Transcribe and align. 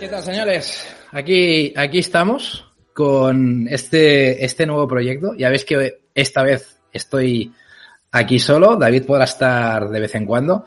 ¿Qué 0.00 0.08
tal, 0.08 0.22
señores? 0.22 0.82
Aquí, 1.12 1.74
aquí 1.76 1.98
estamos 1.98 2.64
con 2.94 3.68
este, 3.68 4.42
este 4.42 4.64
nuevo 4.64 4.88
proyecto. 4.88 5.34
Ya 5.36 5.50
veis 5.50 5.66
que 5.66 5.98
esta 6.14 6.42
vez 6.42 6.80
estoy 6.90 7.52
aquí 8.10 8.38
solo. 8.38 8.76
David 8.76 9.04
podrá 9.04 9.24
estar 9.24 9.90
de 9.90 10.00
vez 10.00 10.14
en 10.14 10.24
cuando. 10.24 10.64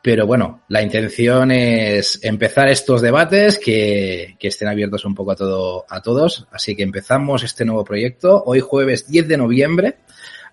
Pero 0.00 0.28
bueno, 0.28 0.62
la 0.68 0.80
intención 0.80 1.50
es 1.50 2.20
empezar 2.22 2.68
estos 2.68 3.02
debates 3.02 3.58
que, 3.58 4.36
que 4.38 4.46
estén 4.46 4.68
abiertos 4.68 5.04
un 5.04 5.16
poco 5.16 5.32
a 5.32 5.36
todo, 5.36 5.84
a 5.88 6.00
todos. 6.00 6.46
Así 6.52 6.76
que 6.76 6.84
empezamos 6.84 7.42
este 7.42 7.64
nuevo 7.64 7.82
proyecto. 7.82 8.44
Hoy 8.46 8.60
jueves 8.60 9.08
10 9.08 9.26
de 9.26 9.36
noviembre 9.38 9.96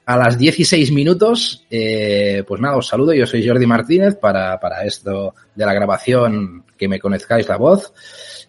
a 0.05 0.17
las 0.17 0.37
16 0.37 0.91
minutos. 0.91 1.65
Eh, 1.69 2.43
pues 2.47 2.61
nada, 2.61 2.77
os 2.77 2.87
saludo. 2.87 3.13
Yo 3.13 3.25
soy 3.25 3.47
Jordi 3.47 3.65
Martínez 3.65 4.15
para, 4.15 4.59
para 4.59 4.85
esto 4.85 5.33
de 5.53 5.65
la 5.65 5.73
grabación, 5.73 6.63
que 6.77 6.87
me 6.87 6.99
conozcáis 6.99 7.47
la 7.47 7.57
voz. 7.57 7.93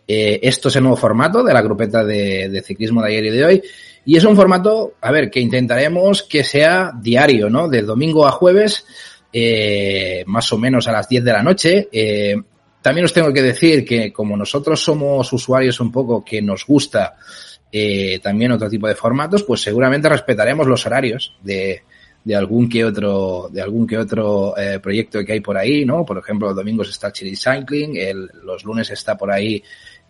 Eh, 0.07 0.41
esto 0.43 0.69
es 0.69 0.77
el 0.77 0.83
nuevo 0.83 0.97
formato 0.97 1.43
de 1.43 1.53
la 1.53 1.63
grupeta 1.63 2.05
de, 2.05 2.49
de, 2.49 2.63
ciclismo 2.63 3.03
de 3.03 3.09
ayer 3.09 3.25
y 3.25 3.31
de 3.31 3.45
hoy. 3.45 3.63
Y 4.05 4.17
es 4.17 4.25
un 4.25 4.37
formato, 4.37 4.95
a 5.01 5.11
ver, 5.11 5.31
que 5.31 5.41
intentaremos 5.41 6.23
que 6.23 6.45
sea 6.45 6.93
diario, 7.01 7.51
¿no? 7.51 7.69
De 7.69 7.83
domingo 7.83 8.25
a 8.27 8.31
jueves, 8.31 8.85
eh, 9.33 10.23
más 10.27 10.53
o 10.53 10.59
menos 10.59 10.87
a 10.87 10.93
las 10.93 11.09
10 11.09 11.25
de 11.25 11.33
la 11.33 11.43
noche. 11.43 11.89
Eh, 11.91 12.37
también 12.81 13.05
os 13.05 13.13
tengo 13.13 13.33
que 13.33 13.43
decir 13.43 13.85
que 13.85 14.13
como 14.13 14.37
nosotros 14.37 14.81
somos 14.81 15.33
usuarios 15.33 15.81
un 15.81 15.91
poco 15.91 16.25
que 16.25 16.41
nos 16.41 16.65
gusta 16.65 17.17
eh, 17.73 18.19
también 18.23 18.53
otro 18.53 18.69
tipo 18.71 18.87
de 18.87 18.95
formatos, 18.95 19.43
pues 19.43 19.61
seguramente 19.61 20.09
respetaremos 20.09 20.67
los 20.67 20.87
horarios 20.87 21.35
de, 21.43 21.83
de 22.27 22.35
algún 22.35 22.69
que 22.69 22.85
otro, 22.85 23.49
de 23.53 23.63
algún 23.63 23.87
que 23.87 23.97
otro 23.97 24.57
eh, 24.59 24.81
proyecto 24.81 25.25
que 25.25 25.35
hay 25.35 25.41
por 25.41 25.57
ahí, 25.57 25.85
¿no? 25.85 26.05
Por 26.05 26.19
ejemplo, 26.19 26.49
los 26.49 26.57
domingos 26.57 26.89
está 26.89 27.13
Chili 27.13 27.37
Cycling, 27.37 27.97
el, 27.97 28.31
los 28.43 28.65
lunes 28.65 28.91
está 28.91 29.17
por 29.17 29.31
ahí 29.31 29.63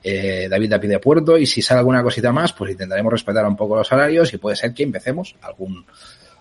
eh, 0.02 0.46
David 0.48 0.70
Dapi 0.70 0.86
de 0.86 0.98
Puerto, 0.98 1.36
y 1.36 1.44
si 1.44 1.60
sale 1.60 1.80
alguna 1.80 2.02
cosita 2.02 2.32
más, 2.32 2.54
pues 2.54 2.70
intentaremos 2.70 3.12
respetar 3.12 3.44
un 3.46 3.54
poco 3.54 3.76
los 3.76 3.92
horarios 3.92 4.32
y 4.32 4.38
puede 4.38 4.56
ser 4.56 4.72
que 4.72 4.84
empecemos 4.84 5.36
algún, 5.42 5.84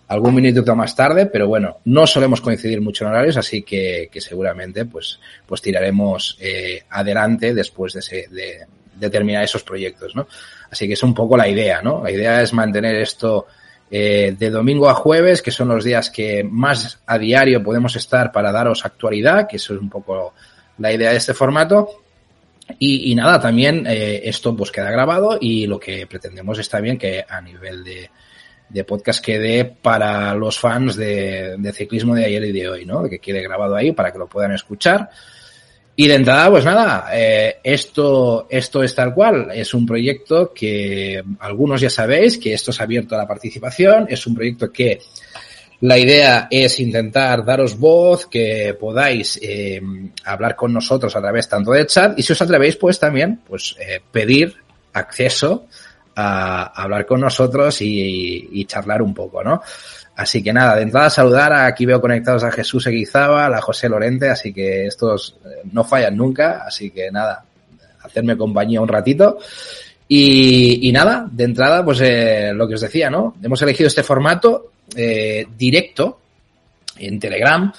algún 0.07 0.35
minuto 0.35 0.75
más 0.77 0.95
tarde, 0.95 1.25
pero 1.25 1.47
bueno, 1.47 1.79
no 1.83 2.07
solemos 2.07 2.39
coincidir 2.39 2.79
mucho 2.79 3.03
en 3.03 3.11
horarios, 3.11 3.35
así 3.35 3.63
que, 3.63 4.07
que 4.09 4.21
seguramente 4.21 4.85
pues, 4.85 5.19
pues 5.45 5.61
tiraremos 5.61 6.37
eh, 6.39 6.83
adelante 6.89 7.53
después 7.53 7.93
de, 7.93 7.99
ese, 7.99 8.27
de, 8.31 8.65
de 8.95 9.09
terminar 9.09 9.43
esos 9.43 9.63
proyectos, 9.63 10.15
¿no? 10.15 10.27
Así 10.75 10.87
que 10.87 10.93
es 10.95 11.03
un 11.03 11.13
poco 11.13 11.37
la 11.37 11.47
idea, 11.47 11.81
¿no? 11.81 12.03
La 12.03 12.11
idea 12.11 12.41
es 12.41 12.51
mantener 12.51 12.97
esto 12.97 13.47
eh, 13.89 14.35
de 14.37 14.49
domingo 14.49 14.89
a 14.89 14.93
jueves, 14.93 15.41
que 15.41 15.49
son 15.49 15.69
los 15.69 15.85
días 15.85 16.09
que 16.09 16.43
más 16.43 16.99
a 17.05 17.17
diario 17.17 17.63
podemos 17.63 17.95
estar 17.95 18.29
para 18.33 18.51
daros 18.51 18.83
actualidad, 18.83 19.47
que 19.47 19.55
eso 19.55 19.73
es 19.73 19.79
un 19.79 19.89
poco 19.89 20.33
la 20.79 20.91
idea 20.91 21.11
de 21.11 21.15
este 21.15 21.33
formato. 21.33 22.01
Y, 22.77 23.15
nada, 23.15 23.39
también 23.39 23.87
eh, 23.87 24.23
esto 24.25 24.53
pues 24.53 24.69
queda 24.69 24.91
grabado 24.91 25.37
y 25.39 25.65
lo 25.65 25.79
que 25.79 26.07
pretendemos 26.07 26.59
es 26.59 26.67
también 26.67 26.97
que 26.97 27.23
a 27.25 27.39
nivel 27.39 27.85
de, 27.85 28.09
de 28.67 28.83
podcast 28.83 29.23
quede 29.23 29.63
para 29.63 30.35
los 30.35 30.59
fans 30.59 30.97
de, 30.97 31.55
de, 31.57 31.71
ciclismo 31.71 32.15
de 32.15 32.25
ayer 32.25 32.43
y 32.43 32.51
de 32.51 32.67
hoy, 32.67 32.85
¿no? 32.85 33.07
Que 33.07 33.19
quede 33.19 33.41
grabado 33.41 33.77
ahí 33.77 33.93
para 33.93 34.11
que 34.11 34.17
lo 34.17 34.27
puedan 34.27 34.51
escuchar. 34.51 35.09
Y 35.97 36.07
de 36.07 36.16
entrada, 36.16 36.50
pues 36.50 36.66
nada, 36.66 37.07
eh, 37.13 37.57
esto, 37.63 38.47
esto 38.50 38.83
es 38.83 38.94
tal 38.94 39.13
cual. 39.13 39.50
Es 39.53 39.73
un 39.73 39.85
proyecto 39.85 40.51
que 40.53 41.23
algunos 41.39 41.79
ya 41.79 41.89
sabéis 41.89 42.38
que 42.38 42.53
esto 42.53 42.72
es 42.72 42.81
abierto 42.81 43.16
a 43.16 43.19
la 43.19 43.28
participación. 43.28 44.05
Es 44.09 44.28
un 44.28 44.35
proyecto 44.35 44.72
que 44.73 45.00
la 45.81 45.97
idea 45.97 46.47
es 46.50 46.79
intentar 46.79 47.45
daros 47.45 47.78
voz, 47.78 48.28
que 48.28 48.75
podáis 48.79 49.39
eh, 49.41 49.81
hablar 50.25 50.55
con 50.55 50.73
nosotros 50.73 51.16
a 51.16 51.22
través 51.22 51.47
tanto 51.47 51.72
de 51.72 51.85
chat 51.85 52.17
y 52.17 52.23
si 52.23 52.34
os 52.34 52.41
atrevéis, 52.41 52.75
pues 52.75 53.00
también, 53.00 53.41
pues 53.47 53.75
eh, 53.79 54.01
pedir 54.11 54.55
acceso 54.94 55.67
a 56.16 56.81
hablar 56.81 57.05
con 57.05 57.19
nosotros 57.19 57.81
y, 57.81 58.50
y, 58.51 58.66
charlar 58.66 59.01
un 59.01 59.13
poco, 59.13 59.44
¿no? 59.44 59.61
Así 60.15 60.41
que 60.41 60.53
nada, 60.53 60.75
de 60.75 60.83
entrada 60.83 61.09
saludar, 61.09 61.51
aquí 61.51 61.85
veo 61.85 61.99
conectados 61.99 62.43
a 62.43 62.51
Jesús 62.51 62.87
Eguizábal, 62.87 63.53
a 63.53 63.61
José 63.61 63.89
Lorente, 63.89 64.29
así 64.29 64.53
que 64.53 64.87
estos 64.87 65.37
no 65.71 65.83
fallan 65.83 66.15
nunca, 66.15 66.63
así 66.65 66.89
que 66.89 67.11
nada, 67.11 67.43
hacerme 68.01 68.37
compañía 68.37 68.79
un 68.79 68.87
ratito. 68.87 69.37
Y, 70.07 70.91
nada, 70.93 71.27
de 71.29 71.43
entrada, 71.43 71.83
pues 71.83 71.99
eh, 72.01 72.51
lo 72.53 72.67
que 72.67 72.75
os 72.75 72.81
decía, 72.81 73.09
¿no? 73.09 73.35
Hemos 73.41 73.61
elegido 73.63 73.87
este 73.87 74.03
formato 74.03 74.71
eh, 74.95 75.47
directo 75.57 76.19
en 76.97 77.19
Telegram, 77.19 77.73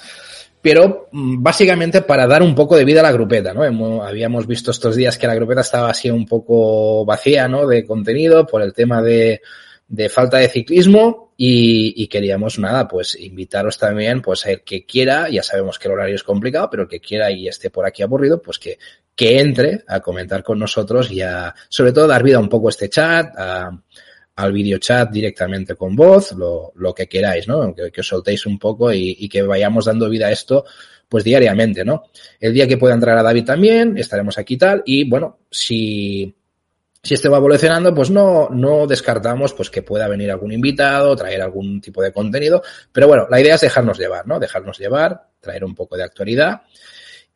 pero 0.61 1.07
básicamente 1.11 2.01
para 2.01 2.27
dar 2.27 2.43
un 2.43 2.53
poco 2.53 2.75
de 2.75 2.83
vida 2.83 2.99
a 2.99 3.03
la 3.03 3.13
grupeta, 3.13 3.53
¿no? 3.53 4.03
Habíamos 4.03 4.45
visto 4.45 4.71
estos 4.71 4.95
días 4.95 5.17
que 5.17 5.25
la 5.25 5.35
grupeta 5.35 5.61
estaba 5.61 5.89
así 5.89 6.09
un 6.09 6.27
poco 6.27 7.05
vacía, 7.05 7.47
¿no? 7.47 7.65
De 7.65 7.85
contenido 7.85 8.45
por 8.45 8.61
el 8.61 8.73
tema 8.73 9.01
de, 9.01 9.41
de 9.87 10.09
falta 10.09 10.37
de 10.37 10.49
ciclismo 10.49 11.26
y, 11.39 11.93
y, 12.03 12.07
queríamos 12.07 12.57
nada, 12.57 12.87
pues 12.87 13.15
invitaros 13.15 13.77
también, 13.77 14.23
pues 14.23 14.43
el 14.47 14.63
que 14.63 14.87
quiera, 14.87 15.29
ya 15.29 15.43
sabemos 15.43 15.77
que 15.77 15.87
el 15.87 15.93
horario 15.93 16.15
es 16.15 16.23
complicado, 16.23 16.67
pero 16.71 16.83
el 16.83 16.89
que 16.89 16.99
quiera 16.99 17.29
y 17.29 17.47
esté 17.47 17.69
por 17.69 17.85
aquí 17.85 18.01
aburrido, 18.01 18.41
pues 18.41 18.57
que, 18.57 18.79
que 19.15 19.39
entre 19.39 19.83
a 19.87 19.99
comentar 19.99 20.43
con 20.43 20.57
nosotros 20.57 21.11
y 21.11 21.21
a, 21.21 21.53
sobre 21.69 21.91
todo, 21.91 22.07
dar 22.07 22.23
vida 22.23 22.39
un 22.39 22.49
poco 22.49 22.67
a 22.67 22.71
este 22.71 22.89
chat, 22.89 23.35
a, 23.37 23.69
al 24.35 24.51
video 24.51 24.79
chat 24.79 25.11
directamente 25.11 25.75
con 25.75 25.95
voz, 25.95 26.31
lo, 26.31 26.71
lo 26.75 26.93
que 26.93 27.07
queráis, 27.07 27.47
¿no? 27.47 27.73
Que, 27.73 27.99
os 27.99 28.07
soltéis 28.07 28.45
un 28.47 28.57
poco 28.57 28.91
y, 28.91 29.15
y, 29.19 29.29
que 29.29 29.43
vayamos 29.43 29.85
dando 29.85 30.09
vida 30.09 30.27
a 30.27 30.31
esto, 30.31 30.65
pues 31.07 31.23
diariamente, 31.23 31.85
¿no? 31.85 32.05
El 32.39 32.53
día 32.53 32.67
que 32.67 32.77
pueda 32.77 32.95
entrar 32.95 33.17
a 33.17 33.23
David 33.23 33.45
también, 33.45 33.97
estaremos 33.97 34.39
aquí 34.39 34.57
tal, 34.57 34.83
y 34.85 35.07
bueno, 35.07 35.39
si, 35.49 36.36
si 37.03 37.13
este 37.13 37.29
va 37.29 37.37
evolucionando, 37.37 37.93
pues 37.93 38.09
no, 38.09 38.49
no 38.49 38.87
descartamos 38.87 39.53
pues 39.53 39.69
que 39.69 39.81
pueda 39.81 40.07
venir 40.07 40.31
algún 40.31 40.51
invitado, 40.51 41.15
traer 41.15 41.41
algún 41.41 41.79
tipo 41.79 42.01
de 42.01 42.11
contenido, 42.11 42.61
pero 42.91 43.07
bueno, 43.07 43.27
la 43.29 43.39
idea 43.39 43.55
es 43.55 43.61
dejarnos 43.61 43.97
llevar, 43.97 44.27
¿no? 44.27 44.39
Dejarnos 44.39 44.77
llevar, 44.77 45.27
traer 45.39 45.63
un 45.63 45.75
poco 45.75 45.95
de 45.95 46.03
actualidad 46.03 46.61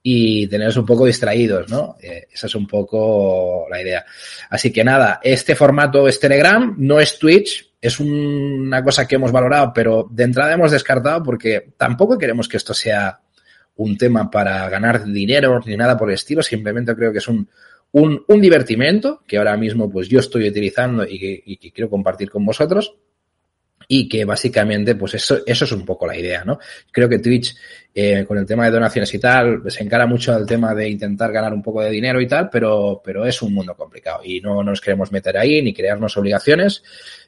y 0.04 0.48
teneros 0.48 0.78
un 0.78 0.86
poco 0.86 1.06
distraídos, 1.06 1.70
¿no? 1.70 1.96
Eh, 2.02 2.28
esa 2.32 2.48
es 2.48 2.56
un 2.56 2.68
poco 2.68 3.68
la 3.70 3.82
idea. 3.82 4.04
Así 4.50 4.72
que 4.72 4.84
nada, 4.84 5.20
este 5.24 5.56
formato 5.56 6.08
es 6.08 6.20
Telegram, 6.20 6.76
no 6.78 7.00
es 7.00 7.20
Twitch, 7.20 7.74
es 7.80 8.00
un, 8.00 8.12
una 8.12 8.84
cosa 8.84 9.08
que 9.08 9.16
hemos 9.16 9.32
valorado, 9.32 9.72
pero 9.74 10.08
de 10.12 10.24
entrada 10.24 10.54
hemos 10.54 10.72
descartado 10.72 11.24
porque 11.24 11.74
tampoco 11.78 12.18
queremos 12.18 12.48
que 12.48 12.58
esto 12.58 12.74
sea 12.74 13.22
un 13.76 13.98
tema 13.98 14.30
para 14.30 14.68
ganar 14.70 15.06
dinero 15.06 15.60
ni 15.66 15.78
nada 15.78 15.98
por 15.98 16.10
el 16.10 16.16
estilo, 16.16 16.44
simplemente 16.44 16.96
creo 16.96 17.12
que 17.12 17.20
es 17.20 17.28
un, 17.28 17.48
un, 17.94 18.24
un 18.28 18.42
divertimento 18.42 19.22
que 19.28 19.38
ahora 19.38 19.58
mismo 19.58 19.90
pues 19.90 20.08
yo 20.08 20.20
estoy 20.20 20.48
utilizando 20.48 21.06
y 21.08 21.20
que, 21.20 21.72
quiero 21.72 21.90
compartir 21.90 22.30
con 22.30 22.46
vosotros. 22.46 22.96
y 23.88 24.08
que 24.08 24.24
básicamente, 24.24 24.96
pues 24.96 25.16
eso, 25.16 25.40
eso 25.46 25.66
es 25.66 25.72
un 25.74 25.86
poco 25.86 26.08
la 26.08 26.18
idea, 26.18 26.46
¿no? 26.46 26.60
Creo 26.92 27.10
que 27.10 27.20
Twitch, 27.20 27.58
eh, 27.94 28.24
con 28.26 28.38
el 28.38 28.46
tema 28.46 28.64
de 28.64 28.72
donaciones 28.72 29.14
y 29.14 29.20
tal, 29.20 29.64
se 29.70 29.84
encara 29.84 30.06
mucho 30.06 30.34
al 30.34 30.46
tema 30.46 30.74
de 30.74 30.88
intentar 30.88 31.30
ganar 31.34 31.54
un 31.54 31.62
poco 31.62 31.82
de 31.82 31.90
dinero 31.90 32.22
y 32.22 32.28
tal, 32.28 32.50
pero, 32.50 33.02
pero 33.04 33.26
es 33.26 33.42
un 33.42 33.54
mundo 33.54 33.76
complicado 33.76 34.22
y 34.24 34.40
no 34.40 34.64
nos 34.64 34.80
queremos 34.80 35.12
meter 35.12 35.38
ahí 35.38 35.62
ni 35.62 35.74
crearnos 35.74 36.16
obligaciones. 36.16 36.84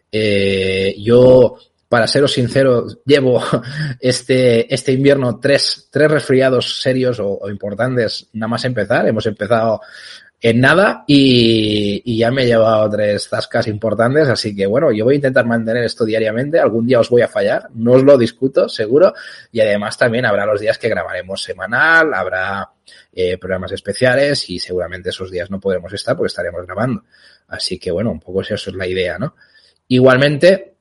Eh, 0.10 0.95
yo, 1.00 1.57
para 1.89 2.07
seros 2.07 2.31
sincero, 2.31 2.86
llevo 3.06 3.44
este, 4.00 4.74
este 4.74 4.94
invierno 4.94 5.39
tres, 5.42 5.89
tres 5.92 6.10
resfriados 6.10 6.81
serios 6.81 7.19
o 7.19 7.50
importantes 7.50 8.30
nada 8.33 8.48
más 8.48 8.63
empezar. 8.63 9.06
Hemos 9.06 9.25
empezado 9.25 9.81
en 10.44 10.60
nada 10.60 11.06
y, 11.07 12.18
ya 12.18 12.30
me 12.30 12.44
he 12.44 12.48
llevado 12.48 12.90
tres 12.90 13.30
tascas 13.30 13.66
importantes, 13.68 14.28
así 14.28 14.54
que 14.54 14.66
bueno, 14.66 14.92
yo 14.92 15.06
voy 15.06 15.13
a 15.13 15.16
intentar 15.16 15.45
mantener 15.45 15.86
esto 15.86 16.04
diariamente, 16.04 16.60
algún 16.60 16.86
día 16.86 17.00
os 17.00 17.10
voy 17.10 17.22
a 17.22 17.30
fallar, 17.30 17.69
no 17.74 17.94
os 17.94 18.04
lo 18.04 18.18
discuto, 18.18 18.68
seguro, 18.68 19.13
y 19.54 19.62
además 19.62 19.98
también 19.98 20.25
habrá 20.25 20.45
los 20.45 20.60
días 20.60 20.78
que 20.78 20.90
grabaremos 20.90 21.42
semanal, 21.42 22.13
habrá 22.13 22.69
eh, 23.13 23.38
programas 23.38 23.72
especiales 23.72 24.50
y 24.50 24.60
seguramente 24.60 25.12
esos 25.12 25.31
días 25.31 25.50
no 25.50 25.62
podremos 25.62 25.94
estar 25.94 26.18
porque 26.18 26.28
estaremos 26.28 26.66
grabando. 26.66 27.06
Así 27.48 27.80
que 27.80 27.92
bueno, 27.92 28.12
un 28.12 28.19
poco 28.19 28.42
eso 28.42 28.56
es 28.56 28.75
la 28.75 28.86
idea, 28.86 29.18
¿no? 29.18 29.36
Igualmente, 29.88 30.73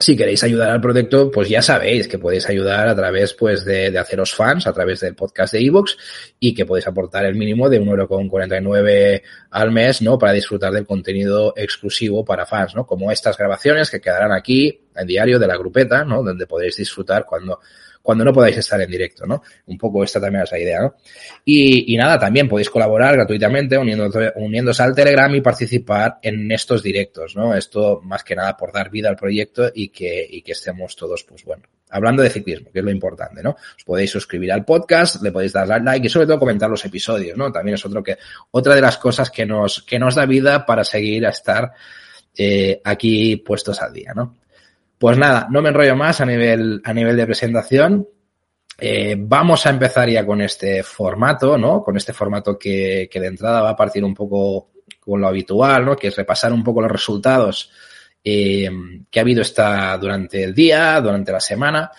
si 0.00 0.16
queréis 0.16 0.42
ayudar 0.42 0.70
al 0.70 0.80
proyecto, 0.80 1.30
pues 1.30 1.50
ya 1.50 1.60
sabéis 1.60 2.08
que 2.08 2.18
podéis 2.18 2.48
ayudar 2.48 2.88
a 2.88 2.96
través 2.96 3.34
pues 3.34 3.66
de, 3.66 3.90
de 3.90 3.98
haceros 3.98 4.34
fans, 4.34 4.66
a 4.66 4.72
través 4.72 5.00
del 5.00 5.14
podcast 5.14 5.52
de 5.52 5.60
Evox 5.60 5.96
y 6.40 6.54
que 6.54 6.64
podéis 6.64 6.86
aportar 6.86 7.26
el 7.26 7.34
mínimo 7.34 7.68
de 7.68 7.82
1,49€ 7.82 9.22
al 9.50 9.70
mes, 9.70 10.00
¿no? 10.00 10.18
Para 10.18 10.32
disfrutar 10.32 10.72
del 10.72 10.86
contenido 10.86 11.52
exclusivo 11.54 12.24
para 12.24 12.46
fans, 12.46 12.74
¿no? 12.74 12.86
Como 12.86 13.12
estas 13.12 13.36
grabaciones 13.36 13.90
que 13.90 14.00
quedarán 14.00 14.32
aquí 14.32 14.80
en 14.96 15.06
diario 15.06 15.38
de 15.38 15.46
la 15.46 15.58
grupeta, 15.58 16.02
¿no? 16.02 16.22
Donde 16.22 16.46
podéis 16.46 16.76
disfrutar 16.76 17.26
cuando 17.26 17.60
cuando 18.02 18.24
no 18.24 18.32
podáis 18.32 18.56
estar 18.56 18.80
en 18.80 18.90
directo, 18.90 19.26
¿no? 19.26 19.42
Un 19.66 19.78
poco 19.78 20.02
esta 20.02 20.20
también 20.20 20.44
es 20.44 20.52
la 20.52 20.58
idea, 20.58 20.80
¿no? 20.80 20.94
Y, 21.44 21.94
y 21.94 21.96
nada, 21.96 22.18
también 22.18 22.48
podéis 22.48 22.70
colaborar 22.70 23.14
gratuitamente 23.14 23.76
uniéndose, 23.78 24.82
al 24.82 24.94
Telegram 24.94 25.34
y 25.34 25.40
participar 25.40 26.18
en 26.22 26.50
estos 26.50 26.82
directos, 26.82 27.36
¿no? 27.36 27.54
Esto 27.54 28.00
más 28.02 28.24
que 28.24 28.34
nada 28.34 28.56
por 28.56 28.72
dar 28.72 28.90
vida 28.90 29.08
al 29.08 29.16
proyecto 29.16 29.70
y 29.74 29.88
que, 29.88 30.26
y 30.28 30.42
que 30.42 30.52
estemos 30.52 30.96
todos, 30.96 31.24
pues 31.24 31.44
bueno, 31.44 31.64
hablando 31.90 32.22
de 32.22 32.30
ciclismo, 32.30 32.70
que 32.72 32.78
es 32.78 32.84
lo 32.84 32.90
importante, 32.90 33.42
¿no? 33.42 33.50
Os 33.50 33.84
podéis 33.84 34.10
suscribir 34.10 34.52
al 34.52 34.64
podcast, 34.64 35.22
le 35.22 35.32
podéis 35.32 35.52
dar 35.52 35.68
like 35.68 36.06
y 36.06 36.10
sobre 36.10 36.26
todo 36.26 36.38
comentar 36.38 36.70
los 36.70 36.84
episodios, 36.84 37.36
¿no? 37.36 37.52
También 37.52 37.74
es 37.74 37.84
otro 37.84 38.02
que, 38.02 38.16
otra 38.50 38.74
de 38.74 38.80
las 38.80 38.96
cosas 38.96 39.30
que 39.30 39.44
nos, 39.44 39.82
que 39.82 39.98
nos 39.98 40.14
da 40.14 40.24
vida 40.26 40.64
para 40.64 40.84
seguir 40.84 41.26
a 41.26 41.30
estar 41.30 41.72
eh, 42.36 42.80
aquí 42.84 43.36
puestos 43.36 43.82
al 43.82 43.92
día, 43.92 44.12
¿no? 44.14 44.39
Pues 45.00 45.16
nada, 45.16 45.48
no 45.50 45.62
me 45.62 45.70
enrollo 45.70 45.96
más 45.96 46.20
a 46.20 46.26
nivel, 46.26 46.82
a 46.84 46.92
nivel 46.92 47.16
de 47.16 47.24
presentación. 47.24 48.06
Eh, 48.78 49.16
vamos 49.18 49.64
a 49.64 49.70
empezar 49.70 50.10
ya 50.10 50.26
con 50.26 50.42
este 50.42 50.82
formato, 50.82 51.56
¿no? 51.56 51.82
Con 51.82 51.96
este 51.96 52.12
formato 52.12 52.58
que, 52.58 53.08
que, 53.10 53.18
de 53.18 53.28
entrada 53.28 53.62
va 53.62 53.70
a 53.70 53.76
partir 53.76 54.04
un 54.04 54.12
poco 54.12 54.72
con 55.00 55.22
lo 55.22 55.26
habitual, 55.26 55.86
¿no? 55.86 55.96
Que 55.96 56.08
es 56.08 56.16
repasar 56.16 56.52
un 56.52 56.62
poco 56.62 56.82
los 56.82 56.92
resultados 56.92 57.70
eh, 58.22 58.68
que 59.10 59.18
ha 59.18 59.22
habido 59.22 59.40
esta 59.40 59.96
durante 59.96 60.44
el 60.44 60.54
día, 60.54 61.00
durante 61.00 61.32
la 61.32 61.40
semana. 61.40 61.90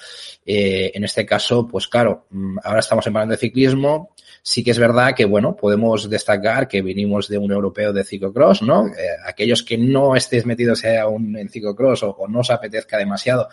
Eh, 0.45 0.91
en 0.93 1.03
este 1.03 1.25
caso, 1.25 1.67
pues 1.67 1.87
claro, 1.87 2.27
mm, 2.29 2.59
ahora 2.63 2.81
estamos 2.81 3.07
en 3.07 3.29
de 3.29 3.37
ciclismo. 3.37 4.13
Sí 4.43 4.63
que 4.63 4.71
es 4.71 4.79
verdad 4.79 5.13
que, 5.15 5.25
bueno, 5.25 5.55
podemos 5.55 6.09
destacar 6.09 6.67
que 6.67 6.81
vinimos 6.81 7.27
de 7.27 7.37
un 7.37 7.51
europeo 7.51 7.93
de 7.93 8.03
ciclocross, 8.03 8.61
¿no? 8.63 8.87
Eh, 8.87 8.91
aquellos 9.25 9.63
que 9.63 9.77
no 9.77 10.15
estéis 10.15 10.45
metidos 10.45 10.83
aún 10.85 11.37
en 11.37 11.49
ciclocross 11.49 12.03
o, 12.03 12.11
o 12.11 12.27
no 12.27 12.39
os 12.39 12.49
apetezca 12.49 12.97
demasiado, 12.97 13.49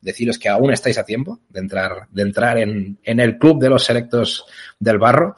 deciros 0.00 0.38
que 0.38 0.48
aún 0.48 0.72
estáis 0.72 0.98
a 0.98 1.04
tiempo 1.04 1.40
de 1.48 1.60
entrar, 1.60 2.06
de 2.10 2.22
entrar 2.22 2.58
en, 2.58 2.98
en 3.02 3.20
el 3.20 3.38
club 3.38 3.60
de 3.60 3.68
los 3.68 3.84
selectos 3.84 4.46
del 4.78 4.98
barro 4.98 5.34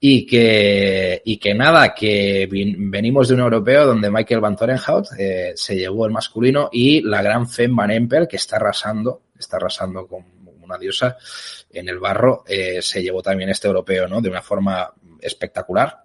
y 0.00 0.26
que, 0.26 1.22
y 1.24 1.38
que 1.38 1.54
nada, 1.54 1.94
que 1.94 2.48
venimos 2.50 3.28
de 3.28 3.34
un 3.34 3.40
europeo 3.40 3.86
donde 3.86 4.10
Michael 4.10 4.40
Van 4.40 4.56
Torenhout 4.56 5.06
eh, 5.18 5.52
se 5.54 5.76
llevó 5.76 6.06
el 6.06 6.12
masculino 6.12 6.68
y 6.72 7.02
la 7.02 7.22
gran 7.22 7.48
Fem 7.48 7.74
Van 7.74 7.90
Empel, 7.90 8.26
que 8.26 8.36
está 8.36 8.56
arrasando, 8.56 9.22
está 9.38 9.58
arrasando 9.58 10.06
con 10.06 10.24
una 10.70 10.78
diosa 10.78 11.16
en 11.70 11.88
el 11.88 11.98
barro, 11.98 12.44
eh, 12.46 12.80
se 12.80 13.02
llevó 13.02 13.22
también 13.22 13.50
este 13.50 13.68
europeo, 13.68 14.08
¿no? 14.08 14.20
De 14.20 14.28
una 14.28 14.42
forma 14.42 14.92
espectacular. 15.20 16.04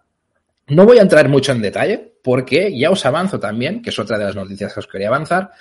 No 0.67 0.85
voy 0.85 0.97
a 0.97 1.03
entrar 1.03 1.29
mucho 1.29 1.51
en 1.51 1.61
detalle 1.61 2.13
porque 2.23 2.77
ya 2.77 2.89
os 2.89 3.05
avanzo 3.05 3.39
también, 3.39 3.81
que 3.81 3.91
es 3.91 3.99
otra 3.99 4.17
de 4.17 4.25
las 4.25 4.35
noticias 4.35 4.73
que 4.73 4.79
os 4.79 4.87
quería 4.87 5.09
avanzar, 5.09 5.51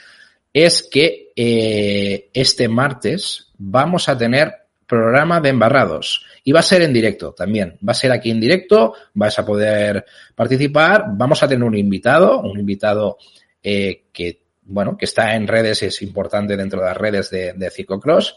es 0.52 0.88
que 0.90 1.32
eh, 1.36 2.30
este 2.32 2.68
martes 2.68 3.50
vamos 3.58 4.08
a 4.08 4.16
tener 4.16 4.54
programa 4.86 5.40
de 5.40 5.48
embarrados 5.48 6.24
y 6.44 6.52
va 6.52 6.60
a 6.60 6.62
ser 6.62 6.82
en 6.82 6.92
directo 6.92 7.32
también. 7.32 7.78
Va 7.86 7.92
a 7.92 7.94
ser 7.94 8.12
aquí 8.12 8.30
en 8.30 8.40
directo, 8.40 8.94
vais 9.14 9.36
a 9.38 9.44
poder 9.44 10.04
participar. 10.34 11.06
Vamos 11.08 11.42
a 11.42 11.48
tener 11.48 11.64
un 11.64 11.76
invitado, 11.76 12.40
un 12.40 12.58
invitado 12.58 13.18
eh, 13.62 14.04
que 14.12 14.43
bueno, 14.66 14.96
que 14.96 15.04
está 15.04 15.34
en 15.34 15.46
redes, 15.46 15.82
es 15.82 16.02
importante 16.02 16.56
dentro 16.56 16.80
de 16.80 16.86
las 16.86 16.96
redes 16.96 17.30
de, 17.30 17.52
de 17.52 17.70
Ciclocross 17.70 18.36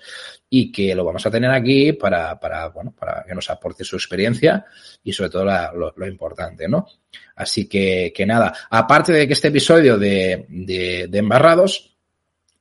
y 0.50 0.71
que 0.71 0.94
lo 0.94 1.06
vamos 1.06 1.25
a 1.25 1.31
tener 1.31 1.51
aquí 1.51 1.94
para, 1.94 2.39
para, 2.39 2.69
bueno, 2.69 2.94
para 2.97 3.24
que 3.24 3.35
nos 3.35 3.50
aporte 3.50 3.83
su 3.83 3.95
experiencia 3.95 4.65
y 5.03 5.13
sobre 5.13 5.29
todo 5.29 5.45
lo, 5.45 6.07
importante, 6.07 6.68
¿no? 6.68 6.88
Así 7.35 7.68
que, 7.68 8.13
que 8.15 8.25
nada, 8.25 8.53
aparte 8.69 9.13
de 9.13 9.27
que 9.27 9.33
este 9.33 9.50
episodio 9.50 9.97
de, 9.97 10.45
de, 10.50 11.07
de 11.09 11.18
embarrados, 11.18 11.96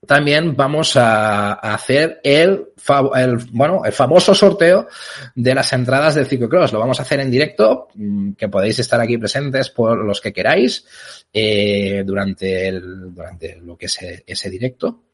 también 0.05 0.55
vamos 0.55 0.97
a, 0.97 1.55
hacer 1.55 2.21
el, 2.23 2.67
el, 3.15 3.37
bueno, 3.53 3.83
el 3.85 3.93
famoso 3.93 4.35
sorteo 4.35 4.89
de 5.35 5.55
las 5.55 5.73
entradas 5.73 6.15
del 6.15 6.27
ciclocross. 6.27 6.73
Lo 6.73 6.79
vamos 6.79 6.99
a 6.99 7.03
hacer 7.03 7.21
en 7.21 7.31
directo, 7.31 7.89
mm, 7.95 8.33
que 8.33 8.49
podéis 8.49 8.79
estar 8.79 9.01
aquí 9.01 9.19
presentes 9.19 9.71
por 9.71 10.05
los 10.05 10.21
que 10.21 10.33
queráis 10.33 10.87
eh, 11.33 12.03
durante, 12.05 12.69
el, 12.69 13.15
durante 13.15 13.57
lo 13.57 13.77
que 13.77 13.87
es 13.87 13.99
ese 14.27 14.51
directo. 14.51 15.05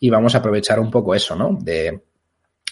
Y 0.00 0.10
vamos 0.10 0.34
a 0.34 0.38
aprovechar 0.38 0.80
un 0.80 0.90
poco 0.90 1.14
eso, 1.14 1.36
¿no? 1.36 1.56
De, 1.60 2.00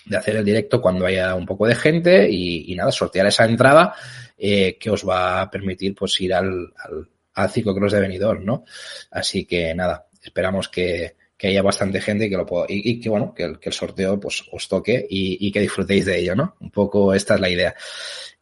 de 0.06 0.16
hacer 0.16 0.36
el 0.36 0.44
directo 0.44 0.80
cuando 0.80 1.06
haya 1.06 1.34
un 1.34 1.46
poco 1.46 1.66
de 1.66 1.74
gente 1.74 2.28
y, 2.30 2.72
y 2.72 2.74
nada, 2.74 2.90
sortear 2.90 3.26
esa 3.26 3.44
entrada 3.44 3.94
eh, 4.36 4.76
que 4.78 4.90
os 4.90 5.06
va 5.06 5.42
a 5.42 5.50
permitir 5.50 5.94
pues 5.94 6.20
ir 6.20 6.32
al, 6.34 6.72
al, 6.76 7.08
al 7.34 7.50
ciclocross 7.50 7.92
de 7.92 8.00
Benidorm, 8.00 8.44
¿no? 8.44 8.64
Así 9.10 9.44
que 9.44 9.74
nada, 9.74 10.06
esperamos 10.22 10.68
que, 10.68 11.17
que 11.38 11.46
haya 11.46 11.62
bastante 11.62 12.00
gente 12.00 12.28
que 12.28 12.36
lo 12.36 12.44
pueda, 12.44 12.66
y, 12.68 13.00
que 13.00 13.08
bueno, 13.08 13.32
que 13.32 13.44
el, 13.44 13.72
sorteo 13.72 14.18
pues 14.18 14.44
os 14.50 14.66
toque 14.66 15.06
y, 15.08 15.52
que 15.52 15.60
disfrutéis 15.60 16.04
de 16.04 16.18
ello, 16.18 16.34
¿no? 16.34 16.56
Un 16.58 16.70
poco 16.70 17.14
esta 17.14 17.36
es 17.36 17.40
la 17.40 17.48
idea. 17.48 17.74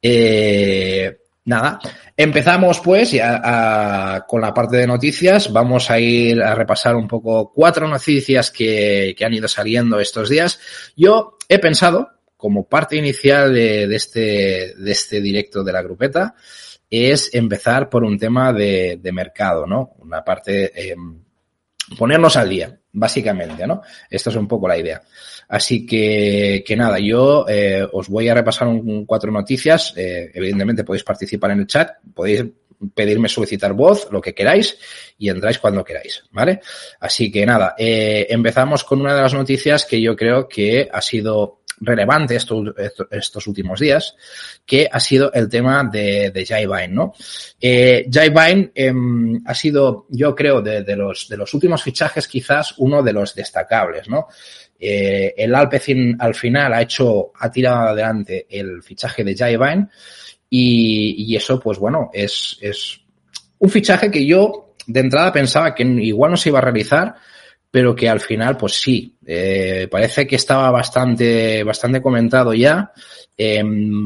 Eh, 0.01 1.19
nada, 1.45 1.79
empezamos 2.17 2.81
pues 2.81 3.13
ya 3.13 4.25
con 4.27 4.41
la 4.41 4.55
parte 4.55 4.79
de 4.79 4.87
noticias. 4.87 5.53
Vamos 5.53 5.91
a 5.91 6.01
ir 6.01 6.41
a 6.43 6.55
repasar 6.55 6.97
un 6.97 7.07
poco 7.07 7.53
cuatro 7.53 7.87
noticias 7.87 8.51
que, 8.51 9.15
que 9.17 9.25
han 9.27 9.35
ido 9.35 9.47
saliendo 9.47 10.01
estos 10.01 10.31
días. 10.31 10.59
Yo 10.97 11.37
he 11.51 11.59
pensado, 11.59 12.09
como 12.39 12.67
parte 12.67 12.97
inicial 12.97 13.53
de, 13.53 13.87
de, 13.87 13.97
este, 13.97 14.75
de 14.75 14.91
este 14.91 15.21
directo 15.21 15.63
de 15.63 15.73
la 15.73 15.83
grupeta, 15.83 16.35
es 16.89 17.35
empezar 17.35 17.91
por 17.91 18.05
un 18.05 18.19
tema 18.19 18.55
de, 18.55 18.99
de 19.03 19.13
mercado, 19.13 19.67
¿no? 19.67 19.93
Una 19.99 20.25
parte, 20.25 20.73
eh, 20.75 20.97
ponernos 21.99 22.37
al 22.37 22.49
día 22.49 22.79
básicamente, 22.97 23.67
¿no? 23.67 23.83
Esta 24.11 24.31
es 24.31 24.37
un 24.37 24.49
poco 24.49 24.67
la 24.67 24.79
idea. 24.79 25.03
Así 25.49 25.87
que, 25.87 26.65
que 26.67 26.77
nada, 26.77 26.99
yo 26.99 27.47
eh, 27.49 27.87
os 27.93 28.09
voy 28.09 28.29
a 28.29 28.35
repasar 28.35 28.69
un, 28.69 29.05
cuatro 29.05 29.31
noticias. 29.31 29.93
Eh, 29.97 30.31
evidentemente 30.35 30.83
podéis 30.83 31.05
participar 31.05 31.53
en 31.53 31.61
el 31.61 31.67
chat, 31.67 31.91
podéis 32.15 32.45
pedirme 32.95 33.29
solicitar 33.29 33.73
voz, 33.73 34.09
lo 34.11 34.21
que 34.21 34.35
queráis, 34.35 34.79
y 35.19 35.29
entráis 35.29 35.59
cuando 35.59 35.85
queráis, 35.85 36.25
¿vale? 36.31 36.61
Así 37.01 37.31
que 37.31 37.47
nada, 37.47 37.75
eh, 37.79 38.27
empezamos 38.29 38.85
con 38.85 39.01
una 39.01 39.15
de 39.15 39.23
las 39.23 39.35
noticias 39.35 39.87
que 39.87 40.01
yo 40.01 40.15
creo 40.15 40.49
que 40.49 40.89
ha 40.91 41.01
sido 41.01 41.61
relevante 41.81 42.37
estos, 42.37 42.75
estos 43.11 43.47
últimos 43.47 43.81
días, 43.81 44.17
que 44.65 44.89
ha 44.91 45.01
sido 45.01 45.33
el 45.33 45.49
tema 45.49 45.89
de, 45.91 46.31
de 46.31 46.47
Jai 46.47 46.67
Vine, 46.67 46.89
¿no? 46.89 47.13
Eh, 47.61 48.09
eh, 48.09 48.95
ha 49.45 49.55
sido, 49.55 50.07
yo 50.11 50.35
creo, 50.35 50.63
de, 50.63 50.97
los, 50.97 51.29
de 51.29 51.37
los 51.37 51.53
últimos 51.55 51.83
fichajes 51.83 52.27
quizás 52.29 52.75
uno 52.79 53.03
de 53.03 53.13
los 53.13 53.35
destacables, 53.35 54.09
¿no? 54.09 54.29
Eh, 54.79 55.35
el 55.37 55.55
Alpecin 55.55 56.17
al 56.19 56.35
final 56.35 56.75
ha 56.75 56.83
hecho, 56.83 57.33
ha 57.39 57.51
tirado 57.51 57.89
adelante 57.89 58.47
el 58.51 58.83
fichaje 58.83 59.25
de 59.25 59.35
Jai 59.35 59.57
y, 60.51 61.33
y 61.33 61.37
eso, 61.37 61.59
pues 61.59 61.79
bueno, 61.79 62.11
es, 62.13 62.59
es 62.61 63.01
un 63.59 63.71
fichaje 63.71 64.11
que 64.11 64.25
yo 64.25 64.75
de 64.87 65.01
entrada 65.01 65.33
pensaba 65.33 65.75
que 65.75 65.83
igual 65.83 66.31
no 66.31 66.37
se 66.37 66.51
iba 66.51 66.59
a 66.59 66.63
realizar, 66.63 67.15
pero 67.77 67.95
que 67.95 68.09
al 68.09 68.21
final, 68.21 68.57
pues 68.57 68.81
sí, 68.81 69.19
eh, 69.27 69.87
parece 69.91 70.27
que 70.27 70.37
estaba 70.37 70.71
bastante, 70.71 71.63
bastante 71.63 72.01
comentado 72.01 72.55
ya. 72.55 72.91
Eh, 73.37 73.63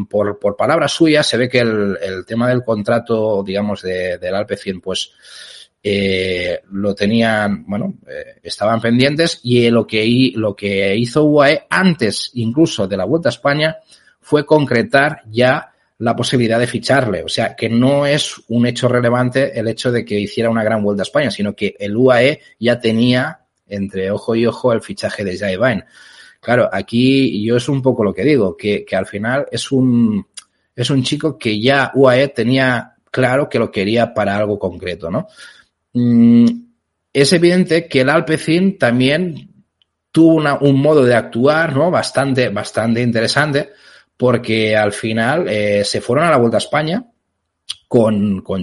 por, 0.08 0.40
por 0.40 0.56
palabras 0.56 0.90
suyas, 0.90 1.24
se 1.24 1.36
ve 1.36 1.48
que 1.48 1.60
el, 1.60 1.96
el 2.02 2.26
tema 2.26 2.48
del 2.48 2.64
contrato, 2.64 3.44
digamos, 3.44 3.82
de, 3.82 4.18
del 4.18 4.34
Alpecin, 4.34 4.80
pues 4.80 5.12
eh, 5.84 6.58
lo 6.72 6.96
tenían, 6.96 7.64
bueno, 7.64 7.94
eh, 8.08 8.40
estaban 8.42 8.80
pendientes 8.80 9.38
y 9.44 9.70
lo 9.70 9.86
que, 9.86 10.32
lo 10.34 10.56
que 10.56 10.96
hizo 10.96 11.22
UAE 11.22 11.68
antes 11.70 12.32
incluso 12.34 12.88
de 12.88 12.96
la 12.96 13.04
Vuelta 13.04 13.28
a 13.28 13.30
España 13.30 13.76
fue 14.18 14.44
concretar 14.44 15.22
ya 15.30 15.70
la 15.98 16.16
posibilidad 16.16 16.58
de 16.58 16.66
ficharle. 16.66 17.22
O 17.22 17.28
sea, 17.28 17.54
que 17.54 17.68
no 17.68 18.04
es 18.04 18.34
un 18.48 18.66
hecho 18.66 18.88
relevante 18.88 19.56
el 19.56 19.68
hecho 19.68 19.92
de 19.92 20.04
que 20.04 20.18
hiciera 20.18 20.50
una 20.50 20.64
gran 20.64 20.82
Vuelta 20.82 21.02
a 21.02 21.04
España, 21.04 21.30
sino 21.30 21.54
que 21.54 21.76
el 21.78 21.96
UAE 21.96 22.40
ya 22.58 22.80
tenía 22.80 23.39
entre 23.70 24.10
ojo 24.10 24.34
y 24.34 24.46
ojo 24.46 24.72
el 24.72 24.82
fichaje 24.82 25.24
de 25.24 25.38
Jai. 25.38 25.58
Claro, 26.40 26.68
aquí 26.72 27.42
yo 27.44 27.56
es 27.56 27.68
un 27.68 27.82
poco 27.82 28.04
lo 28.04 28.14
que 28.14 28.24
digo, 28.24 28.56
que, 28.56 28.84
que 28.84 28.96
al 28.96 29.06
final 29.06 29.46
es 29.50 29.70
un, 29.72 30.26
es 30.74 30.90
un 30.90 31.02
chico 31.02 31.38
que 31.38 31.60
ya 31.60 31.92
UAE 31.94 32.28
tenía 32.28 32.94
claro 33.10 33.48
que 33.48 33.58
lo 33.58 33.70
quería 33.70 34.14
para 34.14 34.36
algo 34.36 34.58
concreto, 34.58 35.10
¿no? 35.10 35.26
Mm, 35.92 36.46
es 37.12 37.32
evidente 37.32 37.88
que 37.88 38.00
el 38.02 38.08
Alpecin 38.08 38.78
también 38.78 39.50
tuvo 40.12 40.42
un 40.60 40.80
modo 40.80 41.04
de 41.04 41.14
actuar, 41.14 41.74
¿no? 41.74 41.90
Bastante, 41.90 42.48
bastante 42.48 43.02
interesante, 43.02 43.70
porque 44.16 44.76
al 44.76 44.92
final 44.92 45.48
eh, 45.48 45.84
se 45.84 46.00
fueron 46.00 46.26
a 46.26 46.30
la 46.30 46.36
Vuelta 46.36 46.56
a 46.56 46.58
España 46.58 47.04
con, 47.88 48.40
con 48.42 48.62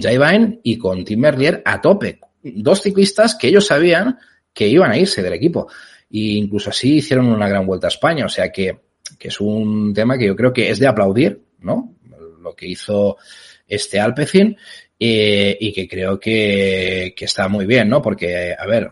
y 0.62 0.78
con 0.78 1.04
Tim 1.04 1.20
Merlier 1.20 1.62
a 1.64 1.80
tope. 1.80 2.20
Dos 2.42 2.82
ciclistas 2.82 3.34
que 3.34 3.48
ellos 3.48 3.66
sabían 3.66 4.18
que 4.52 4.66
iban 4.68 4.90
a 4.90 4.98
irse 4.98 5.22
del 5.22 5.34
equipo. 5.34 5.68
E 6.10 6.38
incluso 6.38 6.70
así 6.70 6.96
hicieron 6.96 7.26
una 7.26 7.48
gran 7.48 7.66
Vuelta 7.66 7.86
a 7.86 7.88
España. 7.88 8.26
O 8.26 8.28
sea 8.28 8.50
que, 8.50 8.78
que 9.18 9.28
es 9.28 9.40
un 9.40 9.92
tema 9.94 10.18
que 10.18 10.26
yo 10.26 10.36
creo 10.36 10.52
que 10.52 10.70
es 10.70 10.78
de 10.78 10.86
aplaudir, 10.86 11.42
¿no? 11.60 11.94
Lo 12.40 12.54
que 12.54 12.66
hizo 12.66 13.16
este 13.66 14.00
Alpecin 14.00 14.56
eh, 14.98 15.56
y 15.60 15.72
que 15.72 15.86
creo 15.86 16.18
que, 16.18 17.14
que, 17.16 17.24
está 17.24 17.48
muy 17.48 17.66
bien, 17.66 17.88
¿no? 17.88 18.02
Porque, 18.02 18.54
a 18.58 18.66
ver, 18.66 18.90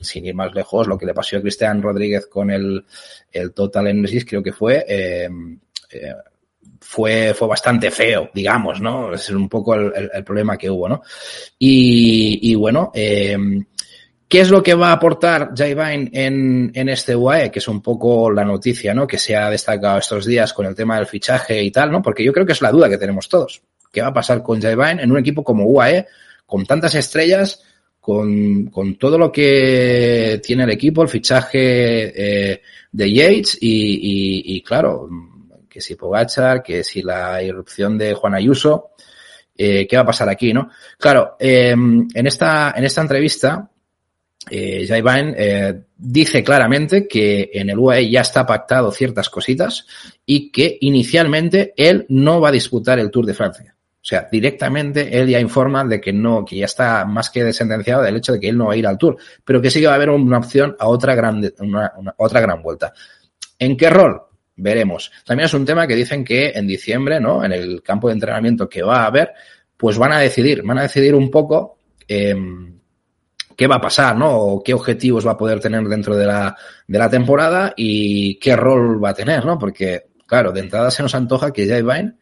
sin 0.00 0.26
ir 0.26 0.34
más 0.34 0.54
lejos, 0.54 0.86
lo 0.86 0.98
que 0.98 1.06
le 1.06 1.14
pasó 1.14 1.36
a 1.36 1.40
Cristian 1.40 1.82
Rodríguez 1.82 2.26
con 2.26 2.50
el, 2.50 2.84
el 3.32 3.52
Total 3.52 3.86
Energy 3.86 4.24
creo 4.24 4.42
que 4.42 4.52
fue, 4.52 4.84
eh, 4.86 5.28
eh, 5.90 6.14
fue, 6.80 7.34
fue 7.34 7.48
bastante 7.48 7.90
feo, 7.90 8.30
digamos, 8.34 8.80
¿no? 8.80 9.14
Es 9.14 9.30
un 9.30 9.48
poco 9.48 9.74
el, 9.74 10.24
problema 10.24 10.56
que 10.56 10.70
hubo, 10.70 10.88
¿no? 10.88 11.02
Y, 11.58 12.54
bueno, 12.54 12.92
¿Qué 14.28 14.40
es 14.40 14.50
lo 14.50 14.62
que 14.62 14.74
va 14.74 14.90
a 14.90 14.92
aportar 14.92 15.52
Vine 15.54 16.10
en, 16.12 16.70
en 16.74 16.88
este 16.90 17.16
UAE? 17.16 17.50
Que 17.50 17.60
es 17.60 17.68
un 17.68 17.80
poco 17.80 18.30
la 18.30 18.44
noticia, 18.44 18.92
¿no? 18.92 19.06
Que 19.06 19.18
se 19.18 19.34
ha 19.34 19.48
destacado 19.48 19.98
estos 19.98 20.26
días 20.26 20.52
con 20.52 20.66
el 20.66 20.74
tema 20.74 20.96
del 20.96 21.06
fichaje 21.06 21.62
y 21.62 21.70
tal, 21.70 21.90
¿no? 21.90 22.02
Porque 22.02 22.22
yo 22.22 22.32
creo 22.32 22.44
que 22.44 22.52
es 22.52 22.60
la 22.60 22.70
duda 22.70 22.90
que 22.90 22.98
tenemos 22.98 23.28
todos. 23.28 23.62
¿Qué 23.90 24.02
va 24.02 24.08
a 24.08 24.12
pasar 24.12 24.42
con 24.42 24.60
Vine 24.60 25.02
en 25.02 25.10
un 25.10 25.18
equipo 25.18 25.42
como 25.42 25.64
UAE, 25.64 26.06
con 26.44 26.66
tantas 26.66 26.94
estrellas, 26.94 27.62
con, 28.00 28.66
con 28.66 28.96
todo 28.96 29.16
lo 29.16 29.32
que 29.32 30.40
tiene 30.44 30.64
el 30.64 30.70
equipo, 30.70 31.02
el 31.02 31.08
fichaje 31.08 32.52
eh, 32.52 32.62
de 32.92 33.12
Yates 33.12 33.58
y, 33.60 33.68
y, 33.68 34.56
y, 34.56 34.62
claro, 34.62 35.08
que 35.68 35.80
si 35.80 35.94
Pogachar, 35.94 36.62
que 36.62 36.84
si 36.84 37.02
la 37.02 37.42
irrupción 37.42 37.96
de 37.96 38.14
Juan 38.14 38.34
Ayuso, 38.34 38.90
eh, 39.56 39.86
¿qué 39.86 39.96
va 39.96 40.02
a 40.02 40.06
pasar 40.06 40.28
aquí, 40.28 40.52
no? 40.52 40.70
Claro, 40.98 41.36
eh, 41.38 41.70
en 41.70 42.26
esta, 42.26 42.74
en 42.76 42.84
esta 42.84 43.00
entrevista, 43.00 43.70
eh, 44.50 44.86
eh, 44.88 45.80
dice 45.96 46.44
claramente 46.44 47.06
que 47.06 47.50
en 47.52 47.70
el 47.70 47.78
UAE 47.78 48.10
ya 48.10 48.20
está 48.20 48.46
pactado 48.46 48.90
ciertas 48.92 49.28
cositas 49.28 49.86
y 50.24 50.50
que 50.50 50.78
inicialmente 50.80 51.74
él 51.76 52.06
no 52.08 52.40
va 52.40 52.48
a 52.48 52.52
disputar 52.52 52.98
el 52.98 53.10
Tour 53.10 53.26
de 53.26 53.34
Francia. 53.34 53.74
O 54.00 54.04
sea, 54.08 54.26
directamente 54.30 55.18
él 55.18 55.28
ya 55.28 55.40
informa 55.40 55.84
de 55.84 56.00
que 56.00 56.12
no, 56.12 56.44
que 56.44 56.56
ya 56.56 56.64
está 56.64 57.04
más 57.04 57.30
que 57.30 57.44
desentenciado 57.44 58.02
del 58.02 58.16
hecho 58.16 58.32
de 58.32 58.40
que 58.40 58.48
él 58.48 58.56
no 58.56 58.66
va 58.66 58.72
a 58.72 58.76
ir 58.76 58.86
al 58.86 58.96
Tour, 58.96 59.18
pero 59.44 59.60
que 59.60 59.70
sí 59.70 59.80
que 59.80 59.86
va 59.86 59.92
a 59.92 59.96
haber 59.96 60.10
una 60.10 60.38
opción 60.38 60.74
a 60.78 60.88
otra 60.88 61.14
gran, 61.14 61.42
una, 61.58 61.92
una, 61.96 62.14
otra 62.16 62.40
gran 62.40 62.62
vuelta. 62.62 62.92
¿En 63.58 63.76
qué 63.76 63.90
rol? 63.90 64.22
Veremos. 64.56 65.12
También 65.24 65.46
es 65.46 65.54
un 65.54 65.66
tema 65.66 65.86
que 65.86 65.94
dicen 65.94 66.24
que 66.24 66.50
en 66.50 66.66
diciembre, 66.66 67.20
¿no? 67.20 67.44
En 67.44 67.52
el 67.52 67.82
campo 67.82 68.08
de 68.08 68.14
entrenamiento 68.14 68.68
que 68.68 68.82
va 68.82 69.02
a 69.02 69.06
haber, 69.06 69.32
pues 69.76 69.98
van 69.98 70.12
a 70.12 70.18
decidir, 70.18 70.62
van 70.62 70.78
a 70.78 70.82
decidir 70.82 71.14
un 71.14 71.30
poco, 71.30 71.78
eh, 72.08 72.34
qué 73.58 73.66
va 73.66 73.74
a 73.74 73.80
pasar, 73.80 74.16
¿no? 74.16 74.38
O 74.38 74.62
qué 74.62 74.72
objetivos 74.72 75.26
va 75.26 75.32
a 75.32 75.36
poder 75.36 75.58
tener 75.58 75.82
dentro 75.88 76.16
de 76.16 76.24
la, 76.24 76.56
de 76.86 76.96
la 76.96 77.10
temporada 77.10 77.74
y 77.76 78.38
qué 78.38 78.54
rol 78.54 79.02
va 79.04 79.08
a 79.08 79.14
tener, 79.14 79.44
¿no? 79.44 79.58
Porque, 79.58 80.10
claro, 80.28 80.52
de 80.52 80.60
entrada 80.60 80.92
se 80.92 81.02
nos 81.02 81.12
antoja 81.16 81.52
que 81.52 81.66
Jay 81.66 81.82
Vine, 81.82 82.18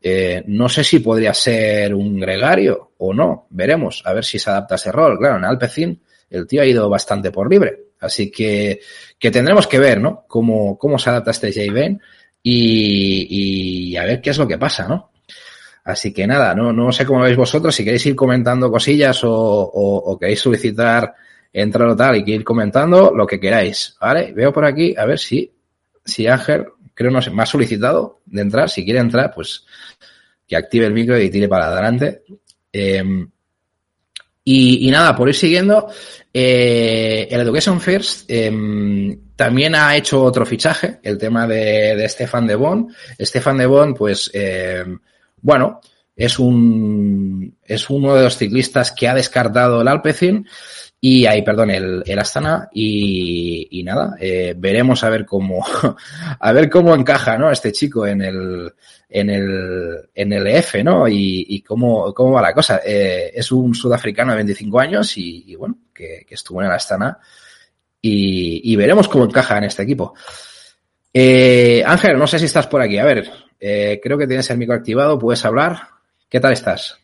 eh, 0.00 0.44
no 0.46 0.68
sé 0.68 0.84
si 0.84 1.00
podría 1.00 1.34
ser 1.34 1.92
un 1.92 2.20
gregario 2.20 2.92
o 2.98 3.12
no, 3.12 3.48
veremos, 3.50 4.02
a 4.04 4.12
ver 4.12 4.24
si 4.24 4.38
se 4.38 4.48
adapta 4.48 4.76
a 4.76 4.76
ese 4.76 4.92
rol. 4.92 5.18
Claro, 5.18 5.38
en 5.38 5.44
Alpecin 5.44 6.00
el 6.30 6.46
tío 6.46 6.62
ha 6.62 6.66
ido 6.66 6.88
bastante 6.88 7.32
por 7.32 7.50
libre, 7.50 7.86
así 7.98 8.30
que, 8.30 8.78
que 9.18 9.32
tendremos 9.32 9.66
que 9.66 9.80
ver, 9.80 10.00
¿no? 10.00 10.24
Cómo, 10.28 10.78
cómo 10.78 11.00
se 11.00 11.10
adapta 11.10 11.32
este 11.32 11.52
Jay 11.52 11.70
Vine 11.70 11.98
y, 12.44 13.90
y 13.90 13.96
a 13.96 14.04
ver 14.04 14.20
qué 14.20 14.30
es 14.30 14.38
lo 14.38 14.46
que 14.46 14.56
pasa, 14.56 14.86
¿no? 14.86 15.13
Así 15.84 16.14
que 16.14 16.26
nada, 16.26 16.54
no, 16.54 16.72
no 16.72 16.90
sé 16.92 17.04
cómo 17.04 17.20
veis 17.20 17.36
vosotros, 17.36 17.74
si 17.74 17.84
queréis 17.84 18.06
ir 18.06 18.16
comentando 18.16 18.70
cosillas 18.70 19.22
o, 19.22 19.30
o, 19.32 20.18
queréis 20.18 20.40
solicitar 20.40 21.14
entrar 21.52 21.88
o 21.88 21.94
tal 21.96 22.16
y 22.16 22.24
que 22.24 22.32
ir 22.32 22.42
comentando 22.42 23.12
lo 23.14 23.26
que 23.26 23.38
queráis, 23.38 23.94
¿vale? 24.00 24.32
Veo 24.32 24.52
por 24.52 24.64
aquí, 24.64 24.94
a 24.96 25.04
ver 25.04 25.18
si, 25.18 25.52
si 26.02 26.26
Ángel, 26.26 26.64
creo 26.94 27.10
no 27.10 27.20
sé, 27.20 27.30
me 27.30 27.42
ha 27.42 27.46
solicitado 27.46 28.20
de 28.24 28.40
entrar, 28.40 28.70
si 28.70 28.82
quiere 28.82 28.98
entrar, 28.98 29.32
pues 29.34 29.66
que 30.48 30.56
active 30.56 30.86
el 30.86 30.94
micro 30.94 31.20
y 31.20 31.30
tire 31.30 31.48
para 31.48 31.66
adelante. 31.66 32.22
Eh, 32.72 33.26
y, 34.46 34.88
y, 34.88 34.90
nada, 34.90 35.16
por 35.16 35.28
ir 35.28 35.34
siguiendo, 35.34 35.88
eh, 36.32 37.28
el 37.30 37.40
Education 37.40 37.80
First 37.80 38.24
eh, 38.28 39.18
también 39.36 39.74
ha 39.74 39.96
hecho 39.96 40.22
otro 40.22 40.44
fichaje, 40.44 40.98
el 41.02 41.16
tema 41.16 41.46
de, 41.46 41.96
de 41.96 42.08
Stefan 42.08 42.46
de 42.46 42.54
Bon. 42.54 42.88
Stefan 43.18 43.56
de 43.56 43.66
Bon, 43.66 43.94
pues, 43.94 44.30
eh, 44.34 44.84
bueno, 45.44 45.80
es 46.16 46.38
un 46.38 47.58
es 47.64 47.90
uno 47.90 48.14
de 48.14 48.22
los 48.22 48.38
ciclistas 48.38 48.92
que 48.92 49.08
ha 49.08 49.14
descartado 49.14 49.82
el 49.82 49.88
Alpecin 49.88 50.46
y 50.98 51.26
ahí, 51.26 51.42
perdón, 51.42 51.70
el, 51.70 52.02
el 52.06 52.18
Astana 52.18 52.70
y, 52.72 53.68
y 53.70 53.82
nada, 53.82 54.16
eh, 54.18 54.54
veremos 54.56 55.04
a 55.04 55.10
ver 55.10 55.26
cómo 55.26 55.62
a 56.40 56.52
ver 56.52 56.70
cómo 56.70 56.94
encaja, 56.94 57.36
¿no? 57.36 57.50
Este 57.50 57.72
chico 57.72 58.06
en 58.06 58.22
el 58.22 58.72
en 59.10 59.28
el 59.28 60.08
en 60.14 60.32
el 60.32 60.46
EF, 60.46 60.76
¿no? 60.82 61.06
Y, 61.06 61.44
y 61.46 61.60
cómo 61.60 62.14
cómo 62.14 62.32
va 62.32 62.40
la 62.40 62.54
cosa. 62.54 62.80
Eh, 62.82 63.30
es 63.34 63.52
un 63.52 63.74
sudafricano 63.74 64.30
de 64.30 64.36
25 64.36 64.80
años 64.80 65.18
y, 65.18 65.44
y 65.46 65.56
bueno, 65.56 65.76
que, 65.92 66.24
que, 66.26 66.36
estuvo 66.36 66.62
en 66.62 66.68
el 66.68 66.72
Astana 66.72 67.18
y, 68.00 68.72
y 68.72 68.76
veremos 68.76 69.06
cómo 69.06 69.24
encaja 69.26 69.58
en 69.58 69.64
este 69.64 69.82
equipo. 69.82 70.14
Eh, 71.16 71.84
Ángel, 71.86 72.18
no 72.18 72.26
sé 72.26 72.40
si 72.40 72.46
estás 72.46 72.66
por 72.66 72.82
aquí. 72.82 72.98
A 72.98 73.04
ver, 73.04 73.30
eh, 73.66 73.98
creo 74.02 74.18
que 74.18 74.26
tienes 74.26 74.50
el 74.50 74.58
micro 74.58 74.74
activado, 74.74 75.18
puedes 75.18 75.42
hablar. 75.42 75.88
¿Qué 76.28 76.38
tal 76.38 76.52
estás? 76.52 76.98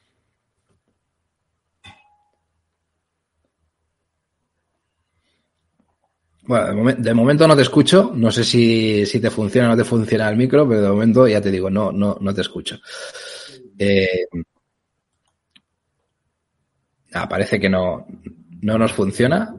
Bueno, 6.42 6.66
de, 6.66 6.74
momen 6.74 7.02
de, 7.02 7.14
momento 7.14 7.48
no 7.48 7.56
te 7.56 7.62
escucho. 7.62 8.12
No 8.14 8.30
sé 8.30 8.44
si, 8.44 9.06
si, 9.06 9.20
te 9.20 9.30
funciona 9.30 9.68
o 9.68 9.70
no 9.70 9.76
te 9.78 9.88
funciona 9.88 10.28
el 10.28 10.36
micro, 10.36 10.68
pero 10.68 10.82
de 10.82 10.88
momento 10.90 11.26
ya 11.26 11.40
te 11.40 11.50
digo, 11.50 11.70
no, 11.70 11.92
no, 11.92 12.18
no 12.20 12.34
te 12.34 12.42
escucho. 12.42 12.78
Eh, 13.78 14.26
ah, 17.14 17.26
parece 17.26 17.58
que 17.58 17.70
no, 17.70 18.06
no 18.60 18.76
nos 18.76 18.92
funciona. 18.92 19.54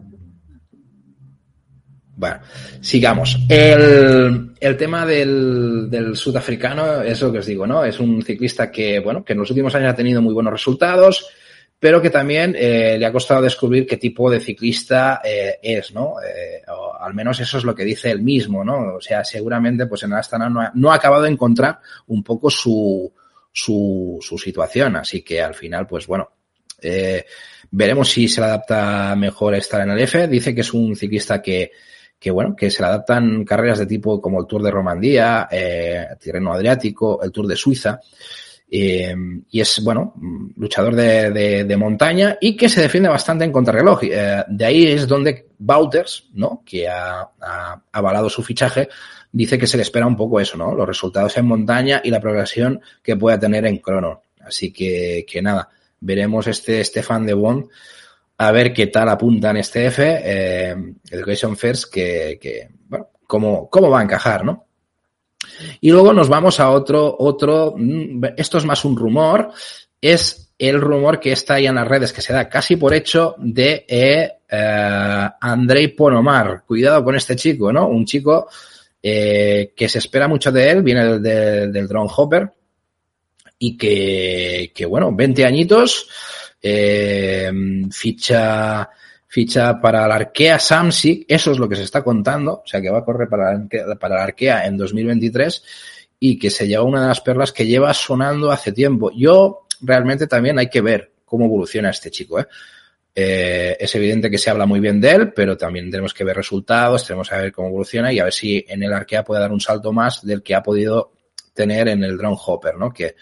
Bueno, 2.22 2.40
sigamos. 2.82 3.36
El, 3.50 4.52
el 4.60 4.78
tema 4.78 5.08
del, 5.08 5.90
del, 5.90 6.16
sudafricano 6.16 7.02
es 7.02 7.20
lo 7.20 7.32
que 7.32 7.40
os 7.40 7.48
digo, 7.48 7.66
¿no? 7.66 7.84
Es 7.84 8.00
un 8.00 8.22
ciclista 8.22 8.72
que, 8.72 9.00
bueno, 9.00 9.26
que 9.26 9.34
en 9.34 9.40
los 9.40 9.50
últimos 9.50 9.74
años 9.74 9.92
ha 9.92 9.96
tenido 9.96 10.22
muy 10.22 10.32
buenos 10.32 10.54
resultados, 10.54 11.26
pero 11.80 12.00
que 12.00 12.12
también 12.12 12.56
eh, 12.56 12.96
le 13.00 13.06
ha 13.08 13.12
costado 13.12 13.42
descubrir 13.42 13.88
qué 13.88 13.98
tipo 13.98 14.30
de 14.30 14.40
ciclista 14.40 15.20
eh, 15.24 15.58
es, 15.64 15.96
¿no? 15.96 16.18
Eh, 16.24 16.62
al 17.00 17.16
menos 17.16 17.40
eso 17.40 17.58
es 17.58 17.64
lo 17.64 17.74
que 17.74 17.86
dice 17.86 18.12
él 18.12 18.22
mismo, 18.22 18.64
¿no? 18.64 18.98
O 18.98 19.02
sea, 19.02 19.24
seguramente, 19.24 19.88
pues 19.88 20.04
en 20.04 20.14
Astana 20.14 20.48
no 20.48 20.62
ha, 20.62 20.72
no 20.76 20.92
ha 20.92 20.98
acabado 20.98 21.24
de 21.24 21.32
encontrar 21.32 21.80
un 22.06 22.24
poco 22.24 22.52
su, 22.52 23.12
su, 23.52 24.20
su 24.22 24.38
situación, 24.38 24.96
así 24.96 25.24
que 25.24 25.42
al 25.42 25.56
final, 25.56 25.88
pues 25.88 26.06
bueno, 26.06 26.30
veremos 27.72 28.10
si 28.10 28.28
se 28.28 28.42
le 28.42 28.48
adapta 28.48 29.16
mejor 29.16 29.56
estar 29.56 29.82
en 29.82 29.90
el 29.90 30.00
F. 30.02 30.28
Dice 30.28 30.54
que 30.54 30.62
es 30.62 30.72
un 30.72 30.96
ciclista 30.96 31.42
que, 31.42 31.72
que 32.22 32.30
bueno, 32.30 32.56
que 32.56 32.70
se 32.70 32.84
le 32.84 32.88
adaptan 32.88 33.44
carreras 33.44 33.80
de 33.80 33.88
tipo 33.88 34.22
como 34.22 34.40
el 34.40 34.46
Tour 34.46 34.62
de 34.62 34.70
Romandía, 34.70 35.48
eh, 35.50 36.06
Tirreno 36.20 36.54
Adriático, 36.54 37.20
el 37.24 37.32
Tour 37.32 37.48
de 37.48 37.56
Suiza, 37.56 38.00
eh, 38.70 39.16
y 39.50 39.60
es, 39.60 39.84
bueno, 39.84 40.14
luchador 40.56 40.94
de, 40.94 41.32
de, 41.32 41.64
de, 41.64 41.78
montaña 41.78 42.38
y 42.40 42.56
que 42.56 42.70
se 42.70 42.82
defiende 42.82 43.10
bastante 43.10 43.44
en 43.44 43.52
contrarreloj. 43.52 44.04
Eh, 44.04 44.44
de 44.48 44.66
ahí 44.66 44.86
es 44.86 45.08
donde 45.08 45.48
Bauters, 45.58 46.30
¿no? 46.36 46.62
Que 46.64 46.88
ha, 46.88 47.28
ha, 47.42 47.82
avalado 47.92 48.30
su 48.30 48.44
fichaje, 48.44 48.88
dice 49.32 49.58
que 49.58 49.66
se 49.66 49.78
le 49.78 49.84
espera 49.84 50.06
un 50.06 50.16
poco 50.16 50.40
eso, 50.40 50.58
¿no? 50.58 50.76
Los 50.76 50.88
resultados 50.88 51.36
en 51.38 51.48
montaña 51.48 52.02
y 52.04 52.12
la 52.12 52.22
progresión 52.22 52.82
que 53.02 53.18
pueda 53.18 53.40
tener 53.40 53.66
en 53.66 53.80
crono. 53.80 54.22
Así 54.46 54.72
que, 54.72 55.26
que 55.28 55.42
nada, 55.42 55.70
veremos 56.00 56.46
este 56.46 56.84
Stefan 56.84 57.26
de 57.26 57.34
Bond 57.34 57.66
a 58.42 58.52
ver 58.52 58.74
qué 58.74 58.88
tal 58.88 59.08
apunta 59.08 59.52
en 59.52 59.58
este 59.58 59.86
F, 59.86 60.04
eh, 60.04 60.76
Education 61.12 61.56
First, 61.56 61.94
que, 61.94 62.70
bueno, 62.88 63.10
cómo, 63.28 63.70
cómo 63.70 63.92
va 63.92 64.00
a 64.00 64.04
encajar, 64.04 64.44
¿no? 64.44 64.66
Y 65.80 65.92
luego 65.92 66.12
nos 66.12 66.28
vamos 66.28 66.60
a 66.60 66.72
otro, 66.72 67.16
otro, 67.20 67.76
mm, 67.78 68.24
esto 68.36 68.58
es 68.58 68.66
más 68.66 68.84
un 68.84 68.98
rumor, 68.98 69.52
es 70.02 70.54
el 70.58 70.82
rumor 70.82 71.20
que 71.20 71.34
está 71.34 71.56
ahí 71.56 71.68
en 71.68 71.76
las 71.76 71.88
redes, 71.88 72.12
que 72.12 72.24
se 72.24 72.34
da 72.34 72.50
casi 72.50 72.78
por 72.78 72.96
hecho, 72.96 73.36
de 73.38 73.86
eh, 73.88 74.32
eh, 74.50 75.30
Andrei 75.40 75.90
Ponomar. 75.90 76.64
Cuidado 76.66 77.04
con 77.04 77.16
este 77.16 77.36
chico, 77.36 77.72
¿no? 77.72 77.88
Un 77.90 78.06
chico 78.06 78.50
eh, 79.04 79.72
que 79.76 79.88
se 79.88 80.00
espera 80.00 80.28
mucho 80.28 80.52
de 80.52 80.68
él, 80.68 80.82
viene 80.82 81.20
del, 81.20 81.72
del 81.72 81.88
Drone 81.88 82.10
Hopper, 82.18 82.52
y 83.60 83.78
que, 83.78 84.72
que 84.74 84.88
bueno, 84.88 85.12
20 85.14 85.46
añitos, 85.46 86.10
eh, 86.62 87.52
ficha, 87.92 88.90
ficha 89.28 89.80
para 89.80 90.08
la 90.08 90.16
Arkea 90.16 90.60
Samsic, 90.60 91.26
eso 91.28 91.52
es 91.52 91.58
lo 91.58 91.68
que 91.68 91.76
se 91.76 91.84
está 91.84 92.04
contando, 92.04 92.62
o 92.64 92.68
sea 92.68 92.82
que 92.82 92.90
va 92.90 93.00
a 93.00 93.06
correr 93.06 93.28
para, 93.28 93.60
para 94.00 94.16
la 94.16 94.24
Arkea 94.24 94.66
en 94.66 94.78
2023 94.78 95.64
y 96.20 96.38
que 96.38 96.50
se 96.50 96.68
lleva 96.68 96.84
una 96.84 97.02
de 97.02 97.08
las 97.08 97.22
perlas 97.22 97.52
que 97.52 97.66
lleva 97.66 97.94
sonando 97.94 98.52
hace 98.52 98.72
tiempo. 98.72 99.12
Yo 99.16 99.66
realmente 99.82 100.28
también 100.28 100.60
hay 100.60 100.70
que 100.70 100.82
ver 100.82 101.12
cómo 101.26 101.46
evoluciona 101.46 101.90
este 101.90 102.12
chico, 102.12 102.40
¿eh? 102.40 102.46
Eh, 103.14 103.76
es 103.78 103.94
evidente 103.96 104.30
que 104.30 104.38
se 104.38 104.50
habla 104.50 104.66
muy 104.66 104.80
bien 104.80 105.02
de 105.02 105.12
él, 105.12 105.34
pero 105.34 105.58
también 105.58 105.92
tenemos 105.92 106.14
que 106.14 106.24
ver 106.24 106.38
resultados, 106.38 107.06
tenemos 107.06 107.28
que 107.30 107.36
ver 107.36 107.52
cómo 107.52 107.68
evoluciona 107.68 108.14
y 108.14 108.20
a 108.20 108.24
ver 108.24 108.34
si 108.34 108.64
en 108.68 108.84
el 108.84 108.94
Arkea 108.94 109.24
puede 109.24 109.42
dar 109.42 109.52
un 109.52 109.60
salto 109.60 109.92
más 109.92 110.26
del 110.26 110.42
que 110.42 110.56
ha 110.56 110.64
podido 110.64 111.12
tener 111.54 111.90
en 111.90 112.04
el 112.04 112.18
Drone 112.18 112.38
Hopper, 112.46 112.78
¿no? 112.78 112.94
Que, 112.94 113.16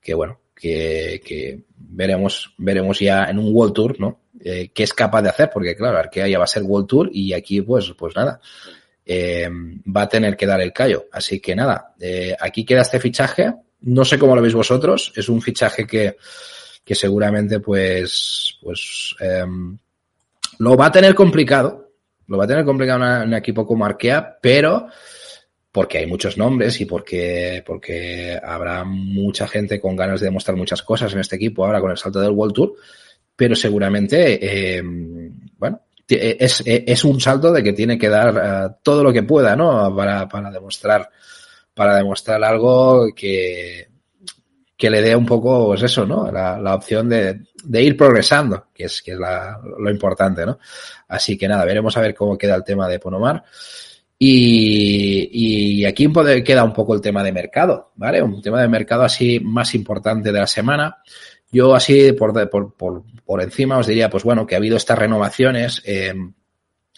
que 0.00 0.14
bueno, 0.14 0.40
que, 0.54 1.20
que 1.24 1.60
veremos, 1.88 2.54
veremos 2.58 2.98
ya 2.98 3.24
en 3.24 3.38
un 3.38 3.54
World 3.54 3.74
Tour, 3.74 4.00
¿no? 4.00 4.20
Eh, 4.40 4.70
qué 4.74 4.82
es 4.82 4.92
capaz 4.92 5.22
de 5.22 5.30
hacer, 5.30 5.50
porque 5.52 5.74
claro, 5.74 5.98
Arkea 5.98 6.28
ya 6.28 6.38
va 6.38 6.44
a 6.44 6.48
ser 6.48 6.62
World 6.62 6.86
Tour 6.86 7.10
y 7.12 7.32
aquí 7.32 7.62
pues, 7.62 7.92
pues 7.96 8.14
nada, 8.14 8.40
eh, 9.04 9.48
va 9.94 10.02
a 10.02 10.08
tener 10.08 10.36
que 10.36 10.46
dar 10.46 10.60
el 10.60 10.72
callo. 10.72 11.06
Así 11.12 11.40
que 11.40 11.54
nada, 11.54 11.94
eh, 12.00 12.36
aquí 12.38 12.64
queda 12.64 12.82
este 12.82 13.00
fichaje. 13.00 13.54
No 13.82 14.04
sé 14.04 14.18
cómo 14.18 14.34
lo 14.34 14.42
veis 14.42 14.54
vosotros, 14.54 15.12
es 15.14 15.28
un 15.28 15.40
fichaje 15.40 15.86
que, 15.86 16.16
que 16.84 16.94
seguramente 16.94 17.60
pues, 17.60 18.58
pues, 18.62 19.14
eh, 19.20 19.44
lo 20.58 20.76
va 20.76 20.86
a 20.86 20.92
tener 20.92 21.14
complicado, 21.14 21.92
lo 22.26 22.36
va 22.36 22.44
a 22.44 22.48
tener 22.48 22.64
complicado 22.64 23.24
un 23.24 23.34
equipo 23.34 23.66
como 23.66 23.84
Arkea, 23.84 24.38
pero 24.40 24.88
porque 25.76 25.98
hay 25.98 26.06
muchos 26.06 26.38
nombres 26.38 26.80
y 26.80 26.86
porque, 26.86 27.62
porque 27.66 28.40
habrá 28.42 28.82
mucha 28.82 29.46
gente 29.46 29.78
con 29.78 29.94
ganas 29.94 30.20
de 30.20 30.28
demostrar 30.28 30.56
muchas 30.56 30.82
cosas 30.82 31.12
en 31.12 31.20
este 31.20 31.36
equipo 31.36 31.66
ahora 31.66 31.82
con 31.82 31.90
el 31.90 31.98
salto 31.98 32.18
del 32.18 32.30
World 32.30 32.54
Tour, 32.54 32.72
pero 33.36 33.54
seguramente, 33.54 34.38
eh, 34.40 34.82
bueno, 35.58 35.82
es, 36.08 36.62
es, 36.64 37.04
un 37.04 37.20
salto 37.20 37.52
de 37.52 37.62
que 37.62 37.74
tiene 37.74 37.98
que 37.98 38.08
dar 38.08 38.78
todo 38.82 39.04
lo 39.04 39.12
que 39.12 39.24
pueda, 39.24 39.54
¿no? 39.54 39.94
Para, 39.94 40.26
para 40.26 40.50
demostrar, 40.50 41.10
para 41.74 41.96
demostrar 41.96 42.42
algo 42.42 43.08
que, 43.14 43.86
que 44.78 44.88
le 44.88 45.02
dé 45.02 45.14
un 45.14 45.26
poco, 45.26 45.66
pues 45.66 45.82
eso, 45.82 46.06
¿no? 46.06 46.32
La, 46.32 46.58
la 46.58 46.74
opción 46.74 47.06
de, 47.10 47.42
de, 47.64 47.82
ir 47.82 47.98
progresando, 47.98 48.68
que 48.72 48.84
es, 48.84 49.02
que 49.02 49.12
es 49.12 49.18
la, 49.18 49.60
lo 49.78 49.90
importante, 49.90 50.46
¿no? 50.46 50.58
Así 51.08 51.36
que 51.36 51.46
nada, 51.46 51.66
veremos 51.66 51.94
a 51.98 52.00
ver 52.00 52.14
cómo 52.14 52.38
queda 52.38 52.54
el 52.54 52.64
tema 52.64 52.88
de 52.88 52.98
Ponomar. 52.98 53.44
Y, 54.18 55.80
y, 55.80 55.84
aquí 55.84 56.10
queda 56.42 56.64
un 56.64 56.72
poco 56.72 56.94
el 56.94 57.02
tema 57.02 57.22
de 57.22 57.32
mercado, 57.32 57.92
¿vale? 57.96 58.22
Un 58.22 58.40
tema 58.40 58.62
de 58.62 58.68
mercado 58.68 59.02
así 59.02 59.40
más 59.40 59.74
importante 59.74 60.32
de 60.32 60.38
la 60.38 60.46
semana. 60.46 60.98
Yo 61.52 61.74
así 61.74 62.12
por, 62.12 62.32
por, 62.48 62.74
por, 62.74 63.02
por 63.24 63.42
encima 63.42 63.78
os 63.78 63.86
diría, 63.86 64.08
pues 64.08 64.24
bueno, 64.24 64.46
que 64.46 64.54
ha 64.54 64.58
habido 64.58 64.76
estas 64.76 64.98
renovaciones 64.98 65.82
eh, 65.84 66.14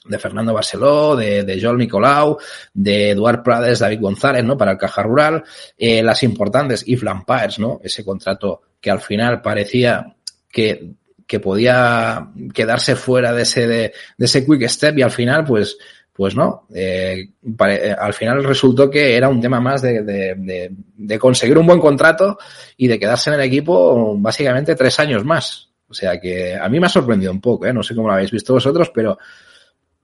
de 0.08 0.18
Fernando 0.18 0.54
Barceló, 0.54 1.16
de, 1.16 1.58
Joel 1.60 1.78
Nicolau, 1.78 2.38
de 2.72 3.10
Eduard 3.10 3.42
Prades, 3.42 3.78
David 3.78 4.00
González, 4.00 4.44
¿no? 4.44 4.56
Para 4.56 4.72
el 4.72 4.78
Caja 4.78 5.02
Rural, 5.02 5.44
eh, 5.76 6.02
las 6.02 6.22
importantes 6.22 6.86
If 6.86 7.02
Lampires, 7.02 7.58
¿no? 7.58 7.80
Ese 7.82 8.04
contrato 8.04 8.62
que 8.80 8.90
al 8.90 9.00
final 9.00 9.42
parecía 9.42 10.16
que, 10.50 10.94
podía 11.42 12.28
quedarse 12.54 12.96
fuera 12.96 13.34
de 13.34 13.42
ese, 13.42 13.66
de 13.66 13.92
ese 14.16 14.46
quick 14.46 14.66
step 14.66 14.98
y 14.98 15.02
al 15.02 15.10
final, 15.10 15.44
pues, 15.44 15.76
pues 16.18 16.34
no, 16.34 16.66
eh, 16.74 17.28
pare, 17.56 17.92
al 17.92 18.12
final 18.12 18.42
resultó 18.42 18.90
que 18.90 19.16
era 19.16 19.28
un 19.28 19.40
tema 19.40 19.60
más 19.60 19.82
de, 19.82 20.02
de, 20.02 20.72
de, 20.96 21.16
conseguir 21.16 21.56
un 21.56 21.64
buen 21.64 21.78
contrato 21.78 22.36
y 22.76 22.88
de 22.88 22.98
quedarse 22.98 23.30
en 23.30 23.34
el 23.34 23.42
equipo 23.42 24.18
básicamente 24.18 24.74
tres 24.74 24.98
años 24.98 25.24
más. 25.24 25.70
O 25.88 25.94
sea 25.94 26.20
que 26.20 26.56
a 26.56 26.68
mí 26.68 26.80
me 26.80 26.86
ha 26.86 26.88
sorprendido 26.88 27.30
un 27.30 27.40
poco, 27.40 27.66
¿eh? 27.66 27.72
no 27.72 27.84
sé 27.84 27.94
cómo 27.94 28.08
lo 28.08 28.14
habéis 28.14 28.32
visto 28.32 28.52
vosotros, 28.52 28.90
pero, 28.92 29.16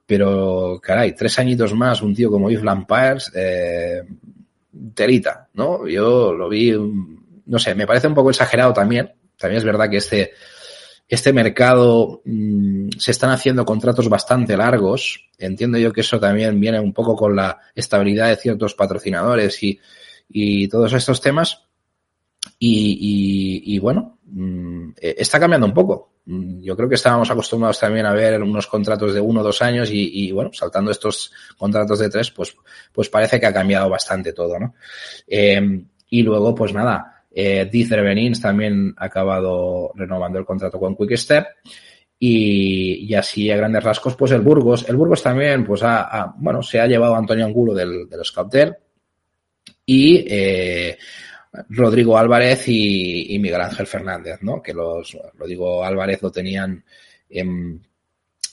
pero 0.06 0.78
caray, 0.80 1.16
tres 1.16 1.36
añitos 1.40 1.74
más, 1.74 2.00
un 2.00 2.14
tío 2.14 2.30
como 2.30 2.48
Yves 2.48 2.62
Lampires, 2.62 3.32
eh, 3.34 4.04
telita, 4.94 5.48
¿no? 5.54 5.88
Yo 5.88 6.32
lo 6.32 6.48
vi, 6.48 6.76
no 7.46 7.58
sé, 7.58 7.74
me 7.74 7.88
parece 7.88 8.06
un 8.06 8.14
poco 8.14 8.30
exagerado 8.30 8.72
también. 8.72 9.12
También 9.36 9.58
es 9.58 9.64
verdad 9.64 9.90
que 9.90 9.96
este, 9.96 10.30
este 11.08 11.32
mercado 11.32 12.22
mmm, 12.24 12.88
se 12.98 13.10
están 13.10 13.30
haciendo 13.30 13.64
contratos 13.64 14.08
bastante 14.08 14.56
largos. 14.56 15.28
Entiendo 15.38 15.78
yo 15.78 15.92
que 15.92 16.02
eso 16.02 16.18
también 16.18 16.58
viene 16.58 16.80
un 16.80 16.92
poco 16.92 17.14
con 17.16 17.36
la 17.36 17.58
estabilidad 17.74 18.28
de 18.28 18.36
ciertos 18.36 18.74
patrocinadores 18.74 19.62
y, 19.62 19.78
y 20.28 20.68
todos 20.68 20.92
estos 20.92 21.20
temas. 21.20 21.62
Y, 22.58 22.98
y, 23.00 23.74
y 23.74 23.78
bueno, 23.78 24.18
mmm, 24.26 24.90
está 25.00 25.40
cambiando 25.40 25.66
un 25.66 25.74
poco. 25.74 26.12
Yo 26.26 26.74
creo 26.74 26.88
que 26.88 26.94
estábamos 26.94 27.30
acostumbrados 27.30 27.78
también 27.78 28.06
a 28.06 28.12
ver 28.14 28.42
unos 28.42 28.66
contratos 28.66 29.12
de 29.12 29.20
uno 29.20 29.40
o 29.40 29.44
dos 29.44 29.60
años 29.60 29.90
y, 29.90 30.24
y, 30.24 30.32
bueno, 30.32 30.50
saltando 30.54 30.90
estos 30.90 31.30
contratos 31.58 31.98
de 31.98 32.08
tres, 32.08 32.30
pues, 32.30 32.56
pues 32.92 33.10
parece 33.10 33.38
que 33.38 33.44
ha 33.44 33.52
cambiado 33.52 33.90
bastante 33.90 34.32
todo, 34.32 34.58
¿no? 34.58 34.74
Eh, 35.26 35.84
y 36.08 36.22
luego, 36.22 36.54
pues 36.54 36.72
nada, 36.72 37.13
eh, 37.34 37.68
Dizer 37.70 38.02
Benins 38.02 38.40
también 38.40 38.94
ha 38.96 39.06
acabado 39.06 39.90
renovando 39.96 40.38
el 40.38 40.44
contrato 40.44 40.78
con 40.78 40.96
Quick 40.96 41.16
Step. 41.16 41.46
Y, 42.16 43.06
y, 43.06 43.14
así 43.14 43.50
a 43.50 43.56
grandes 43.56 43.82
rasgos, 43.82 44.14
pues 44.14 44.30
el 44.30 44.40
Burgos, 44.40 44.88
el 44.88 44.96
Burgos 44.96 45.22
también, 45.22 45.66
pues 45.66 45.82
ha, 45.82 46.32
bueno, 46.38 46.62
se 46.62 46.80
ha 46.80 46.86
llevado 46.86 47.16
Antonio 47.16 47.44
Angulo 47.44 47.74
del, 47.74 48.08
del 48.08 48.24
Scouter 48.24 48.78
y 49.84 50.24
eh, 50.26 50.96
Rodrigo 51.70 52.16
Álvarez 52.16 52.68
y, 52.68 53.34
y, 53.34 53.38
Miguel 53.40 53.60
Ángel 53.60 53.86
Fernández, 53.86 54.38
¿no? 54.42 54.62
Que 54.62 54.72
los, 54.72 55.18
Rodrigo 55.34 55.84
Álvarez 55.84 56.22
lo 56.22 56.30
tenían 56.30 56.82
en, 57.28 57.82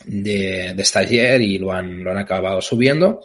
de, 0.06 0.74
de 0.76 0.86
stagiaire 0.86 1.44
y 1.44 1.58
lo 1.60 1.72
han, 1.72 2.04
lo 2.04 2.12
han 2.12 2.18
acabado 2.18 2.62
subiendo 2.62 3.22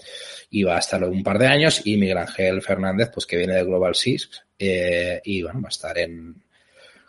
y 0.51 0.63
va 0.63 0.77
a 0.77 0.81
estar 0.81 1.03
un 1.03 1.25
par 1.25 1.39
de 1.39 1.47
años 1.47 1.81
y 1.85 1.97
Miguel 1.97 2.19
Ángel 2.19 2.63
Fernández, 2.63 3.11
pues 3.13 3.27
que 3.27 3.39
viene 3.39 3.55
de 3.55 3.65
Global 3.65 3.95
Six 3.95 4.46
eh, 4.59 5.21
y 5.25 5.43
bueno, 5.43 5.61
va 5.61 5.69
a 5.69 5.71
estar 5.71 5.97
en, 5.99 6.43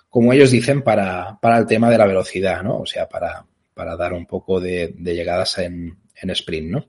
como 0.10 0.34
ellos 0.34 0.52
dicen, 0.52 0.82
para, 0.82 1.38
para 1.42 1.58
el 1.58 1.66
tema 1.66 1.90
de 1.90 1.98
la 1.98 2.08
velocidad, 2.08 2.64
¿no? 2.64 2.80
O 2.80 2.86
sea, 2.86 3.08
para, 3.08 3.46
para 3.74 3.96
dar 3.96 4.14
un 4.14 4.26
poco 4.26 4.60
de, 4.60 4.94
llegadas 4.98 5.58
en, 5.60 5.98
en, 6.16 6.30
sprint, 6.32 6.72
¿no? 6.72 6.88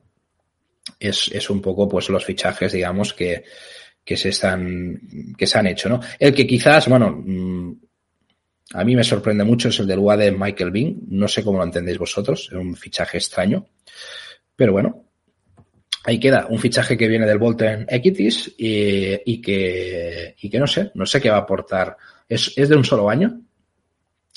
Es, 0.99 1.29
es 1.33 1.51
un 1.51 1.61
poco, 1.61 1.89
pues, 1.89 2.09
los 2.09 2.25
fichajes, 2.25 2.73
digamos, 2.73 3.13
que, 3.13 3.45
que 4.05 4.17
se 4.17 4.31
están, 4.31 5.35
que 5.37 5.47
se 5.47 5.59
han 5.59 5.67
hecho, 5.67 5.89
¿no? 5.89 6.01
El 6.19 6.33
que 6.35 6.47
quizás, 6.47 6.89
bueno, 6.89 7.23
mm, 7.25 7.73
a 8.75 8.85
mí 8.85 8.95
me 8.95 9.05
sorprende 9.05 9.45
mucho 9.45 9.69
es 9.69 9.79
el 9.81 9.87
del 9.87 9.99
UA 9.99 10.17
de 10.17 10.33
Michael 10.33 10.71
Bing. 10.71 10.97
No 11.09 11.29
sé 11.29 11.43
cómo 11.43 11.59
lo 11.59 11.65
entendéis 11.65 11.99
vosotros, 11.99 12.49
es 12.51 12.57
un 12.57 12.77
fichaje 12.77 13.19
extraño. 13.19 13.67
Pero 14.55 14.73
bueno, 14.73 15.08
ahí 16.09 16.19
queda 16.19 16.47
un 16.49 16.59
fichaje 16.59 16.97
que 16.97 17.07
viene 17.07 17.27
del 17.27 17.37
Bolton 17.37 17.85
Equities 17.87 18.55
y, 18.57 19.31
y, 19.31 19.43
que, 19.43 20.35
no 20.59 20.67
sé, 20.67 20.91
no 20.95 21.05
sé 21.05 21.21
qué 21.21 21.29
va 21.29 21.37
a 21.37 21.41
aportar. 21.41 21.99
Es, 22.27 22.55
de 22.57 22.75
un 22.75 22.85
solo 22.85 23.11
año 23.11 23.43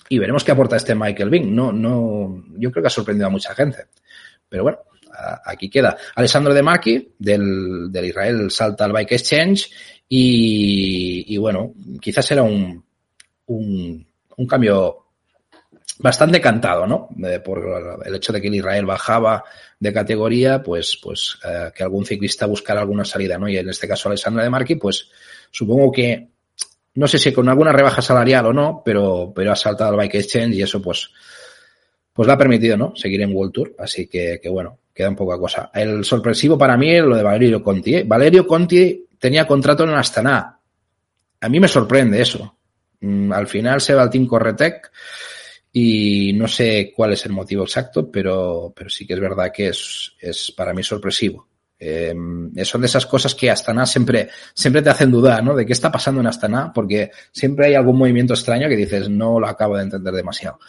y 0.10 0.20
veremos 0.20 0.44
qué 0.44 0.52
aporta 0.52 0.76
este 0.76 0.96
Michael 0.96 1.30
Bing. 1.30 1.56
No, 1.56 1.72
no, 1.72 2.44
yo 2.58 2.72
creo 2.72 2.84
que 2.84 2.88
ha 2.88 2.90
sorprendido 2.90 3.28
a 3.28 3.30
mucha 3.32 3.56
gente. 3.56 3.86
Pero 4.50 4.64
bueno, 4.64 4.80
aquí 5.46 5.70
queda. 5.70 5.96
Alessandro 6.16 6.54
De 6.54 6.62
Maki, 6.62 7.14
del, 7.18 7.90
Israel 8.04 8.52
salta 8.52 8.84
al 8.84 8.92
Bike 8.92 9.14
Exchange 9.14 9.72
y, 10.10 11.38
bueno, 11.38 11.74
quizás 12.02 12.30
era 12.32 12.44
un 12.44 12.84
cambio 14.46 15.02
bastante 16.02 16.42
cantado, 16.42 16.86
¿no? 16.88 17.10
Eh, 17.26 17.40
por 17.40 18.02
el 18.04 18.16
hecho 18.16 18.34
de 18.34 18.42
que 18.42 18.48
el 18.48 18.56
Israel 18.56 18.86
bajaba 18.86 19.44
de 19.82 19.92
categoría, 19.92 20.62
pues, 20.62 20.98
pues 21.02 21.40
eh, 21.44 21.72
que 21.76 21.82
algún 21.84 22.06
ciclista 22.06 22.46
buscara 22.46 22.80
alguna 22.80 23.04
salida, 23.04 23.38
¿no? 23.38 23.50
Y 23.50 23.58
en 23.58 23.68
este 23.68 23.88
caso 23.88 24.08
Alessandra 24.08 24.44
de 24.44 24.50
Marqui, 24.50 24.76
pues 24.76 25.10
supongo 25.50 25.92
que, 25.92 26.30
no 26.94 27.08
sé 27.08 27.18
si 27.18 27.34
con 27.34 27.50
alguna 27.50 27.74
rebaja 27.74 28.02
salarial 28.02 28.46
o 28.46 28.54
no, 28.54 28.84
pero, 28.86 29.34
pero 29.36 29.52
ha 29.52 29.56
saltado 29.56 29.90
al 29.90 29.98
Bike 29.98 30.16
Exchange 30.16 30.56
y 30.56 30.62
eso 30.62 30.82
pues, 30.82 31.10
pues 32.14 32.28
le 32.28 32.34
ha 32.34 32.38
permitido, 32.38 32.78
¿no? 32.78 32.96
Seguir 32.96 33.22
en 33.22 33.36
World 33.36 33.52
Tour, 33.52 33.76
así 33.80 34.08
que, 34.08 34.40
que 34.42 34.50
bueno, 34.50 34.78
queda 34.94 35.10
un 35.10 35.16
poca 35.16 35.38
cosa. 35.40 35.72
El 35.74 36.06
sorpresivo 36.06 36.58
para 36.58 36.78
mí 36.78 36.96
es 36.96 37.04
lo 37.04 37.16
de 37.16 37.24
Valerio 37.24 37.64
Conti. 37.64 37.96
¿eh? 37.96 38.04
Valerio 38.06 38.46
Conti 38.46 39.08
tenía 39.18 39.48
contrato 39.48 39.84
en 39.84 39.90
Astana. 39.90 40.60
A 41.42 41.50
mí 41.50 41.60
me 41.60 41.68
sorprende 41.68 42.22
eso 42.22 42.56
Mm, 43.02 43.34
al 43.34 43.48
final 43.48 43.82
se 43.82 43.96
va 43.96 44.04
al 44.04 44.10
Team 44.10 44.28
Corretec 44.28 44.92
y 45.74 46.34
no 46.34 46.48
sé 46.48 46.92
cuál 46.96 47.14
es 47.14 47.26
el 47.26 47.32
motivo 47.32 47.64
exacto, 47.64 48.12
pero, 48.12 48.74
pero 48.76 48.90
sí 48.90 49.08
que 49.08 49.14
es 49.14 49.20
verdad 49.20 49.52
que 49.54 49.70
es, 49.70 50.14
es 50.20 50.52
para 50.52 50.74
mí 50.74 50.84
sorpresivo. 50.84 51.48
Eh, 51.80 52.14
son 52.64 52.82
de 52.82 52.88
esas 52.88 53.08
cosas 53.08 53.34
que 53.34 53.50
Astana 53.50 53.86
siempre, 53.86 54.30
siempre 54.54 54.84
te 54.84 54.92
hacen 54.92 55.10
dudar, 55.10 55.44
¿no? 55.44 55.56
De 55.56 55.66
qué 55.66 55.74
está 55.74 55.92
pasando 55.92 56.22
en 56.22 56.28
Astana, 56.28 56.72
porque 56.72 57.10
siempre 57.32 57.68
hay 57.68 57.76
algún 57.76 57.98
movimiento 57.98 58.34
extraño 58.34 58.70
que 58.70 58.76
dices, 58.76 59.10
no 59.10 59.40
lo 59.40 59.48
acabo 59.48 59.78
de 59.78 59.84
entender 59.84 60.14
demasiado. 60.14 60.60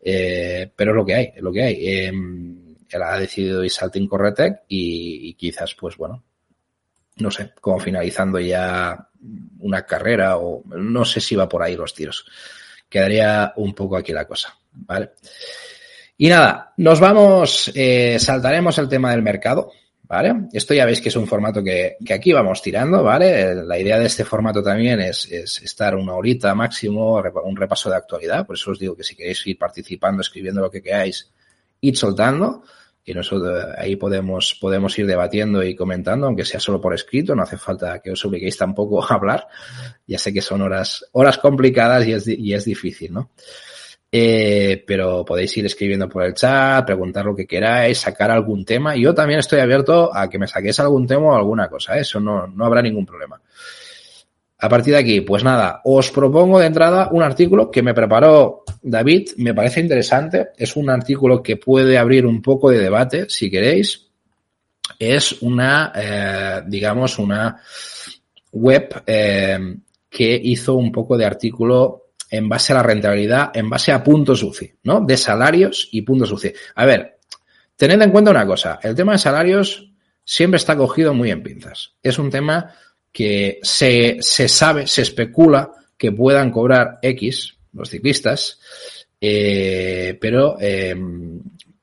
Eh, 0.00 0.70
pero 0.76 0.92
es 0.92 0.96
lo 0.96 1.04
que 1.04 1.14
hay, 1.14 1.32
es 1.34 1.42
lo 1.42 1.50
que 1.50 1.62
hay. 1.62 1.74
Eh, 1.74 2.08
él 2.08 3.02
ha 3.02 3.18
decidido 3.18 3.64
irse 3.64 3.84
al 3.84 3.90
Team 3.90 4.06
Corretec 4.06 4.62
y, 4.68 5.30
y 5.30 5.34
quizás, 5.34 5.74
pues 5.74 5.96
bueno, 5.96 6.22
no 7.16 7.30
sé, 7.30 7.52
como 7.60 7.80
finalizando 7.80 8.38
ya 8.38 9.08
una 9.58 9.84
carrera 9.86 10.36
o 10.36 10.62
no 10.66 11.04
sé 11.04 11.20
si 11.20 11.34
va 11.34 11.48
por 11.48 11.62
ahí 11.62 11.76
los 11.76 11.94
tiros. 11.94 12.26
Quedaría 12.94 13.52
un 13.56 13.74
poco 13.74 13.96
aquí 13.96 14.12
la 14.12 14.24
cosa, 14.24 14.56
¿vale? 14.70 15.14
Y 16.16 16.28
nada, 16.28 16.74
nos 16.76 17.00
vamos, 17.00 17.72
eh, 17.74 18.18
saltaremos 18.20 18.78
el 18.78 18.88
tema 18.88 19.10
del 19.10 19.20
mercado, 19.20 19.72
¿vale? 20.04 20.46
Esto 20.52 20.74
ya 20.74 20.86
veis 20.86 21.00
que 21.00 21.08
es 21.08 21.16
un 21.16 21.26
formato 21.26 21.60
que, 21.60 21.96
que 22.06 22.14
aquí 22.14 22.32
vamos 22.32 22.62
tirando, 22.62 23.02
¿vale? 23.02 23.52
La 23.64 23.76
idea 23.80 23.98
de 23.98 24.06
este 24.06 24.24
formato 24.24 24.62
también 24.62 25.00
es, 25.00 25.28
es, 25.28 25.60
estar 25.62 25.96
una 25.96 26.14
horita 26.14 26.54
máximo, 26.54 27.20
un 27.42 27.56
repaso 27.56 27.90
de 27.90 27.96
actualidad, 27.96 28.46
por 28.46 28.54
eso 28.54 28.70
os 28.70 28.78
digo 28.78 28.94
que 28.94 29.02
si 29.02 29.16
queréis 29.16 29.44
ir 29.44 29.58
participando, 29.58 30.20
escribiendo 30.20 30.60
lo 30.60 30.70
que 30.70 30.80
queráis, 30.80 31.28
id 31.80 31.96
soltando 31.96 32.62
y 33.04 33.12
nosotros 33.12 33.66
ahí 33.76 33.96
podemos, 33.96 34.56
podemos 34.58 34.98
ir 34.98 35.06
debatiendo 35.06 35.62
y 35.62 35.76
comentando, 35.76 36.26
aunque 36.26 36.44
sea 36.44 36.58
solo 36.58 36.80
por 36.80 36.94
escrito, 36.94 37.34
no 37.34 37.42
hace 37.42 37.58
falta 37.58 38.00
que 38.00 38.12
os 38.12 38.24
obliguéis 38.24 38.56
tampoco 38.56 39.04
a 39.04 39.14
hablar. 39.14 39.46
Ya 40.06 40.18
sé 40.18 40.32
que 40.32 40.40
son 40.40 40.62
horas, 40.62 41.04
horas 41.12 41.38
complicadas 41.38 42.06
y 42.06 42.12
es, 42.12 42.26
y 42.26 42.54
es 42.54 42.64
difícil, 42.64 43.12
¿no? 43.12 43.30
Eh, 44.10 44.84
pero 44.86 45.24
podéis 45.24 45.56
ir 45.56 45.66
escribiendo 45.66 46.08
por 46.08 46.22
el 46.22 46.34
chat, 46.34 46.86
preguntar 46.86 47.24
lo 47.26 47.34
que 47.34 47.46
queráis, 47.46 47.98
sacar 47.98 48.30
algún 48.30 48.64
tema. 48.64 48.96
Yo 48.96 49.12
también 49.12 49.40
estoy 49.40 49.58
abierto 49.58 50.14
a 50.14 50.30
que 50.30 50.38
me 50.38 50.46
saquéis 50.46 50.78
algún 50.80 51.06
tema 51.06 51.26
o 51.26 51.34
alguna 51.34 51.68
cosa, 51.68 51.98
¿eh? 51.98 52.02
eso 52.02 52.20
no, 52.20 52.46
no 52.46 52.64
habrá 52.64 52.80
ningún 52.80 53.04
problema. 53.04 53.40
A 54.64 54.68
partir 54.70 54.94
de 54.94 55.00
aquí, 55.00 55.20
pues 55.20 55.44
nada, 55.44 55.82
os 55.84 56.10
propongo 56.10 56.58
de 56.58 56.64
entrada 56.64 57.10
un 57.12 57.22
artículo 57.22 57.70
que 57.70 57.82
me 57.82 57.92
preparó 57.92 58.64
David, 58.80 59.32
me 59.36 59.52
parece 59.52 59.80
interesante, 59.80 60.52
es 60.56 60.74
un 60.74 60.88
artículo 60.88 61.42
que 61.42 61.58
puede 61.58 61.98
abrir 61.98 62.24
un 62.24 62.40
poco 62.40 62.70
de 62.70 62.78
debate, 62.78 63.26
si 63.28 63.50
queréis. 63.50 64.06
Es 64.98 65.42
una, 65.42 65.92
eh, 65.94 66.62
digamos, 66.66 67.18
una 67.18 67.60
web 68.52 69.02
eh, 69.06 69.58
que 70.08 70.40
hizo 70.42 70.76
un 70.76 70.90
poco 70.90 71.18
de 71.18 71.26
artículo 71.26 72.12
en 72.30 72.48
base 72.48 72.72
a 72.72 72.76
la 72.76 72.82
rentabilidad, 72.84 73.50
en 73.52 73.68
base 73.68 73.92
a 73.92 74.02
puntos 74.02 74.42
UCI, 74.42 74.76
¿no? 74.84 75.02
De 75.02 75.18
salarios 75.18 75.90
y 75.92 76.00
puntos 76.00 76.32
UCI. 76.32 76.54
A 76.76 76.86
ver, 76.86 77.18
tened 77.76 78.00
en 78.00 78.10
cuenta 78.10 78.30
una 78.30 78.46
cosa, 78.46 78.80
el 78.82 78.94
tema 78.94 79.12
de 79.12 79.18
salarios 79.18 79.92
siempre 80.24 80.56
está 80.56 80.74
cogido 80.74 81.12
muy 81.12 81.30
en 81.30 81.42
pinzas. 81.42 81.96
Es 82.02 82.18
un 82.18 82.30
tema 82.30 82.72
que 83.14 83.60
se, 83.62 84.16
se 84.18 84.48
sabe, 84.48 84.88
se 84.88 85.02
especula 85.02 85.70
que 85.96 86.10
puedan 86.10 86.50
cobrar 86.50 86.98
X 87.00 87.54
los 87.72 87.88
ciclistas, 87.88 88.58
eh, 89.20 90.18
pero, 90.20 90.56
eh, 90.60 90.96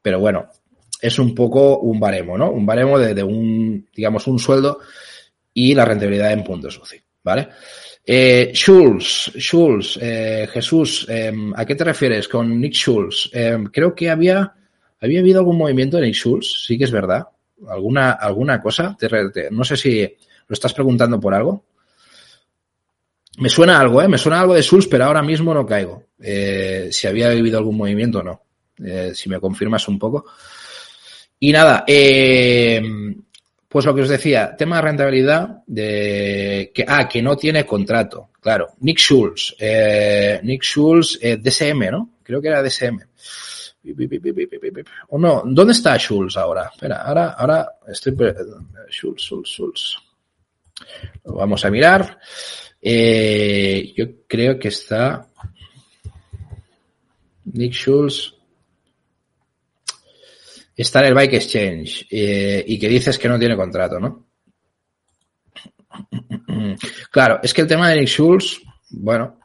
pero 0.02 0.20
bueno, 0.20 0.50
es 1.02 1.18
un 1.20 1.34
poco 1.34 1.80
un 1.80 2.02
baremo, 2.02 2.38
¿no? 2.38 2.52
Un 2.52 2.66
baremo 2.66 3.00
de, 3.00 3.24
un, 3.24 3.88
digamos, 3.96 4.28
un 4.28 4.40
sueldo 4.40 4.80
y 5.54 5.74
la 5.74 5.86
rentabilidad 5.86 6.34
en 6.34 6.44
puntos 6.44 6.78
UCI, 6.78 6.98
¿vale? 7.24 7.48
Eh, 8.06 8.52
Schulz, 8.54 9.32
Schulz, 9.38 9.98
eh, 10.02 10.50
Jesús, 10.52 11.08
eh, 11.10 11.32
¿a 11.56 11.66
qué 11.66 11.76
te 11.76 11.86
refieres 11.86 12.28
con 12.28 12.60
Nick 12.60 12.74
Schulz? 12.74 13.30
Eh, 13.32 13.58
creo 13.72 13.96
que 13.96 14.10
había, 14.10 14.54
había 15.00 15.22
habido 15.22 15.40
algún 15.40 15.58
movimiento 15.58 15.96
de 15.96 16.08
Nick 16.08 16.16
Schulz, 16.16 16.66
sí 16.68 16.78
que 16.78 16.84
es 16.84 16.92
verdad. 16.92 17.26
¿Alguna, 17.70 18.12
alguna 18.12 18.62
cosa? 18.62 18.98
No 19.52 19.64
sé 19.64 19.78
si, 19.78 20.18
¿Lo 20.52 20.56
estás 20.56 20.74
preguntando 20.74 21.18
por 21.18 21.34
algo? 21.34 21.64
Me 23.38 23.48
suena 23.48 23.80
algo, 23.80 24.02
¿eh? 24.02 24.10
Me 24.10 24.18
suena 24.18 24.42
algo 24.42 24.54
de 24.54 24.62
Sulz, 24.62 24.86
pero 24.86 25.06
ahora 25.06 25.24
mismo 25.24 25.54
no 25.54 25.66
caigo. 25.66 26.08
Eh, 26.22 26.90
si 26.92 27.08
había 27.08 27.30
vivido 27.30 27.58
algún 27.58 27.78
movimiento 27.78 28.20
o 28.20 28.24
no. 28.24 28.42
Eh, 28.84 29.14
si 29.16 29.30
me 29.30 29.40
confirmas 29.40 29.88
un 29.88 29.98
poco. 29.98 30.26
Y 31.40 31.54
nada, 31.54 31.86
eh, 31.88 32.82
pues 33.66 33.86
lo 33.86 33.96
que 33.96 34.02
os 34.02 34.10
decía, 34.10 34.54
tema 34.58 34.76
de 34.76 34.82
rentabilidad, 34.82 35.64
de 35.68 36.70
que, 36.76 36.84
ah, 36.86 37.08
que 37.08 37.22
no 37.22 37.38
tiene 37.38 37.66
contrato. 37.66 38.32
Claro, 38.42 38.72
Nick 38.82 38.98
Schulz, 38.98 39.56
eh, 39.58 40.42
Nick 40.44 40.64
Schulz, 40.64 41.18
DSM, 41.18 41.92
¿no? 41.92 42.10
Creo 42.24 42.42
que 42.42 42.50
era 42.50 42.62
DSM. 42.62 43.00
O 45.08 45.18
no, 45.18 45.44
¿dónde 45.46 45.72
está 45.72 45.98
Schulz 45.98 46.36
ahora? 46.36 46.70
Espera, 46.74 47.04
ahora, 47.04 47.30
ahora 47.30 47.70
estoy. 47.88 48.14
Schulz, 48.90 49.22
Schulz, 49.22 49.48
Schulz. 49.48 50.11
Lo 51.24 51.34
vamos 51.34 51.64
a 51.66 51.70
mirar. 51.70 52.20
Eh, 52.82 53.94
yo 53.96 54.06
creo 54.28 54.58
que 54.58 54.70
está 54.70 55.28
Nick 57.46 57.74
Schulz. 57.74 58.36
Está 60.76 61.02
en 61.02 61.08
el 61.08 61.14
Bike 61.14 61.34
Exchange 61.34 62.08
eh, 62.10 62.64
y 62.66 62.80
que 62.80 62.88
dices 62.90 63.20
que 63.20 63.30
no 63.30 63.38
tiene 63.38 63.56
contrato, 63.56 64.00
¿no? 64.00 64.28
Claro, 67.12 67.40
es 67.44 67.54
que 67.54 67.62
el 67.62 67.68
tema 67.68 67.90
de 67.90 67.98
Nick 67.98 68.08
Schulz, 68.08 68.62
bueno, 68.90 69.40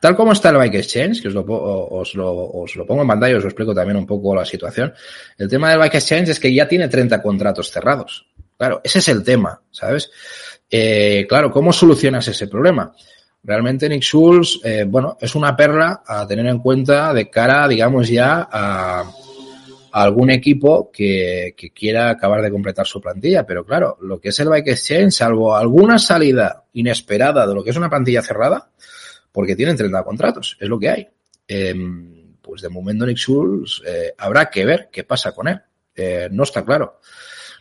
tal 0.00 0.16
como 0.16 0.32
está 0.32 0.50
el 0.50 0.56
Bike 0.56 0.76
Exchange, 0.76 1.22
que 1.22 1.28
os 1.28 1.34
lo, 1.34 1.44
os, 1.46 2.14
lo, 2.14 2.32
os 2.34 2.74
lo, 2.74 2.86
pongo 2.86 3.02
en 3.02 3.08
pantalla, 3.08 3.36
os 3.36 3.42
lo 3.42 3.48
explico 3.48 3.74
también 3.74 3.96
un 3.96 4.06
poco 4.06 4.34
la 4.34 4.44
situación. 4.44 4.92
El 5.38 5.48
tema 5.48 5.70
del 5.70 5.78
Bike 5.78 5.94
Exchange 5.94 6.30
es 6.30 6.40
que 6.40 6.52
ya 6.52 6.66
tiene 6.66 6.88
30 6.88 7.22
contratos 7.22 7.70
cerrados. 7.70 8.26
Claro, 8.56 8.80
ese 8.82 9.00
es 9.00 9.08
el 9.08 9.22
tema, 9.22 9.60
¿sabes? 9.70 10.10
Eh, 10.70 11.26
claro, 11.28 11.50
¿cómo 11.50 11.72
solucionas 11.72 12.26
ese 12.28 12.48
problema? 12.48 12.92
Realmente 13.42 13.88
Nick 13.88 14.02
Schulz, 14.02 14.60
eh, 14.64 14.84
bueno, 14.86 15.16
es 15.20 15.34
una 15.34 15.56
perla 15.56 16.02
a 16.06 16.26
tener 16.26 16.46
en 16.46 16.58
cuenta 16.58 17.12
de 17.14 17.30
cara, 17.30 17.68
digamos, 17.68 18.08
ya 18.08 18.48
a, 18.50 19.04
algún 19.92 20.30
equipo 20.30 20.90
que, 20.90 21.54
que, 21.56 21.70
quiera 21.70 22.10
acabar 22.10 22.42
de 22.42 22.50
completar 22.50 22.86
su 22.86 23.00
plantilla. 23.00 23.46
Pero 23.46 23.64
claro, 23.64 23.98
lo 24.02 24.20
que 24.20 24.30
es 24.30 24.40
el 24.40 24.48
Bike 24.48 24.68
Exchange, 24.68 25.12
salvo 25.12 25.56
alguna 25.56 25.98
salida 25.98 26.64
inesperada 26.72 27.46
de 27.46 27.54
lo 27.54 27.62
que 27.62 27.70
es 27.70 27.76
una 27.76 27.88
plantilla 27.88 28.22
cerrada, 28.22 28.70
porque 29.30 29.54
tienen 29.54 29.76
30 29.76 30.02
contratos, 30.02 30.56
es 30.60 30.68
lo 30.68 30.78
que 30.78 30.90
hay. 30.90 31.08
Eh, 31.46 31.74
pues 32.46 32.62
de 32.62 32.68
momento 32.68 33.04
Nick 33.04 33.18
Schulz 33.18 33.82
eh, 33.84 34.14
habrá 34.18 34.48
que 34.48 34.64
ver 34.64 34.88
qué 34.90 35.04
pasa 35.04 35.32
con 35.32 35.48
él. 35.48 35.60
Eh, 35.94 36.28
no 36.30 36.44
está 36.44 36.64
claro. 36.64 37.00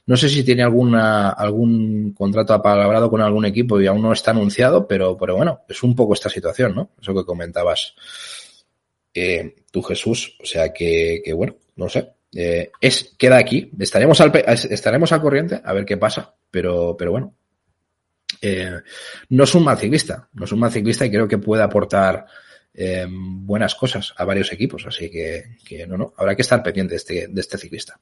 No 0.08 0.15
sé 0.15 0.30
si 0.30 0.44
tiene 0.44 0.63
alguna, 0.63 1.30
algún 1.30 2.13
contrato 2.13 2.54
apalabrado 2.54 3.10
con 3.10 3.22
algún 3.22 3.46
equipo 3.46 3.82
y 3.82 3.88
aún 3.88 4.02
no 4.02 4.13
está 4.13 4.32
anunciado, 4.32 4.88
pero, 4.88 5.18
pero 5.18 5.36
bueno, 5.36 5.62
es 5.68 5.82
un 5.82 5.96
poco 5.96 6.13
esta 6.13 6.30
situación, 6.30 6.76
¿no? 6.76 6.91
Eso 7.02 7.13
que 7.15 7.26
comentabas 7.26 7.96
eh, 9.13 9.56
tú, 9.72 9.82
Jesús. 9.82 10.38
O 10.41 10.46
sea 10.46 10.72
que, 10.72 11.22
que 11.24 11.34
bueno, 11.34 11.56
no 11.76 11.89
sé. 11.89 12.13
Eh, 12.36 12.70
es, 12.82 13.15
queda 13.18 13.38
aquí. 13.38 13.72
Estaremos 13.80 14.20
al, 14.22 14.32
estaremos 14.70 15.12
al 15.12 15.22
corriente 15.22 15.62
a 15.63 15.74
ver 15.74 15.86
qué 15.86 15.98
pasa, 15.98 16.36
pero, 16.52 16.96
pero 16.98 17.12
bueno. 17.12 17.34
Eh, 18.41 18.80
no 19.30 19.44
es 19.46 19.56
un 19.56 19.63
mal 19.63 19.78
ciclista, 19.78 20.30
no 20.34 20.46
es 20.46 20.52
un 20.52 20.60
mal 20.60 20.72
ciclista 20.72 21.06
y 21.06 21.10
creo 21.10 21.28
que 21.28 21.38
puede 21.38 21.63
aportar 21.63 22.26
eh, 22.74 23.08
buenas 23.10 23.76
cosas 23.76 24.13
a 24.18 24.26
varios 24.26 24.52
equipos, 24.52 24.86
así 24.86 25.10
que, 25.10 25.58
que 25.65 25.88
no, 25.88 25.98
no, 25.98 26.13
habrá 26.18 26.36
que 26.36 26.41
estar 26.41 26.62
pendiente 26.62 26.91
de 26.91 26.98
este, 26.98 27.28
de 27.30 27.41
este 27.41 27.58
ciclista. 27.58 28.00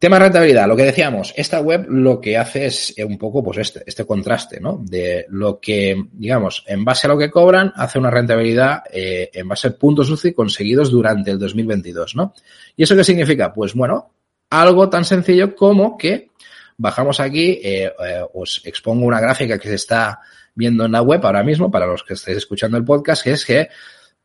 Tema 0.00 0.18
rentabilidad, 0.18 0.66
lo 0.66 0.76
que 0.76 0.84
decíamos, 0.84 1.34
esta 1.36 1.60
web 1.60 1.84
lo 1.86 2.22
que 2.22 2.38
hace 2.38 2.64
es 2.64 2.94
un 3.06 3.18
poco 3.18 3.44
pues 3.44 3.58
este, 3.58 3.82
este 3.84 4.06
contraste, 4.06 4.58
¿no? 4.58 4.80
De 4.82 5.26
lo 5.28 5.60
que, 5.60 6.06
digamos, 6.12 6.64
en 6.66 6.86
base 6.86 7.06
a 7.06 7.10
lo 7.10 7.18
que 7.18 7.30
cobran, 7.30 7.70
hace 7.76 7.98
una 7.98 8.08
rentabilidad 8.08 8.82
eh, 8.90 9.28
en 9.34 9.46
base 9.46 9.68
a 9.68 9.72
puntos 9.72 10.08
UCI 10.08 10.32
conseguidos 10.32 10.90
durante 10.90 11.30
el 11.30 11.38
2022, 11.38 12.16
¿no? 12.16 12.32
¿Y 12.76 12.84
eso 12.84 12.96
qué 12.96 13.04
significa? 13.04 13.52
Pues 13.52 13.74
bueno, 13.74 14.14
algo 14.48 14.88
tan 14.88 15.04
sencillo 15.04 15.54
como 15.54 15.98
que 15.98 16.30
bajamos 16.78 17.20
aquí, 17.20 17.60
eh, 17.62 17.92
eh, 18.02 18.24
os 18.32 18.62
expongo 18.64 19.04
una 19.04 19.20
gráfica 19.20 19.58
que 19.58 19.68
se 19.68 19.74
está 19.74 20.20
viendo 20.54 20.86
en 20.86 20.92
la 20.92 21.02
web 21.02 21.20
ahora 21.26 21.44
mismo 21.44 21.70
para 21.70 21.84
los 21.84 22.04
que 22.04 22.14
estéis 22.14 22.38
escuchando 22.38 22.78
el 22.78 22.86
podcast, 22.86 23.22
que 23.22 23.32
es 23.32 23.44
que, 23.44 23.68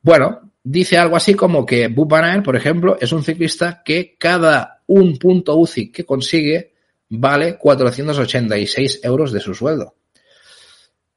bueno, 0.02 0.54
dice 0.66 0.98
algo 0.98 1.16
así 1.16 1.36
como 1.36 1.66
que 1.66 1.88
Bupanaer, 1.88 2.44
por 2.44 2.56
ejemplo, 2.56 2.98
es 3.00 3.12
un 3.14 3.24
ciclista 3.24 3.84
que 3.86 4.16
cada 4.18 4.82
un 4.88 5.18
punto 5.18 5.56
UCI 5.56 5.92
que 5.92 6.04
consigue 6.04 6.74
vale 7.08 7.58
486 7.58 9.02
euros 9.04 9.32
de 9.32 9.40
su 9.40 9.54
sueldo. 9.54 9.96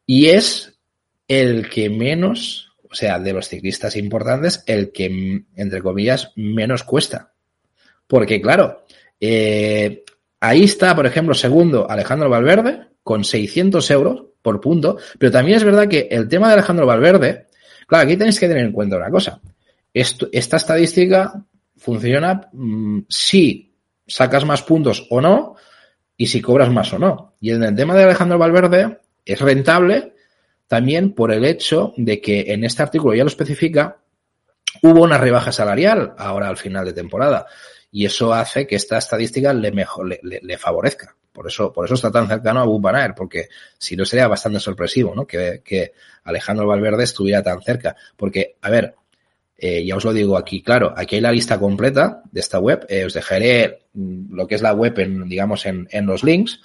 Y 0.07 0.27
es 0.27 0.79
el 1.27 1.69
que 1.69 1.89
menos, 1.89 2.77
o 2.91 2.95
sea, 2.95 3.19
de 3.19 3.33
los 3.33 3.49
ciclistas 3.49 3.97
importantes, 3.97 4.63
el 4.67 4.93
que, 4.93 5.45
entre 5.57 5.83
comillas, 5.83 6.33
menos 6.37 6.85
cuesta. 6.85 7.33
Porque, 8.07 8.41
claro, 8.41 8.85
eh, 9.19 10.05
ahí 10.41 10.65
está, 10.65 10.95
por 10.95 11.07
ejemplo, 11.07 11.35
segundo 11.35 11.91
Alejandro 11.91 12.29
Valverde, 12.29 12.87
con 13.03 13.25
600 13.25 13.91
euros 13.91 14.25
por 14.43 14.61
punto, 14.61 14.99
pero 15.19 15.33
también 15.33 15.57
es 15.57 15.65
verdad 15.65 15.89
que 15.89 16.09
el 16.11 16.29
tema 16.29 16.49
de 16.49 16.55
Alejandro 16.55 16.87
Valverde 16.87 17.48
Claro, 17.89 18.05
aquí 18.05 18.19
tenéis 18.19 18.39
que 18.39 18.47
tener 18.47 18.67
en 18.67 18.73
cuenta 18.73 18.99
una 18.99 19.11
cosa. 19.11 19.41
esta 19.95 20.57
estadística 20.59 21.43
funciona 21.79 22.49
mm, 22.53 23.01
si 23.09 23.75
sacas 24.07 24.45
más 24.45 24.63
puntos 24.63 25.07
o 25.09 25.23
no 25.23 25.57
y 26.15 26.27
si 26.27 26.43
cobras 26.43 26.71
más 26.71 26.93
o 26.93 26.99
no. 26.99 27.35
Y 27.41 27.53
en 27.53 27.63
el 27.63 27.75
tema 27.75 27.97
de 27.97 28.05
Alejandro 28.05 28.37
Valverde 28.37 28.99
es 29.25 29.41
rentable 29.41 30.13
también 30.67 31.15
por 31.15 31.33
el 31.33 31.47
hecho 31.47 31.95
de 31.97 32.21
que 32.21 32.53
en 32.53 32.63
este 32.63 32.83
artículo 32.83 33.15
ya 33.15 33.25
lo 33.25 33.29
especifica, 33.29 33.97
hubo 34.83 35.03
una 35.03 35.17
rebaja 35.17 35.51
salarial 35.51 36.13
ahora 36.19 36.49
al 36.49 36.59
final 36.59 36.85
de 36.85 36.93
temporada. 36.93 37.47
Y 37.91 38.05
eso 38.05 38.35
hace 38.35 38.67
que 38.67 38.77
esta 38.77 38.99
estadística 38.99 39.55
le, 39.55 40.59
favorezca. 40.59 41.17
Por 41.39 41.47
eso, 41.47 41.73
por 41.73 41.85
eso 41.85 41.95
está 41.95 42.11
tan 42.11 42.27
cercano 42.27 42.59
a 42.59 42.65
Bubanaer, 42.65 43.15
porque 43.15 43.47
si 43.79 43.95
no 43.95 44.05
sería 44.05 44.27
bastante 44.27 44.59
sorpresivo, 44.59 45.15
¿no? 45.15 45.25
Que, 45.25 45.63
que 45.65 45.93
Alejandro 46.25 46.67
Valverde 46.67 47.05
estuviera 47.05 47.45
tan 47.45 47.63
cerca. 47.63 47.95
Porque, 48.17 48.57
a 48.61 48.69
ver, 48.69 48.97
eh, 49.57 49.87
ya 49.87 49.95
os 49.95 50.05
lo 50.05 50.13
digo 50.13 50.37
aquí, 50.37 50.63
claro, 50.63 50.93
aquí 50.97 51.15
hay 51.15 51.21
la 51.21 51.31
lista 51.31 51.61
completa 51.61 52.23
de 52.33 52.41
esta 52.41 52.59
web. 52.59 52.85
Eh, 52.89 53.05
os 53.05 53.15
dejaré 53.15 53.79
mm, 53.93 54.35
lo 54.35 54.49
que 54.49 54.57
es 54.57 54.63
la 54.63 54.73
web 54.73 54.99
en, 54.99 55.29
digamos, 55.29 55.65
en, 55.67 55.87
en 55.93 56.07
los 56.07 56.25
links. 56.25 56.59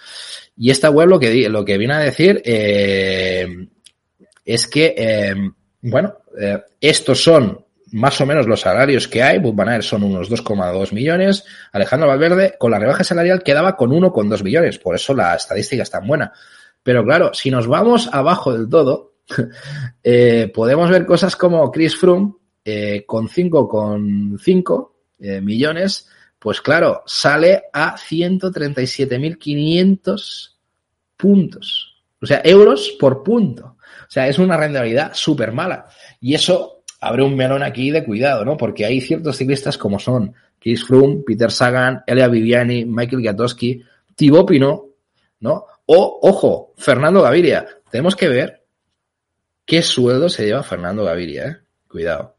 Y 0.57 0.71
esta 0.71 0.89
web 0.89 1.07
lo 1.07 1.19
que, 1.19 1.47
lo 1.49 1.63
que 1.63 1.77
viene 1.77 1.93
a 1.93 1.99
decir 1.99 2.41
eh, 2.43 3.67
es 4.43 4.65
que, 4.65 5.35
bueno, 5.81 6.17
estos 6.81 7.23
son 7.23 7.62
más 7.93 8.19
o 8.21 8.25
menos 8.25 8.47
los 8.47 8.61
salarios 8.61 9.07
que 9.07 9.21
hay. 9.23 9.37
Bubanaer 9.39 9.83
son 9.83 10.03
unos 10.03 10.29
2,2 10.29 10.91
millones. 10.93 11.45
Alejandro 11.71 12.09
Valverde, 12.09 12.55
con 12.59 12.71
la 12.71 12.79
rebaja 12.79 13.03
salarial, 13.03 13.43
quedaba 13.43 13.77
con 13.77 13.91
1,2 13.91 14.43
millones. 14.43 14.79
Por 14.79 14.95
eso 14.95 15.13
la 15.13 15.35
estadística 15.35 15.83
es 15.83 15.91
tan 15.91 16.07
buena. 16.07 16.33
Pero 16.81 17.05
claro, 17.05 17.31
si 17.33 17.51
nos 17.51 17.67
vamos 17.67 18.09
abajo 18.11 18.51
del 18.51 18.67
todo, 18.67 19.13
eh, 20.03 20.51
podemos 20.53 20.89
ver 20.89 21.05
cosas 21.05 21.35
como 21.35 21.69
Chris 21.71 21.95
Froome, 21.95 22.33
eh, 22.65 23.03
con 23.05 23.27
5,5 23.27 24.89
eh, 25.19 25.41
millones, 25.41 26.09
pues 26.39 26.61
claro, 26.61 27.03
sale 27.05 27.65
a 27.71 27.95
137.500 27.95 30.49
puntos. 31.15 32.03
O 32.21 32.25
sea, 32.25 32.41
euros 32.43 32.95
por 32.99 33.21
punto. 33.21 33.75
O 33.75 34.09
sea, 34.09 34.27
es 34.27 34.39
una 34.39 34.57
rentabilidad 34.57 35.11
súper 35.13 35.51
mala. 35.51 35.85
Y 36.19 36.33
eso 36.33 36.82
abre 37.07 37.23
un 37.23 37.35
melón 37.35 37.63
aquí 37.63 37.91
de 37.91 38.03
cuidado, 38.03 38.45
¿no? 38.45 38.57
Porque 38.57 38.85
hay 38.85 39.01
ciertos 39.01 39.37
ciclistas 39.37 39.77
como 39.77 39.99
son 39.99 40.33
Chris 40.59 40.85
Froome, 40.85 41.23
Peter 41.25 41.51
Sagan, 41.51 42.03
Elia 42.07 42.27
Viviani, 42.27 42.85
Michael 42.85 43.21
Gatowski, 43.21 43.83
Thibaut 44.15 44.47
Pinot, 44.47 44.85
¿no? 45.39 45.65
O, 45.85 46.19
ojo, 46.21 46.73
Fernando 46.77 47.21
Gaviria. 47.21 47.65
Tenemos 47.89 48.15
que 48.15 48.29
ver 48.29 48.63
qué 49.65 49.81
sueldo 49.81 50.29
se 50.29 50.45
lleva 50.45 50.63
Fernando 50.63 51.03
Gaviria, 51.03 51.47
¿eh? 51.47 51.57
Cuidado 51.87 52.33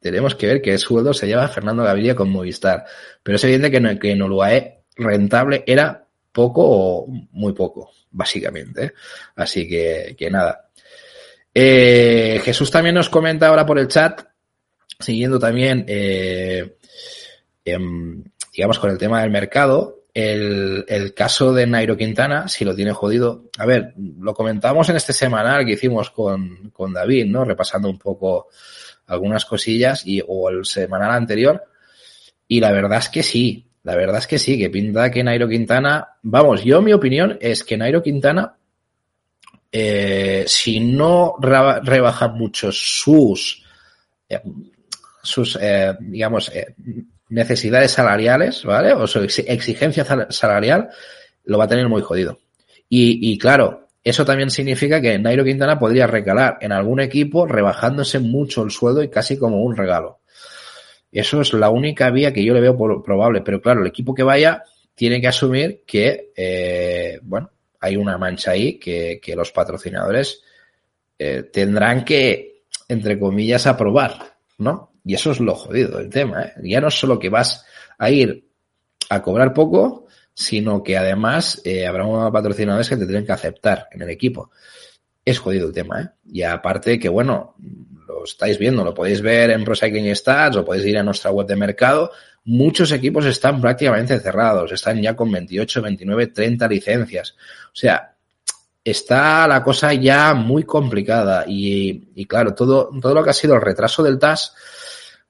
tenemos 0.00 0.34
que 0.34 0.46
ver 0.46 0.62
qué 0.62 0.78
sueldo 0.78 1.12
se 1.12 1.26
lleva 1.26 1.48
Fernando 1.48 1.82
Gaviria 1.82 2.14
con 2.14 2.30
Movistar. 2.30 2.84
Pero 3.22 3.36
es 3.36 3.44
evidente 3.44 3.70
que, 3.70 3.98
que 3.98 4.12
en 4.12 4.22
Uruguay 4.22 4.74
rentable 4.96 5.64
era 5.66 6.06
poco 6.32 6.62
o 6.64 7.06
muy 7.32 7.52
poco, 7.52 7.90
básicamente. 8.10 8.92
Así 9.36 9.68
que, 9.68 10.14
que 10.16 10.30
nada. 10.30 10.67
Eh, 11.54 12.40
Jesús 12.44 12.70
también 12.70 12.94
nos 12.94 13.08
comenta 13.08 13.48
ahora 13.48 13.66
por 13.66 13.78
el 13.78 13.88
chat, 13.88 14.22
siguiendo 14.98 15.38
también, 15.38 15.84
eh, 15.88 16.76
em, 17.64 18.22
digamos, 18.52 18.78
con 18.78 18.90
el 18.90 18.98
tema 18.98 19.22
del 19.22 19.30
mercado, 19.30 20.04
el, 20.14 20.84
el, 20.88 21.14
caso 21.14 21.52
de 21.52 21.66
Nairo 21.66 21.96
Quintana, 21.96 22.48
si 22.48 22.64
lo 22.64 22.74
tiene 22.74 22.92
jodido. 22.92 23.44
A 23.58 23.66
ver, 23.66 23.94
lo 23.96 24.34
comentamos 24.34 24.88
en 24.88 24.96
este 24.96 25.12
semanal 25.12 25.64
que 25.64 25.72
hicimos 25.72 26.10
con, 26.10 26.70
con 26.70 26.92
David, 26.92 27.26
¿no? 27.26 27.44
Repasando 27.44 27.88
un 27.88 27.98
poco 27.98 28.48
algunas 29.06 29.44
cosillas 29.44 30.06
y, 30.06 30.22
o 30.26 30.50
el 30.50 30.64
semanal 30.64 31.12
anterior. 31.12 31.64
Y 32.46 32.60
la 32.60 32.72
verdad 32.72 32.98
es 32.98 33.08
que 33.08 33.22
sí, 33.22 33.68
la 33.82 33.96
verdad 33.96 34.18
es 34.18 34.26
que 34.26 34.38
sí, 34.38 34.58
que 34.58 34.70
pinta 34.70 35.10
que 35.10 35.24
Nairo 35.24 35.48
Quintana, 35.48 36.16
vamos, 36.22 36.64
yo 36.64 36.82
mi 36.82 36.92
opinión 36.92 37.38
es 37.40 37.64
que 37.64 37.76
Nairo 37.76 38.02
Quintana, 38.02 38.57
eh, 39.70 40.44
si 40.46 40.80
no 40.80 41.34
rebaja 41.40 42.28
mucho 42.28 42.70
sus, 42.72 43.64
eh, 44.28 44.40
sus, 45.22 45.58
eh, 45.60 45.94
digamos, 46.00 46.50
eh, 46.54 46.74
necesidades 47.28 47.92
salariales, 47.92 48.64
¿vale? 48.64 48.92
O 48.92 49.06
su 49.06 49.20
exigencia 49.20 50.04
salarial, 50.30 50.88
lo 51.44 51.58
va 51.58 51.64
a 51.64 51.68
tener 51.68 51.88
muy 51.88 52.02
jodido. 52.02 52.38
Y, 52.88 53.32
y 53.32 53.38
claro, 53.38 53.88
eso 54.02 54.24
también 54.24 54.50
significa 54.50 55.00
que 55.00 55.18
Nairo 55.18 55.44
Quintana 55.44 55.78
podría 55.78 56.06
recalar 56.06 56.58
en 56.60 56.72
algún 56.72 57.00
equipo 57.00 57.46
rebajándose 57.46 58.18
mucho 58.18 58.62
el 58.62 58.70
sueldo 58.70 59.02
y 59.02 59.10
casi 59.10 59.36
como 59.36 59.62
un 59.62 59.76
regalo. 59.76 60.20
Eso 61.10 61.40
es 61.40 61.52
la 61.52 61.70
única 61.70 62.10
vía 62.10 62.32
que 62.32 62.44
yo 62.44 62.54
le 62.54 62.60
veo 62.60 63.02
probable. 63.02 63.42
Pero 63.42 63.60
claro, 63.60 63.82
el 63.82 63.86
equipo 63.86 64.14
que 64.14 64.22
vaya 64.22 64.62
tiene 64.94 65.20
que 65.20 65.28
asumir 65.28 65.82
que, 65.86 66.32
eh, 66.36 67.18
bueno, 67.22 67.50
hay 67.80 67.96
una 67.96 68.18
mancha 68.18 68.52
ahí 68.52 68.78
que, 68.78 69.20
que 69.22 69.36
los 69.36 69.50
patrocinadores 69.52 70.42
eh, 71.18 71.44
tendrán 71.52 72.04
que, 72.04 72.64
entre 72.86 73.18
comillas, 73.18 73.66
aprobar, 73.66 74.38
¿no? 74.58 74.92
Y 75.04 75.14
eso 75.14 75.32
es 75.32 75.40
lo 75.40 75.54
jodido 75.54 75.98
del 75.98 76.10
tema. 76.10 76.42
¿eh? 76.42 76.52
Ya 76.62 76.80
no 76.80 76.90
solo 76.90 77.18
que 77.18 77.28
vas 77.28 77.64
a 77.98 78.10
ir 78.10 78.48
a 79.10 79.22
cobrar 79.22 79.52
poco, 79.52 80.06
sino 80.34 80.82
que 80.82 80.96
además 80.96 81.60
eh, 81.64 81.86
habrá 81.86 82.30
patrocinadores 82.30 82.88
que 82.88 82.96
te 82.96 83.06
tienen 83.06 83.26
que 83.26 83.32
aceptar 83.32 83.88
en 83.90 84.02
el 84.02 84.10
equipo. 84.10 84.50
Es 85.24 85.38
jodido 85.38 85.66
el 85.66 85.72
tema, 85.72 86.00
¿eh? 86.00 86.08
Y 86.26 86.42
aparte 86.42 86.98
que, 86.98 87.08
bueno, 87.08 87.56
lo 88.08 88.24
estáis 88.24 88.58
viendo, 88.58 88.82
lo 88.82 88.94
podéis 88.94 89.20
ver 89.20 89.50
en 89.50 89.64
Pro 89.64 89.76
Cycling 89.76 90.14
Stats 90.14 90.56
o 90.56 90.64
podéis 90.64 90.86
ir 90.86 90.98
a 90.98 91.02
nuestra 91.02 91.30
web 91.30 91.46
de 91.46 91.56
mercado. 91.56 92.10
Muchos 92.44 92.90
equipos 92.92 93.26
están 93.26 93.60
prácticamente 93.60 94.18
cerrados, 94.18 94.72
están 94.72 95.00
ya 95.02 95.14
con 95.14 95.30
28, 95.30 95.82
29, 95.82 96.26
30 96.28 96.68
licencias. 96.68 97.36
O 97.66 97.76
sea, 97.76 98.14
está 98.82 99.46
la 99.46 99.62
cosa 99.62 99.92
ya 99.92 100.34
muy 100.34 100.64
complicada 100.64 101.44
y, 101.46 102.08
y 102.14 102.24
claro, 102.24 102.54
todo, 102.54 102.90
todo 103.00 103.14
lo 103.14 103.22
que 103.22 103.30
ha 103.30 103.34
sido 103.34 103.54
el 103.54 103.60
retraso 103.60 104.02
del 104.02 104.18
TAS 104.18 104.54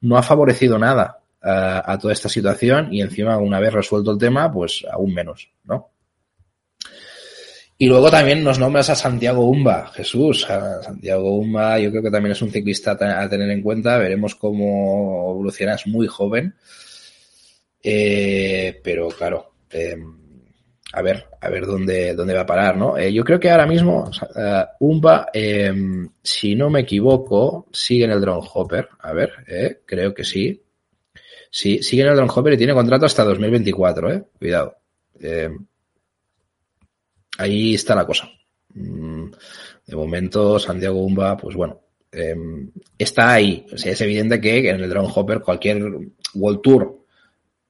no 0.01 0.17
ha 0.17 0.23
favorecido 0.23 0.79
nada 0.79 1.19
a, 1.41 1.99
toda 1.99 2.13
esta 2.13 2.29
situación 2.29 2.93
y 2.93 3.01
encima 3.01 3.37
una 3.39 3.61
vez 3.61 3.73
resuelto 3.73 4.13
el 4.13 4.19
tema, 4.19 4.53
pues 4.53 4.85
aún 4.91 5.15
menos, 5.15 5.51
¿no? 5.65 5.91
Y 7.81 7.87
luego 7.87 8.11
también 8.11 8.43
nos 8.43 8.59
nombras 8.59 8.91
a 8.91 8.97
Santiago 8.97 9.49
Umba, 9.49 9.87
Jesús. 9.95 10.43
Santiago 10.43 11.37
Umba 11.37 11.79
yo 11.79 11.91
creo 11.91 12.03
que 12.03 12.11
también 12.11 12.33
es 12.33 12.43
un 12.43 12.51
ciclista 12.51 12.99
a 13.01 13.29
tener 13.29 13.49
en 13.51 13.63
cuenta. 13.63 13.99
Veremos 13.99 14.35
cómo 14.35 15.31
evoluciona, 15.31 15.75
es 15.75 15.87
muy 15.87 16.09
joven. 16.09 16.57
Eh, 17.81 18.81
pero 18.83 19.07
claro, 19.09 19.53
eh, 19.71 19.97
a 20.93 21.03
ver, 21.03 21.27
a 21.41 21.49
ver 21.49 21.67
dónde, 21.67 22.15
dónde 22.15 22.35
va 22.35 22.41
a 22.41 22.47
parar, 22.47 22.77
¿no? 22.77 22.99
Eh, 22.99 23.13
yo 23.13 23.23
creo 23.23 23.39
que 23.39 23.49
ahora 23.49 23.67
mismo 23.67 24.11
uh, 24.11 24.65
Umba, 24.85 25.29
si 26.21 26.57
no 26.57 26.71
me 26.71 26.81
equivoco, 26.81 27.69
sigue 27.73 28.07
en 28.07 28.11
el 28.11 28.21
drone 28.21 28.49
hopper. 28.53 28.89
A 28.99 29.13
ver, 29.13 29.83
creo 29.87 30.13
que 30.13 30.25
sí. 30.25 30.65
Sí, 31.49 31.81
sigue 31.81 32.03
en 32.03 32.09
el 32.09 32.17
Don 32.17 32.29
Hopper 32.29 32.53
y 32.53 32.59
tiene 32.59 32.75
contrato 32.75 33.07
hasta 33.07 33.25
2024, 33.25 34.13
¿eh? 34.13 34.25
Cuidado. 34.39 34.77
Ahí 37.39 37.75
está 37.75 37.95
la 37.95 38.07
cosa. 38.07 38.31
Mm, 38.75 39.31
de 39.87 39.97
momento, 39.97 40.59
Santiago 40.59 41.03
Umba, 41.03 41.37
pues 41.37 41.57
bueno, 41.57 41.81
eh, 42.13 42.37
está 42.99 43.33
ahí. 43.33 43.67
Es 43.73 44.01
evidente 44.01 44.41
que 44.41 44.69
en 44.69 44.81
el 44.81 44.91
Drone 44.91 45.13
Hopper 45.15 45.41
cualquier 45.41 45.83
World 46.35 46.61
Tour 46.63 46.99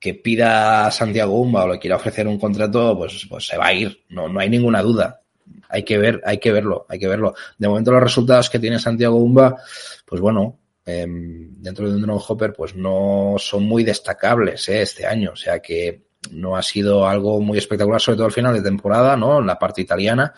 que 0.00 0.14
pida 0.14 0.87
a 0.87 0.90
Santiago 0.90 1.40
Umba 1.40 1.64
o 1.64 1.72
le 1.72 1.78
quiera 1.78 1.96
ofrecer 1.96 2.26
un 2.26 2.38
contrato, 2.38 2.96
pues, 2.98 3.26
pues 3.28 3.46
se 3.46 3.57
va 3.57 3.68
a 3.68 3.74
ir. 3.74 4.04
No, 4.09 4.28
no 4.28 4.40
hay 4.40 4.48
ninguna 4.48 4.83
duda. 4.83 5.22
Hay 5.68 5.85
que 5.85 5.98
ver, 5.98 6.20
hay 6.24 6.38
que 6.38 6.52
verlo, 6.52 6.87
hay 6.88 6.98
que 6.98 7.09
verlo. 7.09 7.35
De 7.57 7.68
momento 7.68 7.92
los 7.92 8.02
resultados 8.02 8.50
que 8.50 8.59
tiene 8.59 8.78
Santiago 8.78 9.16
Umba, 9.16 9.57
pues 10.04 10.20
bueno, 10.20 10.59
Em, 10.90 11.61
dentro 11.61 11.87
de 11.87 11.96
un 11.96 12.00
drone 12.00 12.22
hopper 12.26 12.54
pues 12.54 12.74
no 12.74 13.35
son 13.37 13.64
muy 13.64 13.85
destacables 13.85 14.70
¿eh? 14.70 14.81
este 14.81 15.04
año, 15.04 15.33
o 15.33 15.37
sea 15.37 15.61
que 15.61 16.07
no 16.32 16.56
ha 16.56 16.62
sido 16.62 17.06
algo 17.06 17.40
muy 17.40 17.58
espectacular, 17.58 18.00
sobre 18.00 18.16
todo 18.16 18.26
al 18.26 18.32
final 18.32 18.54
de 18.54 18.62
temporada, 18.62 19.16
¿no? 19.16 19.40
En 19.40 19.46
la 19.46 19.58
parte 19.58 19.82
italiana. 19.82 20.34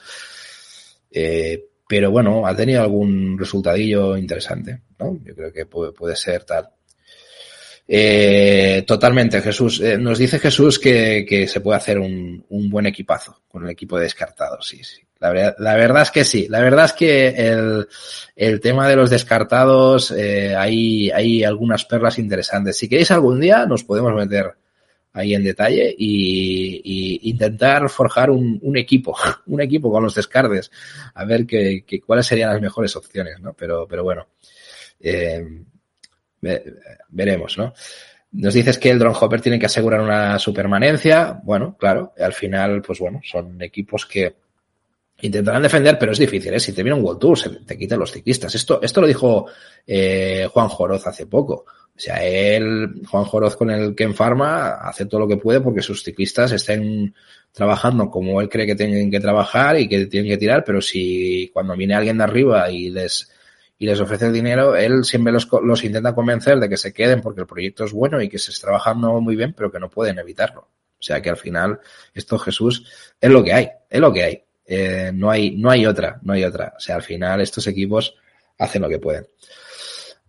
Eh, 1.11 1.67
pero 1.89 2.11
bueno, 2.11 2.47
ha 2.47 2.55
tenido 2.55 2.83
algún 2.83 3.37
resultadillo 3.37 4.17
interesante, 4.17 4.83
¿no? 4.99 5.19
Yo 5.25 5.35
creo 5.35 5.53
que 5.53 5.67
puede, 5.67 5.93
puede 5.93 6.15
ser 6.15 6.45
tal. 6.45 6.69
Eh, 7.87 8.85
totalmente, 8.87 9.43
Jesús. 9.43 9.81
Eh, 9.81 9.99
nos 9.99 10.19
dice 10.19 10.39
Jesús 10.39 10.79
que, 10.79 11.27
que 11.29 11.49
se 11.49 11.61
puede 11.61 11.79
hacer 11.79 11.99
un, 11.99 12.45
un, 12.49 12.71
buen 12.71 12.87
equipazo 12.87 13.43
con 13.49 13.65
el 13.65 13.71
equipo 13.71 13.97
de 13.97 14.05
descartados, 14.05 14.69
sí, 14.69 14.85
sí. 14.85 15.01
La 15.19 15.31
verdad, 15.33 15.57
la 15.59 15.75
verdad 15.75 16.03
es 16.03 16.11
que 16.13 16.25
sí. 16.25 16.47
La 16.49 16.61
verdad 16.61 16.85
es 16.87 16.93
que 16.93 17.29
el, 17.29 17.89
el 18.37 18.61
tema 18.61 18.89
de 18.89 18.97
los 18.97 19.11
descartados, 19.11 20.13
hay, 20.13 21.11
hay 21.11 21.45
algunas 21.45 21.85
perlas 21.85 22.19
interesantes. 22.19 22.79
Si 22.79 22.89
queréis 22.89 23.11
algún 23.11 23.39
día, 23.39 23.67
nos 23.67 23.85
podemos 23.85 24.15
meter 24.15 24.55
ahí 25.13 25.35
en 25.35 25.45
detalle 25.45 25.95
y, 25.97 27.29
intentar 27.31 27.89
forjar 27.89 28.31
un, 28.31 28.77
equipo, 28.77 29.17
un 29.47 29.61
equipo 29.61 29.91
con 29.91 30.03
los 30.03 30.15
descartes, 30.15 30.71
a 31.15 31.25
ver 31.25 31.47
que, 31.47 31.85
cuáles 32.07 32.27
serían 32.27 32.53
las 32.53 32.61
mejores 32.61 32.95
opciones, 32.97 33.41
¿no? 33.41 33.55
Pero, 33.55 33.87
pero 33.89 34.05
bueno. 34.05 34.27
Eh, 35.01 35.65
veremos, 37.11 37.59
¿no? 37.59 37.73
Nos 38.33 38.55
dices 38.55 38.79
que 38.79 38.91
el 38.91 38.99
Drone 38.99 39.17
Hopper 39.21 39.41
tiene 39.41 39.59
que 39.59 39.67
asegurar 39.67 40.01
una 40.01 40.39
su 40.39 40.55
permanencia. 40.55 41.41
Bueno, 41.43 41.77
claro, 41.77 42.13
al 42.19 42.33
final, 42.33 42.81
pues 42.81 43.01
bueno, 43.01 43.21
son 43.25 43.61
equipos 43.61 44.07
que 44.07 44.37
intentarán 45.23 45.63
defender, 45.63 45.99
pero 45.99 46.13
es 46.13 46.19
difícil, 46.19 46.55
¿eh? 46.55 46.61
Si 46.61 46.73
te 46.73 46.83
viene 46.83 46.97
un 46.97 47.05
World 47.05 47.21
Tour, 47.21 47.39
se 47.39 47.51
te 47.51 47.77
quitan 47.77 47.99
los 47.99 48.13
ciclistas. 48.13 48.55
Esto, 48.55 48.81
esto 48.83 49.01
lo 49.01 49.07
dijo 49.07 49.47
eh, 49.87 50.49
Juan 50.51 50.69
Joroz 50.69 51.07
hace 51.07 51.27
poco. 51.27 51.67
O 52.01 52.03
sea, 52.03 52.25
él, 52.25 53.03
Juan 53.11 53.25
Joroz 53.25 53.57
con 53.57 53.71
el 53.71 53.95
Ken 53.95 54.15
Pharma, 54.15 54.71
hace 54.71 55.05
todo 55.05 55.21
lo 55.21 55.29
que 55.29 55.37
puede 55.37 55.61
porque 55.61 55.83
sus 55.83 56.03
ciclistas 56.03 56.51
estén 56.51 57.15
trabajando 57.53 58.09
como 58.09 58.41
él 58.41 58.49
cree 58.49 58.65
que 58.65 58.75
tienen 58.75 59.11
que 59.11 59.21
trabajar 59.21 59.79
y 59.79 59.87
que 59.87 60.07
tienen 60.07 60.31
que 60.31 60.39
tirar, 60.39 60.65
pero 60.65 60.81
si 60.81 61.51
cuando 61.53 61.77
viene 61.77 61.95
alguien 61.95 62.17
de 62.17 62.25
arriba 62.25 62.71
y 62.71 62.89
les, 62.89 63.31
y 63.79 63.85
les 63.85 64.01
ofrece 64.01 64.33
dinero, 64.33 64.75
él 64.77 65.05
siempre 65.05 65.31
los, 65.31 65.47
los 65.63 65.85
intenta 65.85 66.15
convencer 66.15 66.59
de 66.59 66.71
que 66.71 66.79
se 66.79 66.95
queden 66.95 67.21
porque 67.21 67.43
el 67.43 67.47
proyecto 67.47 67.85
es 67.85 67.93
bueno 67.93 68.19
y 68.23 68.31
que 68.31 68.39
se 68.39 68.51
está 68.51 68.69
trabajando 68.69 69.21
muy 69.21 69.37
bien, 69.37 69.53
pero 69.53 69.71
que 69.71 69.79
no 69.79 69.91
pueden 69.91 70.19
evitarlo. 70.19 70.63
O 70.63 71.03
sea 71.03 71.21
que 71.21 71.29
al 71.29 71.37
final, 71.37 71.81
esto 72.15 72.39
Jesús 72.39 73.13
es 73.21 73.31
lo 73.31 73.45
que 73.45 73.53
hay, 73.53 73.69
es 73.91 74.01
lo 74.01 74.11
que 74.11 74.25
hay. 74.25 74.43
Eh, 74.65 75.11
no 75.13 75.31
hay, 75.31 75.51
no 75.51 75.71
hay 75.71 75.85
otra, 75.85 76.19
no 76.23 76.33
hay 76.33 76.45
otra. 76.45 76.73
O 76.79 76.81
sea, 76.81 76.97
al 76.97 77.03
final 77.03 77.43
estos 77.43 77.67
equipos 77.67 78.15
hacen 78.57 78.81
lo 78.81 78.89
que 78.89 78.99
pueden. 78.99 79.27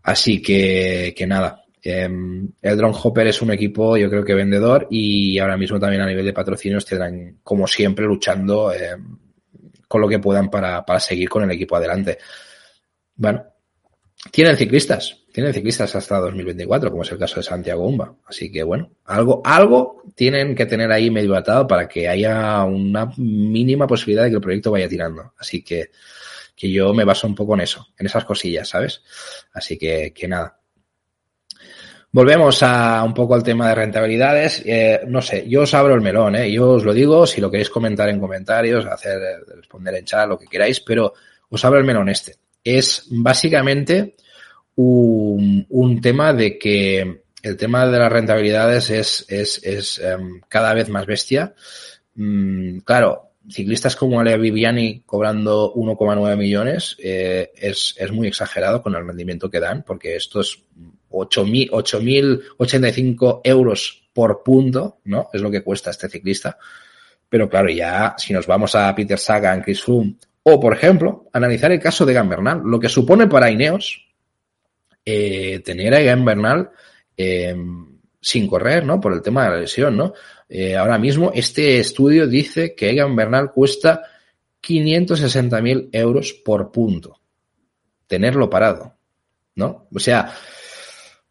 Así 0.04 0.42
que, 0.42 1.14
que 1.16 1.28
nada, 1.28 1.61
Em, 1.84 2.48
el 2.62 2.78
Drone 2.78 2.98
Hopper 3.02 3.28
es 3.28 3.42
un 3.42 3.52
equipo, 3.52 3.98
yo 3.98 4.10
creo 4.10 4.24
que 4.24 4.36
vendedor 4.36 4.88
y 4.90 5.40
ahora 5.40 5.58
mismo 5.58 5.80
también 5.80 6.02
a 6.02 6.08
nivel 6.08 6.26
de 6.26 6.34
patrocinios 6.34 6.86
tendrán, 6.86 7.40
como 7.44 7.66
siempre, 7.68 8.06
luchando 8.06 8.72
em, 8.72 9.18
con 9.88 10.02
lo 10.02 10.08
que 10.08 10.20
puedan 10.20 10.50
para, 10.50 10.86
para 10.86 11.00
seguir 11.00 11.28
con 11.28 11.44
el 11.44 11.52
equipo 11.52 11.76
adelante. 11.76 12.18
Bueno, 13.16 13.46
tienen 14.30 14.56
ciclistas, 14.56 15.18
tienen 15.34 15.54
ciclistas 15.54 15.96
hasta 15.96 16.20
2024, 16.20 16.92
como 16.92 17.02
es 17.02 17.12
el 17.12 17.18
caso 17.18 17.38
de 17.38 17.44
Santiago 17.44 17.88
Umba. 17.88 18.16
Así 18.26 18.52
que 18.52 18.62
bueno, 18.62 18.92
algo, 19.06 19.42
algo 19.44 20.04
tienen 20.16 20.54
que 20.54 20.68
tener 20.68 20.92
ahí 20.92 21.10
medio 21.10 21.36
atado 21.36 21.66
para 21.66 21.88
que 21.88 22.08
haya 22.08 22.64
una 22.64 23.12
mínima 23.18 23.88
posibilidad 23.88 24.26
de 24.26 24.30
que 24.30 24.36
el 24.36 24.42
proyecto 24.42 24.72
vaya 24.72 24.88
tirando. 24.88 25.34
Así 25.38 25.64
que, 25.64 25.90
que 26.56 26.72
yo 26.72 26.94
me 26.94 27.06
baso 27.06 27.26
un 27.26 27.34
poco 27.34 27.56
en 27.56 27.62
eso, 27.62 27.88
en 27.98 28.06
esas 28.06 28.24
cosillas, 28.26 28.70
¿sabes? 28.70 29.02
Así 29.54 29.78
que, 29.78 30.14
que 30.14 30.28
nada. 30.28 30.61
Volvemos 32.14 32.62
a 32.62 33.02
un 33.06 33.14
poco 33.14 33.36
al 33.36 33.44
tema 33.44 33.70
de 33.70 33.76
rentabilidades. 33.76 34.62
Eh, 34.66 35.00
no 35.08 35.22
sé, 35.22 35.48
yo 35.48 35.62
os 35.62 35.74
abro 35.74 35.96
el 35.96 36.02
melón, 36.02 36.36
¿eh? 36.36 36.52
yo 36.52 36.72
os 36.72 36.84
lo 36.84 36.94
digo, 36.94 37.26
si 37.26 37.40
lo 37.40 37.50
queréis 37.50 37.70
comentar 37.70 38.10
en 38.10 38.20
comentarios, 38.20 38.86
hacer, 38.86 39.20
responder 39.56 39.96
en 39.96 40.06
chat, 40.06 40.28
lo 40.28 40.38
que 40.38 40.48
queráis, 40.48 40.82
pero 40.82 41.14
os 41.50 41.64
abro 41.64 41.80
el 41.80 41.86
melón 41.86 42.10
este. 42.10 42.36
Es 42.64 43.08
básicamente 43.10 44.16
un, 44.76 45.66
un 45.70 46.02
tema 46.02 46.34
de 46.34 46.58
que 46.60 47.22
el 47.44 47.58
tema 47.58 47.88
de 47.88 47.98
las 47.98 48.12
rentabilidades 48.12 48.90
es, 48.90 49.26
es, 49.30 49.64
es 49.64 50.00
um, 50.00 50.42
cada 50.50 50.74
vez 50.74 50.90
más 50.90 51.06
bestia. 51.06 51.56
Mm, 52.16 52.80
claro, 52.80 53.32
ciclistas 53.50 53.96
como 53.96 54.20
Ale 54.20 54.38
Viviani 54.38 55.02
cobrando 55.06 55.74
1,9 55.74 56.38
millones 56.38 56.98
eh, 57.00 57.52
es, 57.56 57.96
es 57.98 58.12
muy 58.12 58.28
exagerado 58.28 58.82
con 58.82 58.96
el 58.96 59.08
rendimiento 59.08 59.50
que 59.50 59.62
dan, 59.62 59.84
porque 59.84 60.18
esto 60.18 60.42
es 60.42 60.62
8.085 61.12 63.42
euros 63.44 64.02
por 64.14 64.44
punto, 64.44 65.00
¿no? 65.06 65.30
Es 65.34 65.42
lo 65.42 65.50
que 65.52 65.64
cuesta 65.64 65.92
este 65.92 66.10
ciclista. 66.10 66.58
Pero 67.30 67.50
claro, 67.50 67.70
ya 67.70 68.16
si 68.18 68.34
nos 68.34 68.48
vamos 68.48 68.76
a 68.76 68.94
Peter 68.96 69.18
Sagan, 69.18 69.62
Chris 69.62 69.84
Froome, 69.84 70.16
o 70.44 70.60
por 70.60 70.74
ejemplo, 70.74 71.28
analizar 71.34 71.72
el 71.72 71.80
caso 71.80 72.06
de 72.06 72.14
Gambernal, 72.14 72.62
lo 72.64 72.80
que 72.80 72.90
supone 72.90 73.28
para 73.28 73.52
Ineos 73.52 74.08
eh, 75.06 75.62
tener 75.64 75.94
a 75.94 76.02
Gambernal 76.02 76.72
eh, 77.16 77.56
sin 78.20 78.48
correr, 78.48 78.86
¿no? 78.86 79.00
Por 79.00 79.14
el 79.14 79.22
tema 79.22 79.46
de 79.46 79.50
la 79.50 79.60
lesión, 79.62 79.98
¿no? 79.98 80.14
Eh, 80.48 80.76
ahora 80.76 80.98
mismo 80.98 81.32
este 81.34 81.80
estudio 81.80 82.28
dice 82.28 82.76
que 82.76 82.90
Egan 82.90 83.16
Bernal 83.16 83.52
cuesta 83.52 84.04
560.000 84.62 85.90
euros 85.94 86.34
por 86.34 86.72
punto. 86.72 87.20
Tenerlo 88.06 88.50
parado, 88.50 88.96
¿no? 89.56 89.88
O 89.94 90.00
sea, 90.00 90.34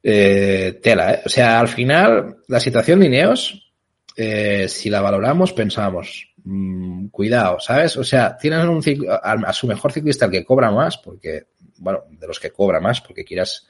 eh, 0.03 0.81
tela, 0.83 1.15
¿eh? 1.15 1.23
O 1.27 1.29
sea, 1.29 1.61
al 1.61 1.69
final, 1.69 2.39
la 2.49 2.61
situación 2.61 3.01
de 3.01 3.07
Ineos, 3.07 3.73
eh, 4.17 4.67
si 4.69 4.91
la 4.91 5.01
valoramos, 5.01 5.53
pensamos, 5.53 6.33
mmm, 6.45 7.09
cuidado, 7.09 7.61
¿sabes? 7.61 7.97
O 7.97 8.05
sea, 8.05 8.37
tienen 8.37 8.69
un 8.69 8.83
a, 9.09 9.33
a, 9.33 9.53
su 9.53 9.67
mejor 9.67 9.93
ciclista 9.93 10.27
el 10.27 10.31
que 10.31 10.45
cobra 10.45 10.71
más, 10.71 10.99
porque, 10.99 11.49
bueno, 11.79 12.05
de 12.11 12.27
los 12.27 12.41
que 12.41 12.51
cobra 12.51 12.81
más, 12.81 13.01
porque 13.01 13.25
quieras, 13.25 13.67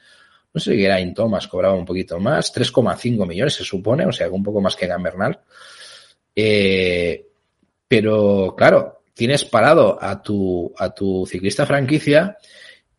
no 0.53 0.61
sé 0.61 0.75
si 0.75 0.85
era 0.85 0.99
Thomas, 1.15 1.49
cobraba 1.49 1.75
un 1.75 1.85
poquito 1.85 2.19
más, 2.21 2.55
3,5 2.55 3.27
millones 3.27 3.55
se 3.55 3.65
supone, 3.65 4.07
o 4.07 4.13
sea, 4.13 4.29
un 4.29 4.43
poco 4.43 4.61
más 4.61 4.77
que 4.77 4.87
Gambernal. 4.87 5.41
Eh, 6.35 7.27
pero, 7.89 8.55
claro, 8.57 9.03
tienes 9.15 9.45
parado 9.45 9.99
a 10.01 10.23
tu, 10.23 10.73
a 10.79 10.91
tu 10.91 11.27
ciclista 11.27 11.67
franquicia 11.67 12.39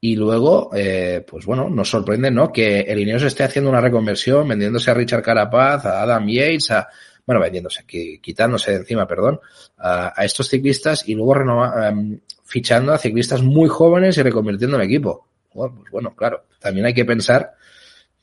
y 0.03 0.15
luego, 0.15 0.71
eh, 0.73 1.23
pues 1.29 1.45
bueno, 1.45 1.69
nos 1.69 1.89
sorprende, 1.89 2.31
¿no? 2.31 2.51
Que 2.51 2.79
el 2.79 2.99
Ineos 2.99 3.21
esté 3.21 3.43
haciendo 3.43 3.69
una 3.69 3.79
reconversión, 3.79 4.47
vendiéndose 4.47 4.89
a 4.89 4.95
Richard 4.95 5.21
Carapaz, 5.21 5.85
a 5.85 6.01
Adam 6.01 6.27
Yates, 6.27 6.71
a, 6.71 6.89
bueno, 7.23 7.39
vendiéndose, 7.39 7.85
quitándose 7.85 8.71
de 8.71 8.77
encima, 8.77 9.05
perdón, 9.05 9.39
a, 9.77 10.19
a 10.19 10.25
estos 10.25 10.49
ciclistas 10.49 11.07
y 11.07 11.13
luego 11.13 11.35
renova, 11.35 11.91
um, 11.91 12.17
fichando 12.43 12.93
a 12.93 12.97
ciclistas 12.97 13.43
muy 13.43 13.69
jóvenes 13.69 14.17
y 14.17 14.23
reconvirtiendo 14.23 14.77
el 14.77 14.83
equipo. 14.83 15.27
Bueno, 15.53 15.75
pues 15.79 15.91
bueno, 15.91 16.15
claro, 16.15 16.45
también 16.59 16.87
hay 16.87 16.95
que 16.95 17.05
pensar 17.05 17.53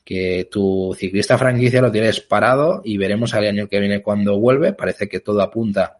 que 0.03 0.49
tu 0.51 0.93
ciclista 0.97 1.37
franquicia 1.37 1.81
lo 1.81 1.91
tienes 1.91 2.19
parado 2.19 2.81
y 2.83 2.97
veremos 2.97 3.33
al 3.33 3.45
año 3.45 3.69
que 3.69 3.79
viene 3.79 4.01
cuando 4.01 4.37
vuelve. 4.37 4.73
Parece 4.73 5.07
que 5.07 5.21
todo 5.21 5.41
apunta 5.41 5.99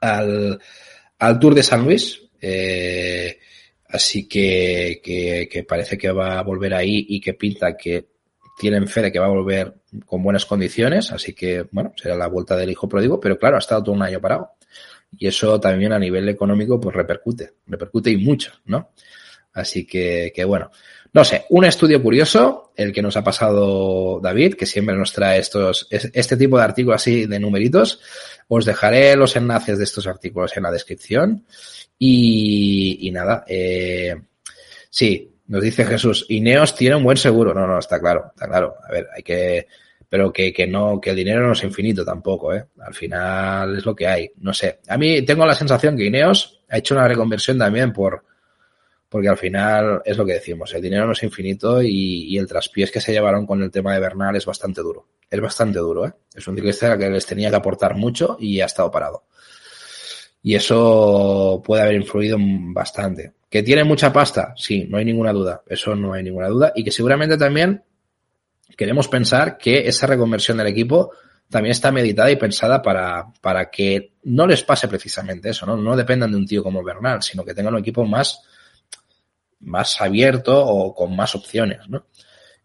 al, 0.00 0.58
al 1.18 1.38
Tour 1.38 1.54
de 1.54 1.62
San 1.62 1.84
Luis. 1.84 2.22
Eh, 2.40 3.38
Así 3.92 4.28
que, 4.28 5.00
que, 5.02 5.48
que, 5.50 5.64
parece 5.64 5.98
que 5.98 6.12
va 6.12 6.38
a 6.38 6.42
volver 6.42 6.74
ahí 6.74 7.06
y 7.08 7.20
que 7.20 7.34
pinta 7.34 7.76
que 7.76 8.08
tienen 8.58 8.86
fe 8.86 9.02
de 9.02 9.12
que 9.12 9.18
va 9.18 9.26
a 9.26 9.30
volver 9.30 9.74
con 10.06 10.22
buenas 10.22 10.46
condiciones. 10.46 11.10
Así 11.10 11.34
que, 11.34 11.66
bueno, 11.72 11.92
será 11.96 12.14
la 12.14 12.28
vuelta 12.28 12.56
del 12.56 12.70
hijo 12.70 12.88
pródigo, 12.88 13.18
pero 13.18 13.38
claro, 13.38 13.56
ha 13.56 13.58
estado 13.58 13.82
todo 13.82 13.94
un 13.94 14.02
año 14.02 14.20
parado. 14.20 14.52
Y 15.18 15.26
eso 15.26 15.58
también 15.58 15.92
a 15.92 15.98
nivel 15.98 16.28
económico, 16.28 16.78
pues 16.78 16.94
repercute, 16.94 17.54
repercute 17.66 18.10
y 18.10 18.16
mucho, 18.18 18.52
¿no? 18.66 18.92
Así 19.52 19.86
que, 19.86 20.32
que 20.34 20.44
bueno. 20.44 20.70
No 21.12 21.24
sé, 21.24 21.44
un 21.48 21.64
estudio 21.64 22.00
curioso, 22.00 22.72
el 22.76 22.92
que 22.92 23.02
nos 23.02 23.16
ha 23.16 23.24
pasado 23.24 24.20
David, 24.22 24.54
que 24.54 24.66
siempre 24.66 24.94
nos 24.94 25.12
trae 25.12 25.40
estos, 25.40 25.88
este 25.90 26.36
tipo 26.36 26.56
de 26.56 26.62
artículos 26.62 27.02
así 27.02 27.26
de 27.26 27.40
numeritos. 27.40 28.00
Os 28.46 28.64
dejaré 28.64 29.16
los 29.16 29.34
enlaces 29.34 29.78
de 29.78 29.84
estos 29.84 30.06
artículos 30.06 30.56
en 30.56 30.62
la 30.62 30.70
descripción. 30.70 31.44
Y, 31.98 33.10
nada, 33.12 33.44
eh, 33.48 34.14
sí, 34.88 35.34
nos 35.48 35.62
dice 35.62 35.84
Jesús, 35.84 36.26
Ineos 36.28 36.76
tiene 36.76 36.94
un 36.94 37.02
buen 37.02 37.16
seguro. 37.16 37.52
No, 37.54 37.66
no, 37.66 37.80
está 37.80 37.98
claro, 37.98 38.26
está 38.32 38.46
claro. 38.46 38.76
A 38.88 38.92
ver, 38.92 39.08
hay 39.14 39.24
que, 39.24 39.66
pero 40.08 40.32
que, 40.32 40.52
que 40.52 40.68
no, 40.68 41.00
que 41.00 41.10
el 41.10 41.16
dinero 41.16 41.44
no 41.44 41.52
es 41.54 41.64
infinito 41.64 42.04
tampoco, 42.04 42.54
¿eh? 42.54 42.66
Al 42.80 42.94
final 42.94 43.76
es 43.76 43.84
lo 43.84 43.96
que 43.96 44.06
hay. 44.06 44.30
No 44.38 44.54
sé. 44.54 44.78
A 44.86 44.96
mí 44.96 45.22
tengo 45.22 45.44
la 45.44 45.56
sensación 45.56 45.96
que 45.96 46.04
Ineos 46.04 46.60
ha 46.68 46.78
hecho 46.78 46.94
una 46.94 47.08
reconversión 47.08 47.58
también 47.58 47.92
por, 47.92 48.24
porque 49.10 49.28
al 49.28 49.36
final 49.36 50.02
es 50.04 50.16
lo 50.16 50.24
que 50.24 50.34
decimos, 50.34 50.72
el 50.72 50.80
dinero 50.80 51.04
no 51.04 51.12
es 51.12 51.22
infinito 51.24 51.82
y, 51.82 52.38
el 52.38 52.46
traspiés 52.46 52.92
que 52.92 53.00
se 53.00 53.12
llevaron 53.12 53.44
con 53.44 53.60
el 53.60 53.70
tema 53.70 53.92
de 53.92 54.00
Bernal 54.00 54.36
es 54.36 54.46
bastante 54.46 54.80
duro. 54.80 55.08
Es 55.28 55.40
bastante 55.40 55.80
duro, 55.80 56.06
¿eh? 56.06 56.12
Es 56.32 56.46
un 56.46 56.54
ciclista 56.54 56.96
que 56.96 57.10
les 57.10 57.26
tenía 57.26 57.50
que 57.50 57.56
aportar 57.56 57.96
mucho 57.96 58.36
y 58.38 58.60
ha 58.60 58.66
estado 58.66 58.88
parado. 58.90 59.24
Y 60.42 60.54
eso 60.54 61.60
puede 61.64 61.82
haber 61.82 61.96
influido 61.96 62.38
bastante. 62.38 63.32
¿Que 63.50 63.64
tiene 63.64 63.82
mucha 63.82 64.12
pasta? 64.12 64.54
Sí, 64.56 64.86
no 64.88 64.96
hay 64.96 65.04
ninguna 65.04 65.32
duda. 65.32 65.62
Eso 65.66 65.96
no 65.96 66.12
hay 66.12 66.22
ninguna 66.22 66.48
duda. 66.48 66.72
Y 66.76 66.84
que 66.84 66.92
seguramente 66.92 67.36
también 67.36 67.82
queremos 68.76 69.08
pensar 69.08 69.58
que 69.58 69.88
esa 69.88 70.06
reconversión 70.06 70.56
del 70.56 70.68
equipo 70.68 71.10
también 71.48 71.72
está 71.72 71.90
meditada 71.90 72.30
y 72.30 72.36
pensada 72.36 72.80
para, 72.80 73.26
para 73.40 73.70
que 73.70 74.12
no 74.22 74.46
les 74.46 74.62
pase 74.62 74.86
precisamente 74.86 75.50
eso, 75.50 75.66
¿no? 75.66 75.76
No 75.76 75.96
dependan 75.96 76.30
de 76.30 76.36
un 76.36 76.46
tío 76.46 76.62
como 76.62 76.84
Bernal, 76.84 77.22
sino 77.24 77.44
que 77.44 77.54
tengan 77.54 77.74
un 77.74 77.80
equipo 77.80 78.04
más, 78.04 78.40
más 79.60 80.00
abierto 80.00 80.64
o 80.64 80.94
con 80.94 81.14
más 81.14 81.34
opciones, 81.34 81.88
¿no? 81.88 82.06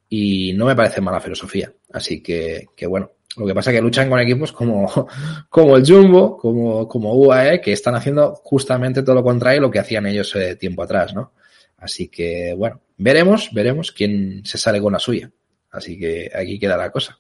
Y 0.10 0.54
no 0.54 0.66
me 0.66 0.76
parece 0.76 1.02
mala 1.02 1.20
filosofía. 1.20 1.74
Así 1.92 2.22
que, 2.22 2.68
que 2.76 2.88
bueno, 2.88 3.12
lo 3.38 3.46
que 3.46 3.54
pasa 3.54 3.72
es 3.72 3.78
que 3.78 3.82
luchan 3.82 4.10
con 4.10 4.20
equipos 4.20 4.52
como, 4.52 5.08
como 5.50 5.76
el 5.76 5.86
Jumbo, 5.86 6.38
como, 6.38 6.88
como 6.88 7.14
UAE, 7.14 7.62
que 7.62 7.74
están 7.74 7.96
haciendo 7.96 8.36
justamente 8.36 9.04
todo 9.04 9.16
lo 9.16 9.24
contrario 9.24 9.62
lo 9.62 9.72
que 9.72 9.80
hacían 9.80 10.06
ellos 10.06 10.36
eh, 10.36 10.56
tiempo 10.56 10.84
atrás, 10.84 11.14
¿no? 11.14 11.34
Así 11.78 12.08
que, 12.08 12.54
bueno, 12.58 12.82
veremos, 12.98 13.50
veremos 13.52 13.92
quién 13.92 14.46
se 14.46 14.58
sale 14.58 14.82
con 14.82 14.94
la 14.94 15.00
suya. 15.00 15.30
Así 15.72 16.00
que 16.00 16.32
aquí 16.34 16.58
queda 16.58 16.78
la 16.78 16.92
cosa. 16.92 17.20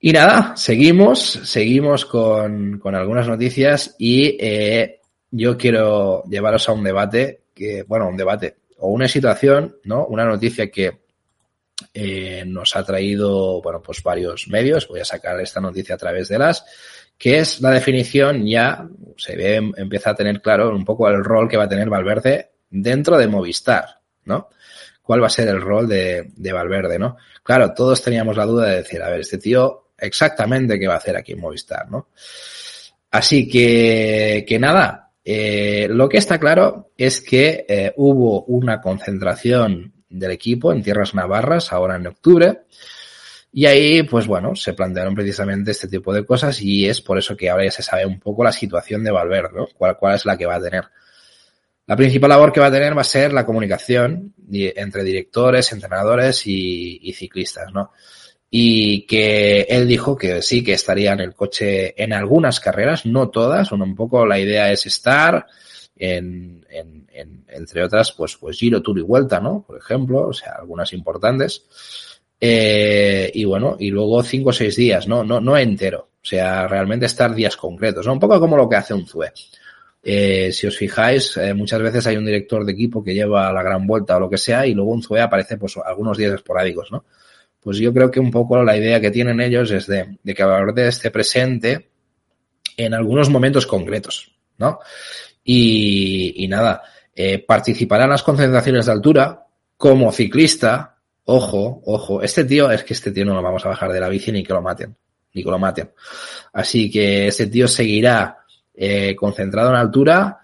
Y 0.00 0.12
nada, 0.12 0.56
seguimos, 0.56 1.20
seguimos 1.20 2.04
con, 2.04 2.78
con 2.78 2.94
algunas 2.94 3.26
noticias 3.26 3.96
y 3.98 4.36
eh, 4.40 5.00
yo 5.30 5.56
quiero 5.56 6.22
llevaros 6.24 6.68
a 6.68 6.72
un 6.72 6.84
debate, 6.84 7.42
que, 7.58 7.82
bueno, 7.82 8.08
un 8.08 8.16
debate, 8.16 8.58
o 8.78 8.88
una 8.88 9.08
situación, 9.08 9.76
¿no? 9.84 10.06
Una 10.06 10.24
noticia 10.24 10.70
que 10.70 11.00
eh, 11.92 12.44
nos 12.46 12.76
ha 12.76 12.84
traído, 12.84 13.60
bueno, 13.60 13.82
pues 13.82 14.02
varios 14.02 14.48
medios. 14.48 14.86
Voy 14.88 15.00
a 15.00 15.04
sacar 15.04 15.40
esta 15.40 15.60
noticia 15.60 15.96
a 15.96 15.98
través 15.98 16.28
de 16.28 16.38
las, 16.38 16.64
que 17.16 17.38
es 17.38 17.60
la 17.60 17.70
definición 17.70 18.46
ya, 18.46 18.88
se 19.16 19.36
ve, 19.36 19.56
empieza 19.76 20.10
a 20.10 20.14
tener 20.14 20.40
claro 20.40 20.70
un 20.70 20.84
poco 20.84 21.08
el 21.08 21.24
rol 21.24 21.48
que 21.48 21.56
va 21.56 21.64
a 21.64 21.68
tener 21.68 21.88
Valverde 21.88 22.50
dentro 22.70 23.18
de 23.18 23.26
Movistar, 23.26 24.00
¿no? 24.24 24.48
¿Cuál 25.02 25.22
va 25.22 25.26
a 25.26 25.30
ser 25.30 25.48
el 25.48 25.60
rol 25.60 25.88
de, 25.88 26.30
de 26.36 26.52
Valverde, 26.52 26.98
no? 26.98 27.16
Claro, 27.42 27.72
todos 27.74 28.02
teníamos 28.02 28.36
la 28.36 28.44
duda 28.44 28.68
de 28.68 28.76
decir, 28.76 29.02
a 29.02 29.08
ver, 29.08 29.20
este 29.20 29.38
tío 29.38 29.92
exactamente 29.98 30.78
qué 30.78 30.86
va 30.86 30.94
a 30.94 30.98
hacer 30.98 31.16
aquí 31.16 31.32
en 31.32 31.40
Movistar, 31.40 31.90
¿no? 31.90 32.08
Así 33.10 33.48
que, 33.48 34.44
que 34.46 34.58
nada, 34.58 35.07
eh, 35.30 35.88
lo 35.90 36.08
que 36.08 36.16
está 36.16 36.40
claro 36.40 36.90
es 36.96 37.20
que 37.20 37.66
eh, 37.68 37.92
hubo 37.96 38.44
una 38.44 38.80
concentración 38.80 39.92
del 40.08 40.30
equipo 40.30 40.72
en 40.72 40.82
tierras 40.82 41.14
navarras 41.14 41.70
ahora 41.70 41.96
en 41.96 42.06
octubre. 42.06 42.60
Y 43.52 43.66
ahí, 43.66 44.04
pues 44.04 44.26
bueno, 44.26 44.56
se 44.56 44.72
plantearon 44.72 45.14
precisamente 45.14 45.72
este 45.72 45.86
tipo 45.86 46.14
de 46.14 46.24
cosas 46.24 46.62
y 46.62 46.88
es 46.88 47.02
por 47.02 47.18
eso 47.18 47.36
que 47.36 47.50
ahora 47.50 47.64
ya 47.64 47.72
se 47.72 47.82
sabe 47.82 48.06
un 48.06 48.18
poco 48.18 48.42
la 48.42 48.52
situación 48.52 49.04
de 49.04 49.10
Valverde, 49.10 49.50
¿no? 49.54 49.68
¿Cuál, 49.76 49.98
cuál 49.98 50.14
es 50.14 50.24
la 50.24 50.38
que 50.38 50.46
va 50.46 50.54
a 50.54 50.62
tener? 50.62 50.84
La 51.86 51.96
principal 51.96 52.30
labor 52.30 52.50
que 52.50 52.60
va 52.60 52.68
a 52.68 52.72
tener 52.72 52.96
va 52.96 53.02
a 53.02 53.04
ser 53.04 53.34
la 53.34 53.44
comunicación 53.44 54.32
entre 54.50 55.04
directores, 55.04 55.70
entrenadores 55.72 56.46
y, 56.46 57.00
y 57.02 57.12
ciclistas, 57.12 57.70
¿no? 57.74 57.92
Y 58.50 59.06
que 59.06 59.62
él 59.68 59.86
dijo 59.86 60.16
que 60.16 60.40
sí, 60.42 60.64
que 60.64 60.72
estaría 60.72 61.12
en 61.12 61.20
el 61.20 61.34
coche 61.34 62.02
en 62.02 62.12
algunas 62.12 62.60
carreras, 62.60 63.04
no 63.04 63.28
todas, 63.28 63.72
un 63.72 63.94
poco 63.94 64.24
la 64.26 64.38
idea 64.38 64.72
es 64.72 64.86
estar 64.86 65.46
en, 65.96 66.64
en, 66.70 67.06
en, 67.12 67.44
entre 67.48 67.84
otras, 67.84 68.12
pues, 68.12 68.36
pues 68.36 68.58
Giro, 68.58 68.82
Tour 68.82 68.98
y 68.98 69.02
Vuelta, 69.02 69.40
¿no? 69.40 69.64
Por 69.66 69.78
ejemplo, 69.78 70.28
o 70.28 70.32
sea, 70.32 70.52
algunas 70.58 70.92
importantes. 70.92 71.64
Eh, 72.40 73.30
y 73.34 73.44
bueno, 73.44 73.76
y 73.78 73.90
luego 73.90 74.22
cinco 74.22 74.50
o 74.50 74.52
seis 74.52 74.76
días, 74.76 75.08
¿no? 75.08 75.24
No, 75.24 75.40
no 75.40 75.56
entero. 75.56 76.08
O 76.22 76.26
sea, 76.28 76.68
realmente 76.68 77.06
estar 77.06 77.34
días 77.34 77.56
concretos, 77.56 78.06
¿no? 78.06 78.12
Un 78.12 78.20
poco 78.20 78.38
como 78.38 78.56
lo 78.56 78.68
que 78.68 78.76
hace 78.76 78.94
un 78.94 79.06
ZUE. 79.06 79.32
Eh, 80.02 80.52
si 80.52 80.66
os 80.66 80.76
fijáis, 80.76 81.36
eh, 81.36 81.52
muchas 81.54 81.82
veces 81.82 82.06
hay 82.06 82.16
un 82.16 82.24
director 82.24 82.64
de 82.64 82.72
equipo 82.72 83.02
que 83.02 83.14
lleva 83.14 83.52
la 83.52 83.62
gran 83.62 83.86
vuelta 83.86 84.16
o 84.16 84.20
lo 84.20 84.30
que 84.30 84.38
sea 84.38 84.66
y 84.66 84.74
luego 84.74 84.92
un 84.92 85.02
ZUE 85.02 85.20
aparece 85.20 85.56
pues 85.56 85.76
algunos 85.84 86.16
días 86.16 86.32
esporádicos, 86.32 86.92
¿no? 86.92 87.04
Pues 87.60 87.78
yo 87.78 87.92
creo 87.92 88.10
que 88.10 88.20
un 88.20 88.30
poco 88.30 88.62
la 88.62 88.76
idea 88.76 89.00
que 89.00 89.10
tienen 89.10 89.40
ellos 89.40 89.70
es 89.70 89.86
de, 89.86 90.18
de 90.22 90.34
que 90.34 90.44
Valverde 90.44 90.88
esté 90.88 91.10
presente 91.10 91.90
en 92.76 92.94
algunos 92.94 93.28
momentos 93.28 93.66
concretos, 93.66 94.32
¿no? 94.58 94.78
Y, 95.44 96.44
y 96.44 96.48
nada, 96.48 96.82
eh, 97.14 97.38
participará 97.40 98.04
en 98.04 98.10
las 98.10 98.22
concentraciones 98.22 98.86
de 98.86 98.92
altura 98.92 99.46
como 99.76 100.12
ciclista. 100.12 100.96
Ojo, 101.24 101.82
ojo, 101.84 102.22
este 102.22 102.44
tío, 102.44 102.70
es 102.70 102.84
que 102.84 102.94
este 102.94 103.10
tío 103.10 103.24
no 103.24 103.34
lo 103.34 103.42
vamos 103.42 103.66
a 103.66 103.70
bajar 103.70 103.92
de 103.92 104.00
la 104.00 104.08
bici 104.08 104.30
ni 104.30 104.44
que 104.44 104.52
lo 104.52 104.62
maten, 104.62 104.96
ni 105.34 105.42
que 105.42 105.50
lo 105.50 105.58
maten. 105.58 105.90
Así 106.52 106.90
que 106.90 107.26
este 107.26 107.48
tío 107.48 107.66
seguirá 107.66 108.38
eh, 108.74 109.16
concentrado 109.16 109.70
en 109.70 109.76
altura, 109.76 110.38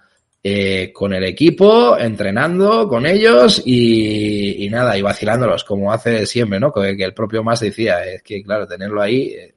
eh, 0.47 0.93
con 0.93 1.15
el 1.15 1.25
equipo, 1.25 1.97
entrenando 1.97 2.87
con 2.87 3.07
ellos 3.07 3.63
y, 3.65 4.69
nada, 4.71 4.99
y 4.99 5.01
vacilándolos, 5.01 5.65
como 5.65 5.91
hace 5.91 6.27
siempre, 6.27 6.61
¿no? 6.61 6.71
Que, 6.71 6.95
que 6.99 7.05
el 7.05 7.15
propio 7.15 7.43
Más 7.43 7.61
decía, 7.61 8.05
es 8.05 8.23
que 8.23 8.43
claro, 8.43 8.67
tenerlo 8.67 9.01
ahí 9.01 9.29
eh, 9.29 9.55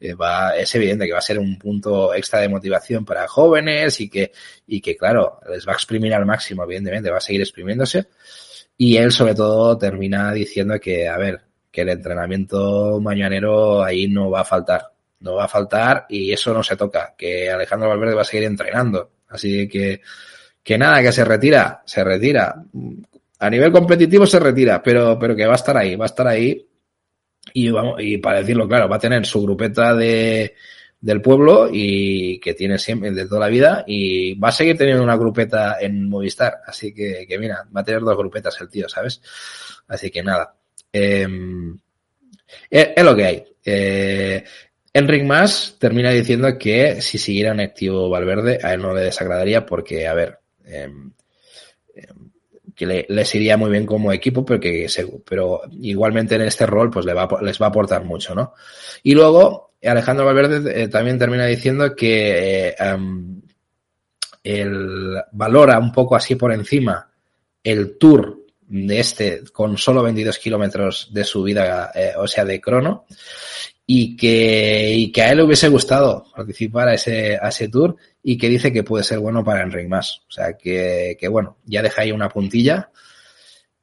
eh, 0.00 0.14
va, 0.14 0.56
es 0.56 0.74
evidente 0.76 1.04
que 1.04 1.12
va 1.12 1.18
a 1.18 1.20
ser 1.20 1.38
un 1.38 1.58
punto 1.58 2.14
extra 2.14 2.40
de 2.40 2.48
motivación 2.48 3.04
para 3.04 3.28
jóvenes 3.28 4.00
y 4.00 4.08
que, 4.08 4.32
y 4.66 4.80
que 4.80 4.96
claro, 4.96 5.40
les 5.50 5.68
va 5.68 5.72
a 5.72 5.76
exprimir 5.76 6.14
al 6.14 6.24
máximo, 6.24 6.64
evidentemente, 6.64 7.10
va 7.10 7.18
a 7.18 7.20
seguir 7.20 7.42
exprimiéndose. 7.42 8.06
Y 8.78 8.96
él 8.96 9.12
sobre 9.12 9.34
todo 9.34 9.76
termina 9.76 10.32
diciendo 10.32 10.80
que, 10.80 11.06
a 11.06 11.18
ver, 11.18 11.42
que 11.70 11.82
el 11.82 11.90
entrenamiento 11.90 12.98
mañanero 12.98 13.84
ahí 13.84 14.08
no 14.08 14.30
va 14.30 14.40
a 14.40 14.44
faltar, 14.44 14.90
no 15.20 15.34
va 15.34 15.44
a 15.44 15.48
faltar 15.48 16.06
y 16.08 16.32
eso 16.32 16.54
no 16.54 16.62
se 16.62 16.76
toca, 16.76 17.14
que 17.14 17.50
Alejandro 17.50 17.90
Valverde 17.90 18.14
va 18.14 18.22
a 18.22 18.24
seguir 18.24 18.44
entrenando 18.44 19.10
Así 19.34 19.68
que, 19.68 20.00
que 20.62 20.78
nada, 20.78 21.02
que 21.02 21.10
se 21.10 21.24
retira, 21.24 21.82
se 21.84 22.04
retira. 22.04 22.54
A 23.40 23.50
nivel 23.50 23.72
competitivo 23.72 24.26
se 24.26 24.38
retira, 24.38 24.80
pero, 24.80 25.18
pero 25.18 25.34
que 25.34 25.46
va 25.46 25.54
a 25.54 25.56
estar 25.56 25.76
ahí, 25.76 25.96
va 25.96 26.04
a 26.04 26.06
estar 26.06 26.28
ahí. 26.28 26.64
Y 27.52 27.70
vamos, 27.70 27.96
y 28.00 28.18
para 28.18 28.38
decirlo 28.38 28.68
claro, 28.68 28.88
va 28.88 28.96
a 28.96 29.00
tener 29.00 29.26
su 29.26 29.42
grupeta 29.42 29.94
de, 29.94 30.54
del 31.00 31.20
pueblo 31.20 31.68
y 31.70 32.38
que 32.38 32.54
tiene 32.54 32.78
siempre 32.78 33.10
de 33.10 33.26
toda 33.26 33.40
la 33.40 33.48
vida 33.48 33.84
y 33.86 34.34
va 34.34 34.48
a 34.48 34.52
seguir 34.52 34.78
teniendo 34.78 35.02
una 35.02 35.16
grupeta 35.16 35.78
en 35.80 36.08
Movistar. 36.08 36.60
Así 36.64 36.94
que, 36.94 37.26
que 37.28 37.38
mira, 37.38 37.66
va 37.76 37.80
a 37.80 37.84
tener 37.84 38.00
dos 38.02 38.16
grupetas 38.16 38.58
el 38.60 38.70
tío, 38.70 38.88
¿sabes? 38.88 39.20
Así 39.88 40.10
que 40.10 40.22
nada. 40.22 40.54
Es, 40.90 41.28
es, 42.70 43.04
lo 43.04 43.16
que 43.16 43.24
hay. 43.24 43.44
Eh, 43.64 44.44
Enric 44.94 45.24
Mas 45.24 45.76
termina 45.78 46.10
diciendo 46.10 46.56
que 46.58 47.02
si 47.02 47.18
siguiera 47.18 47.52
en 47.52 47.60
activo 47.60 48.08
Valverde, 48.08 48.60
a 48.62 48.72
él 48.72 48.80
no 48.80 48.94
le 48.94 49.02
desagradaría 49.02 49.66
porque, 49.66 50.06
a 50.06 50.14
ver, 50.14 50.38
eh, 50.64 50.88
que 52.74 52.86
le, 52.86 53.06
les 53.08 53.34
iría 53.34 53.56
muy 53.56 53.70
bien 53.70 53.86
como 53.86 54.12
equipo, 54.12 54.44
pero, 54.44 54.60
que, 54.60 54.86
pero 55.28 55.62
igualmente 55.80 56.34
en 56.34 56.42
este 56.42 56.66
rol 56.66 56.90
pues 56.90 57.04
le 57.06 57.14
va, 57.14 57.28
les 57.42 57.60
va 57.60 57.66
a 57.66 57.68
aportar 57.68 58.04
mucho, 58.04 58.34
¿no? 58.34 58.54
Y 59.02 59.14
luego 59.14 59.74
Alejandro 59.82 60.26
Valverde 60.26 60.82
eh, 60.82 60.88
también 60.88 61.18
termina 61.18 61.46
diciendo 61.46 61.94
que 61.94 62.68
eh, 62.68 62.94
um, 62.94 63.40
él 64.42 65.16
valora 65.32 65.78
un 65.78 65.92
poco 65.92 66.16
así 66.16 66.34
por 66.36 66.52
encima 66.52 67.10
el 67.62 67.96
tour 67.98 68.40
de 68.66 68.98
este 68.98 69.42
con 69.52 69.76
solo 69.76 70.02
22 70.02 70.38
kilómetros 70.38 71.08
de 71.12 71.24
subida, 71.24 71.92
eh, 71.94 72.12
o 72.16 72.26
sea, 72.26 72.44
de 72.44 72.60
crono, 72.60 73.06
y 73.86 74.16
que, 74.16 75.10
que 75.12 75.22
a 75.22 75.30
él 75.30 75.38
le 75.38 75.44
hubiese 75.44 75.68
gustado 75.68 76.24
participar 76.34 76.88
a 76.88 76.94
ese, 76.94 77.36
a 77.40 77.48
ese 77.48 77.68
tour 77.68 77.96
y 78.22 78.38
que 78.38 78.48
dice 78.48 78.72
que 78.72 78.82
puede 78.82 79.04
ser 79.04 79.18
bueno 79.18 79.44
para 79.44 79.62
Enric 79.62 79.88
Más. 79.88 80.22
O 80.28 80.32
sea, 80.32 80.56
que, 80.56 81.16
que 81.20 81.28
bueno, 81.28 81.58
ya 81.66 81.82
deja 81.82 82.02
ahí 82.02 82.12
una 82.12 82.30
puntilla 82.30 82.90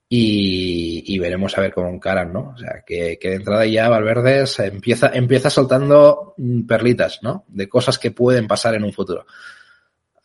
y, 0.10 1.04
y 1.06 1.20
veremos 1.20 1.56
a 1.58 1.62
ver 1.62 1.74
cómo 1.74 1.90
encaran, 1.90 2.34
¿no? 2.34 2.54
O 2.56 2.58
sea, 2.58 2.84
que, 2.86 3.20
que 3.20 3.30
de 3.30 3.36
entrada 3.36 3.66
ya 3.66 3.90
Valverde 3.90 4.48
se 4.48 4.66
empieza, 4.66 5.12
empieza 5.14 5.50
soltando 5.50 6.34
perlitas, 6.68 7.20
¿no? 7.22 7.46
De 7.48 7.70
cosas 7.70 8.00
que 8.00 8.12
pueden 8.12 8.48
pasar 8.48 8.74
en 8.74 8.84
un 8.84 8.94
futuro. 8.94 9.26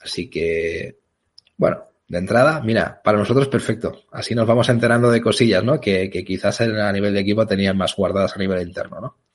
Así 0.00 0.30
que, 0.30 1.00
bueno, 1.58 1.82
de 2.08 2.18
entrada, 2.18 2.62
mira, 2.62 3.00
para 3.04 3.18
nosotros 3.18 3.48
perfecto. 3.48 4.04
Así 4.10 4.34
nos 4.34 4.46
vamos 4.46 4.68
enterando 4.70 5.10
de 5.10 5.20
cosillas, 5.20 5.62
¿no? 5.62 5.78
Que, 5.80 6.08
que 6.08 6.24
quizás 6.24 6.62
a 6.62 6.92
nivel 6.92 7.12
de 7.12 7.20
equipo 7.20 7.46
tenían 7.46 7.76
más 7.76 7.94
guardadas 7.94 8.34
a 8.34 8.38
nivel 8.38 8.66
interno, 8.66 9.00
¿no? 9.00 9.25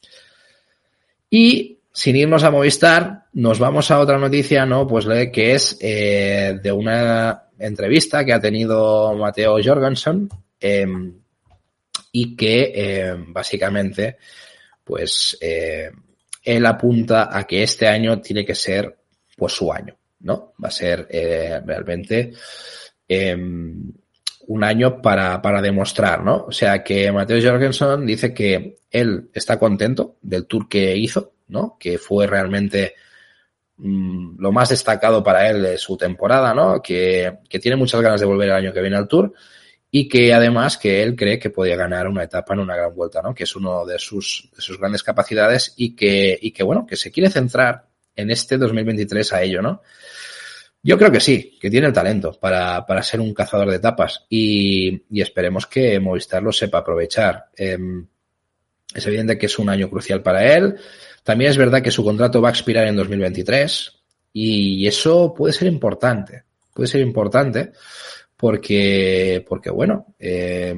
Y 1.33 1.79
sin 1.93 2.17
irnos 2.17 2.43
a 2.43 2.51
Movistar, 2.51 3.27
nos 3.33 3.57
vamos 3.57 3.89
a 3.89 3.99
otra 3.99 4.17
noticia, 4.17 4.65
¿no? 4.65 4.85
Pues 4.85 5.05
que 5.31 5.53
es 5.53 5.77
eh, 5.79 6.59
de 6.61 6.71
una 6.73 7.45
entrevista 7.57 8.25
que 8.25 8.33
ha 8.33 8.41
tenido 8.41 9.15
Mateo 9.15 9.57
Jorgensen 9.63 10.27
eh, 10.59 10.85
y 12.11 12.35
que 12.35 12.73
eh, 12.75 13.15
básicamente, 13.27 14.17
pues 14.83 15.37
él 15.39 16.65
apunta 16.65 17.29
a 17.31 17.45
que 17.45 17.63
este 17.63 17.87
año 17.87 18.19
tiene 18.19 18.45
que 18.45 18.55
ser 18.55 18.93
pues 19.37 19.53
su 19.53 19.71
año, 19.71 19.95
¿no? 20.19 20.53
Va 20.61 20.67
a 20.67 20.71
ser 20.71 21.07
realmente 21.09 22.33
un 24.47 24.63
año 24.63 25.01
para, 25.01 25.41
para 25.41 25.61
demostrar, 25.61 26.23
¿no? 26.23 26.45
O 26.47 26.51
sea 26.51 26.83
que 26.83 27.11
Mateo 27.11 27.41
Jorgensen 27.41 28.05
dice 28.05 28.33
que 28.33 28.77
él 28.89 29.29
está 29.33 29.57
contento 29.57 30.17
del 30.21 30.45
tour 30.45 30.67
que 30.67 30.95
hizo, 30.95 31.33
¿no? 31.47 31.77
Que 31.79 31.97
fue 31.97 32.27
realmente 32.27 32.95
mmm, 33.77 34.39
lo 34.39 34.51
más 34.51 34.69
destacado 34.69 35.23
para 35.23 35.49
él 35.49 35.61
de 35.61 35.77
su 35.77 35.97
temporada, 35.97 36.53
¿no? 36.53 36.81
Que, 36.81 37.39
que 37.49 37.59
tiene 37.59 37.77
muchas 37.77 38.01
ganas 38.01 38.19
de 38.19 38.25
volver 38.25 38.49
el 38.49 38.55
año 38.55 38.73
que 38.73 38.81
viene 38.81 38.97
al 38.97 39.07
tour 39.07 39.33
y 39.93 40.07
que 40.07 40.33
además 40.33 40.77
que 40.77 41.03
él 41.03 41.15
cree 41.17 41.37
que 41.37 41.49
podía 41.49 41.75
ganar 41.75 42.07
una 42.07 42.23
etapa 42.23 42.53
en 42.53 42.61
una 42.61 42.75
gran 42.77 42.95
vuelta, 42.95 43.21
¿no? 43.21 43.35
Que 43.35 43.43
es 43.43 43.55
uno 43.55 43.85
de 43.85 43.99
sus, 43.99 44.49
de 44.55 44.61
sus 44.61 44.79
grandes 44.79 45.03
capacidades 45.03 45.73
y 45.75 45.95
que, 45.95 46.39
y 46.41 46.51
que 46.51 46.63
bueno, 46.63 46.85
que 46.87 46.95
se 46.95 47.11
quiere 47.11 47.29
centrar 47.29 47.87
en 48.15 48.31
este 48.31 48.57
2023 48.57 49.33
a 49.33 49.41
ello, 49.43 49.61
¿no? 49.61 49.81
Yo 50.83 50.97
creo 50.97 51.11
que 51.11 51.19
sí, 51.19 51.57
que 51.61 51.69
tiene 51.69 51.87
el 51.87 51.93
talento 51.93 52.37
para, 52.39 52.85
para 52.85 53.03
ser 53.03 53.19
un 53.19 53.33
cazador 53.33 53.69
de 53.69 53.75
etapas 53.75 54.25
y, 54.29 55.03
esperemos 55.21 55.67
que 55.67 55.99
Movistar 55.99 56.41
lo 56.41 56.51
sepa 56.51 56.79
aprovechar. 56.79 57.45
Eh, 57.55 57.77
es 58.93 59.05
evidente 59.05 59.37
que 59.37 59.45
es 59.45 59.59
un 59.59 59.69
año 59.69 59.89
crucial 59.89 60.23
para 60.23 60.55
él. 60.55 60.75
También 61.23 61.51
es 61.51 61.57
verdad 61.57 61.83
que 61.83 61.91
su 61.91 62.03
contrato 62.03 62.41
va 62.41 62.49
a 62.49 62.51
expirar 62.51 62.87
en 62.87 62.95
2023 62.95 63.91
y 64.33 64.87
eso 64.87 65.33
puede 65.33 65.53
ser 65.53 65.67
importante. 65.67 66.43
Puede 66.73 66.87
ser 66.87 67.01
importante 67.01 67.73
porque, 68.35 69.45
porque 69.47 69.69
bueno, 69.69 70.15
eh, 70.17 70.73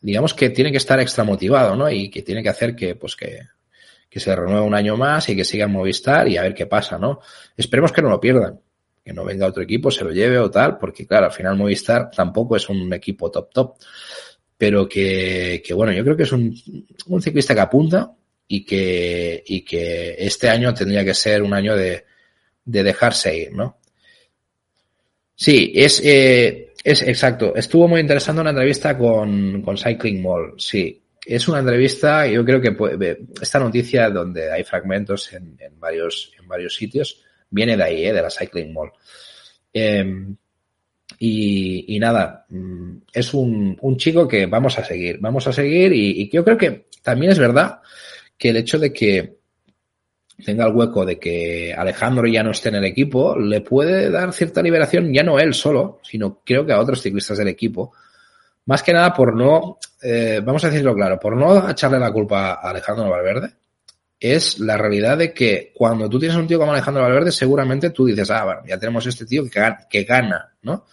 digamos 0.00 0.34
que 0.34 0.50
tiene 0.50 0.70
que 0.70 0.76
estar 0.76 1.00
extra 1.00 1.24
motivado, 1.24 1.74
¿no? 1.74 1.90
Y 1.90 2.10
que 2.10 2.22
tiene 2.22 2.42
que 2.42 2.50
hacer 2.50 2.76
que, 2.76 2.96
pues 2.96 3.16
que, 3.16 3.40
que 4.10 4.20
se 4.20 4.36
renueve 4.36 4.60
un 4.60 4.74
año 4.74 4.96
más 4.98 5.26
y 5.30 5.36
que 5.36 5.44
siga 5.44 5.64
en 5.64 5.72
Movistar 5.72 6.28
y 6.28 6.36
a 6.36 6.42
ver 6.42 6.54
qué 6.54 6.66
pasa, 6.66 6.98
¿no? 6.98 7.20
Esperemos 7.56 7.92
que 7.92 8.02
no 8.02 8.10
lo 8.10 8.20
pierdan, 8.20 8.60
que 9.04 9.12
no 9.12 9.24
venga 9.24 9.46
otro 9.46 9.62
equipo, 9.62 9.90
se 9.90 10.04
lo 10.04 10.12
lleve 10.12 10.38
o 10.38 10.50
tal, 10.50 10.78
porque 10.78 11.06
claro, 11.06 11.26
al 11.26 11.32
final 11.32 11.56
Movistar 11.56 12.10
tampoco 12.10 12.56
es 12.56 12.68
un 12.68 12.92
equipo 12.92 13.30
top 13.30 13.50
top, 13.52 13.74
pero 14.56 14.88
que, 14.88 15.62
que 15.64 15.74
bueno, 15.74 15.92
yo 15.92 16.04
creo 16.04 16.16
que 16.16 16.22
es 16.22 16.32
un, 16.32 16.54
un 17.06 17.22
ciclista 17.22 17.54
que 17.54 17.60
apunta 17.60 18.12
y 18.46 18.64
que, 18.64 19.42
y 19.46 19.64
que 19.64 20.14
este 20.18 20.48
año 20.48 20.72
tendría 20.72 21.04
que 21.04 21.14
ser 21.14 21.42
un 21.42 21.52
año 21.52 21.76
de, 21.76 22.04
de 22.64 22.82
dejarse 22.82 23.36
ir, 23.36 23.52
¿no? 23.52 23.78
Sí, 25.34 25.72
es, 25.74 26.00
eh, 26.04 26.72
es 26.84 27.02
exacto. 27.02 27.54
Estuvo 27.56 27.88
muy 27.88 28.00
interesante 28.00 28.40
una 28.40 28.50
entrevista 28.50 28.96
con, 28.96 29.62
con 29.62 29.76
Cycling 29.76 30.22
Mall, 30.22 30.54
sí. 30.58 31.02
Es 31.24 31.48
una 31.48 31.60
entrevista, 31.60 32.26
yo 32.26 32.44
creo 32.44 32.60
que 32.60 32.72
puede, 32.72 33.20
esta 33.40 33.58
noticia 33.58 34.10
donde 34.10 34.52
hay 34.52 34.64
fragmentos 34.64 35.32
en, 35.32 35.56
en, 35.58 35.78
varios, 35.78 36.32
en 36.38 36.46
varios 36.46 36.74
sitios, 36.74 37.22
viene 37.52 37.76
de 37.76 37.84
ahí, 37.84 38.06
¿eh? 38.06 38.12
de 38.12 38.22
la 38.22 38.30
Cycling 38.30 38.72
Mall. 38.72 38.90
Eh, 39.72 40.04
y, 41.18 41.96
y, 41.96 41.98
nada, 42.00 42.46
mm, 42.48 42.96
es 43.12 43.32
un, 43.32 43.78
un, 43.80 43.96
chico 43.96 44.26
que 44.26 44.46
vamos 44.46 44.76
a 44.78 44.84
seguir, 44.84 45.18
vamos 45.20 45.46
a 45.46 45.52
seguir 45.52 45.92
y, 45.92 46.22
y 46.22 46.30
yo 46.30 46.42
creo 46.44 46.58
que 46.58 46.86
también 47.02 47.30
es 47.30 47.38
verdad 47.38 47.80
que 48.36 48.48
el 48.48 48.56
hecho 48.56 48.78
de 48.78 48.92
que 48.92 49.36
tenga 50.44 50.66
el 50.66 50.74
hueco 50.74 51.04
de 51.04 51.18
que 51.18 51.74
Alejandro 51.76 52.26
ya 52.26 52.42
no 52.42 52.50
esté 52.50 52.70
en 52.70 52.76
el 52.76 52.84
equipo, 52.84 53.38
le 53.38 53.60
puede 53.60 54.10
dar 54.10 54.32
cierta 54.32 54.62
liberación, 54.62 55.12
ya 55.12 55.22
no 55.22 55.38
él 55.38 55.54
solo, 55.54 56.00
sino 56.02 56.40
creo 56.44 56.66
que 56.66 56.72
a 56.72 56.80
otros 56.80 57.00
ciclistas 57.00 57.38
del 57.38 57.48
equipo. 57.48 57.92
Más 58.66 58.82
que 58.82 58.92
nada 58.92 59.12
por 59.12 59.34
no, 59.34 59.78
eh, 60.02 60.40
vamos 60.44 60.64
a 60.64 60.70
decirlo 60.70 60.94
claro, 60.94 61.18
por 61.18 61.36
no 61.36 61.68
echarle 61.70 61.98
la 61.98 62.12
culpa 62.12 62.54
a 62.54 62.70
Alejandro 62.70 63.10
Valverde, 63.10 63.50
es 64.22 64.60
la 64.60 64.76
realidad 64.76 65.18
de 65.18 65.34
que 65.34 65.72
cuando 65.74 66.08
tú 66.08 66.16
tienes 66.20 66.38
un 66.38 66.46
tío 66.46 66.56
como 66.56 66.70
Alejandro 66.70 67.02
Valverde, 67.02 67.32
seguramente 67.32 67.90
tú 67.90 68.06
dices, 68.06 68.30
ah, 68.30 68.44
bueno, 68.44 68.60
ya 68.68 68.78
tenemos 68.78 69.04
este 69.04 69.26
tío 69.26 69.42
que, 69.50 69.60
que 69.90 70.04
gana, 70.04 70.54
¿no? 70.62 70.86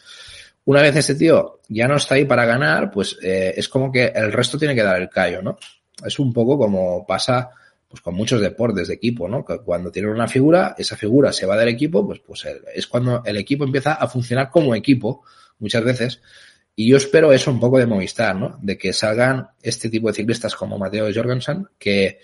Una 0.65 0.82
vez 0.82 0.95
este 0.95 1.13
tío 1.13 1.59
ya 1.67 1.88
no 1.88 1.97
está 1.97 2.15
ahí 2.15 2.25
para 2.25 2.45
ganar, 2.45 2.89
pues 2.89 3.19
eh, 3.21 3.53
es 3.55 3.69
como 3.69 3.91
que 3.91 4.05
el 4.15 4.32
resto 4.32 4.57
tiene 4.57 4.73
que 4.73 4.82
dar 4.82 4.99
el 4.99 5.09
callo, 5.09 5.43
¿no? 5.43 5.59
Es 6.03 6.17
un 6.17 6.34
poco 6.34 6.57
como 6.57 7.05
pasa 7.05 7.51
pues 7.88 8.01
con 8.01 8.15
muchos 8.15 8.41
deportes 8.41 8.88
de 8.88 8.95
equipo, 8.95 9.30
¿no? 9.30 9.45
Cuando 9.45 9.91
tienen 9.91 10.11
una 10.11 10.27
figura, 10.27 10.73
esa 10.75 10.95
figura 10.95 11.32
se 11.32 11.45
va 11.45 11.55
del 11.55 11.69
equipo, 11.69 12.05
pues, 12.05 12.21
pues 12.25 12.47
es 12.73 12.88
cuando 12.88 13.21
el 13.25 13.38
equipo 13.38 13.63
empieza 13.63 13.93
a 13.93 14.07
funcionar 14.07 14.49
como 14.49 14.73
equipo, 14.73 15.23
muchas 15.59 15.84
veces. 15.84 16.21
Y 16.75 16.89
yo 16.89 16.97
espero 16.97 17.32
eso 17.32 17.51
un 17.51 17.59
poco 17.59 17.77
de 17.77 17.86
Movistar, 17.86 18.36
¿no? 18.36 18.57
De 18.61 18.75
que 18.77 18.91
salgan 18.91 19.49
este 19.61 19.89
tipo 19.89 20.07
de 20.07 20.13
ciclistas 20.15 20.55
como 20.55 20.80
Mateo 20.80 21.11
Jorgensen, 21.13 21.67
que, 21.77 22.19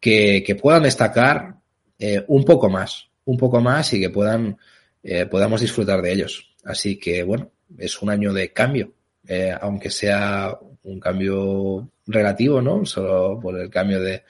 que, 0.00 0.42
que 0.44 0.54
puedan 0.54 0.82
destacar 0.84 1.56
eh, 1.98 2.24
un 2.28 2.44
poco 2.44 2.68
más, 2.68 3.08
un 3.24 3.36
poco 3.36 3.60
más 3.60 3.92
y 3.92 4.00
que 4.00 4.10
puedan, 4.10 4.56
eh, 5.02 5.26
podamos 5.26 5.60
disfrutar 5.60 6.02
de 6.02 6.12
ellos. 6.12 6.54
Así 6.64 6.98
que, 6.98 7.22
bueno, 7.22 7.50
es 7.76 8.00
un 8.02 8.10
año 8.10 8.32
de 8.32 8.52
cambio, 8.52 8.92
eh, 9.26 9.54
aunque 9.60 9.90
sea 9.90 10.56
un 10.84 11.00
cambio 11.00 11.90
relativo, 12.06 12.62
¿no? 12.62 12.84
Solo 12.86 13.38
por 13.40 13.58
el 13.58 13.68
cambio 13.70 14.00
de, 14.00 14.22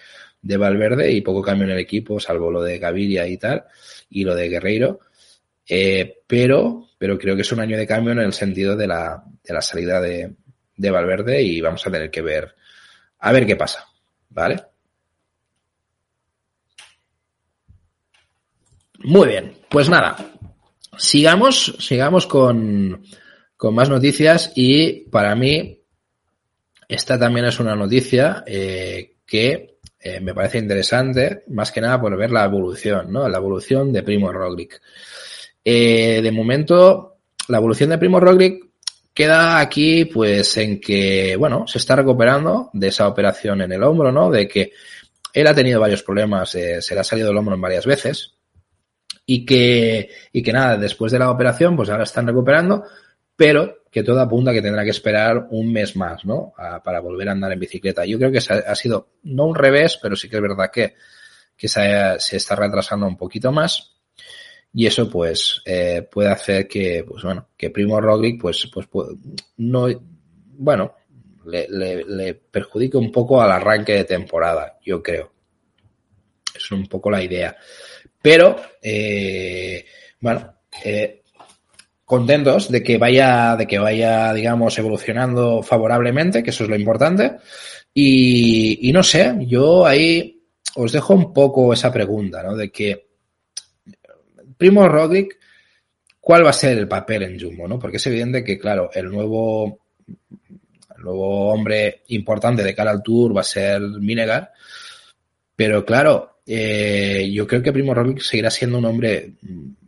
de 0.43 0.57
Valverde 0.57 1.13
y 1.13 1.21
poco 1.21 1.43
cambio 1.43 1.67
en 1.67 1.73
el 1.73 1.79
equipo, 1.79 2.19
salvo 2.19 2.51
lo 2.51 2.63
de 2.63 2.79
Gaviria 2.79 3.27
y 3.27 3.37
tal, 3.37 3.65
y 4.11 4.25
lo 4.25 4.35
de 4.35 4.49
Guerreiro. 4.49 5.01
Eh, 5.69 6.21
pero, 6.27 6.89
pero 6.97 7.19
creo 7.19 7.37
que 7.37 7.43
es 7.43 7.53
un 7.53 7.61
año 7.61 7.77
de 7.77 7.87
cambio 7.87 8.13
en 8.13 8.21
el 8.21 8.33
sentido 8.33 8.75
de 8.75 8.87
la, 8.87 9.23
de 9.45 9.55
la 9.55 9.61
salida 9.61 10.01
de, 10.01 10.33
de 10.77 10.91
Valverde 10.91 11.43
y 11.43 11.61
vamos 11.61 11.87
a 11.87 11.91
tener 11.91 12.11
que 12.11 12.23
ver, 12.23 12.55
a 13.19 13.33
ver 13.33 13.47
qué 13.47 13.57
pasa, 13.57 13.85
¿vale? 14.31 14.63
Muy 18.99 19.29
bien, 19.29 19.55
pues 19.69 19.89
nada, 19.89 20.17
sigamos, 20.97 21.77
sigamos 21.79 22.27
con, 22.27 23.03
con 23.57 23.75
más 23.75 23.89
noticias 23.89 24.53
y 24.55 25.09
para 25.11 25.35
mí 25.35 25.79
esta 26.89 27.19
también 27.19 27.45
es 27.45 27.61
una 27.61 27.77
noticia 27.77 28.43
eh, 28.47 29.17
que 29.27 29.79
eh, 30.01 30.21
me 30.21 30.33
parece 30.33 30.59
interesante, 30.59 31.45
más 31.49 31.71
que 31.71 31.83
nada 31.83 32.01
por 32.01 32.17
ver 32.17 32.31
la 32.31 32.45
evolución, 32.45 33.13
¿no? 33.13 33.29
La 33.29 33.37
evolución 33.37 33.93
de 33.93 34.03
Primo 34.03 34.33
Roglic. 34.33 34.81
Eh, 35.63 36.21
de 36.23 36.33
momento, 36.33 37.19
la 37.49 37.59
evolución 37.59 37.91
de 37.91 37.99
Primo 37.99 38.19
Roglic 38.21 38.65
queda 39.13 39.59
aquí, 39.59 40.07
pues, 40.07 40.57
en 40.57 40.81
que, 40.81 41.37
bueno, 41.37 41.67
se 41.67 41.77
está 41.77 41.95
recuperando 41.97 42.71
de 42.73 42.89
esa 42.89 43.07
operación 43.07 43.61
en 43.61 43.73
el 43.73 43.83
hombro, 43.83 44.11
¿no? 44.11 44.31
De 44.31 44.49
que 44.49 44.73
él 45.35 45.47
ha 45.47 45.55
tenido 45.55 45.81
varios 45.81 46.03
problemas, 46.03 46.49
se 46.51 46.95
le 46.95 47.01
ha 47.01 47.05
salido 47.05 47.31
el 47.31 47.37
hombro 47.37 47.55
en 47.55 47.61
varias 47.61 47.85
veces. 47.85 48.38
Y 49.31 49.45
que, 49.45 50.09
y 50.33 50.43
que 50.43 50.55
nada, 50.55 50.79
después 50.79 51.13
de 51.13 51.19
la 51.19 51.31
operación, 51.31 51.77
pues 51.77 51.91
ahora 51.91 52.05
están 52.05 52.27
recuperando, 52.27 52.85
pero 53.37 53.83
que 53.91 54.03
todo 54.03 54.19
apunta 54.21 54.55
que 54.55 54.63
tendrá 54.63 54.85
que 54.85 54.91
esperar 54.91 55.49
un 55.51 55.71
mes 55.71 55.97
más, 55.97 56.25
¿no? 56.25 56.55
A, 56.57 56.83
para 56.83 57.01
volver 57.01 57.29
a 57.29 57.33
andar 57.33 57.53
en 57.53 57.61
bicicleta. 57.61 58.07
Yo 58.07 58.17
creo 58.17 58.33
que 58.33 58.39
ha, 58.39 58.71
ha 58.71 58.75
sido 58.75 59.11
no 59.25 59.45
un 59.45 59.55
revés, 59.55 59.99
pero 60.01 60.17
sí 60.17 60.31
que 60.31 60.37
es 60.37 60.43
verdad 60.43 60.71
que, 60.73 60.95
que 61.55 61.69
se, 61.69 62.19
se 62.19 62.39
está 62.39 62.57
retrasando 62.57 63.07
un 63.07 63.19
poquito 63.19 63.53
más. 63.53 63.97
Y 64.73 64.87
eso, 64.87 65.11
pues, 65.11 65.61
eh, 65.67 66.09
puede 66.11 66.31
hacer 66.31 66.67
que, 66.67 67.05
pues 67.07 67.23
bueno, 67.23 67.49
que 67.55 67.69
Primo 67.69 68.01
Roglic, 68.01 68.41
pues, 68.41 68.67
pues, 68.73 68.89
no, 69.59 69.89
bueno, 70.57 70.95
le, 71.45 71.69
le, 71.69 72.05
le 72.05 72.35
perjudique 72.35 72.97
un 72.97 73.13
poco 73.13 73.43
al 73.43 73.53
arranque 73.53 73.93
de 73.93 74.05
temporada, 74.05 74.79
yo 74.83 75.03
creo. 75.03 75.33
Es 76.55 76.73
un 76.73 76.87
poco 76.87 77.11
la 77.11 77.23
idea. 77.23 77.57
Pero, 78.29 78.57
eh, 78.83 79.87
bueno, 80.21 80.57
eh, 80.85 81.23
contentos 82.05 82.71
de 82.71 82.83
que 82.83 82.99
vaya, 82.99 83.57
de 83.57 83.67
que 83.67 83.79
vaya, 83.79 84.35
digamos, 84.35 84.79
evolucionando 84.79 85.63
favorablemente, 85.63 86.43
que 86.43 86.51
eso 86.51 86.65
es 86.65 86.69
lo 86.69 86.77
importante. 86.77 87.37
Y, 87.95 88.91
no 88.93 89.03
sé, 89.03 89.35
yo 89.47 89.87
ahí 89.87 90.43
os 90.75 90.93
dejo 90.93 91.15
un 91.15 91.33
poco 91.33 91.73
esa 91.73 91.91
pregunta, 91.91 92.43
¿no? 92.43 92.55
De 92.55 92.71
que 92.71 93.09
Primo 94.59 94.87
Roglic, 94.87 95.39
¿cuál 96.21 96.45
va 96.45 96.51
a 96.51 96.53
ser 96.53 96.77
el 96.77 96.87
papel 96.87 97.23
en 97.23 97.41
Jumbo, 97.41 97.67
no? 97.67 97.79
Porque 97.79 97.97
es 97.97 98.07
evidente 98.09 98.45
que, 98.45 98.59
claro, 98.59 98.91
el 98.93 99.07
nuevo, 99.07 99.87
el 100.99 101.03
nuevo 101.03 101.51
hombre 101.51 102.03
importante 102.09 102.63
de 102.63 102.75
cara 102.75 102.91
al 102.91 103.03
Tour 103.03 103.35
va 103.35 103.41
a 103.41 103.45
ser 103.45 103.81
Minegar, 103.81 104.53
pero 105.57 105.83
claro, 105.87 106.38
eh, 106.51 107.31
yo 107.31 107.47
creo 107.47 107.63
que 107.63 107.73
Primo 107.73 107.93
Roglic 107.93 108.21
seguirá 108.21 108.51
siendo 108.51 108.79
un 108.79 108.87
hombre, 108.87 109.35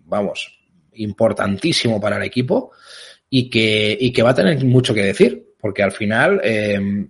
vamos, 0.05 0.61
importantísimo 0.93 1.99
para 1.99 2.19
el 2.19 2.23
equipo 2.25 2.73
y 3.31 3.49
que, 3.49 3.97
y 3.99 4.13
que 4.13 4.23
va 4.23 4.31
a 4.31 4.35
tener 4.35 4.63
mucho 4.67 4.93
que 4.93 5.03
decir, 5.03 5.55
porque 5.59 5.83
al 5.83 5.93
final 5.93 6.39
eh, 6.45 7.07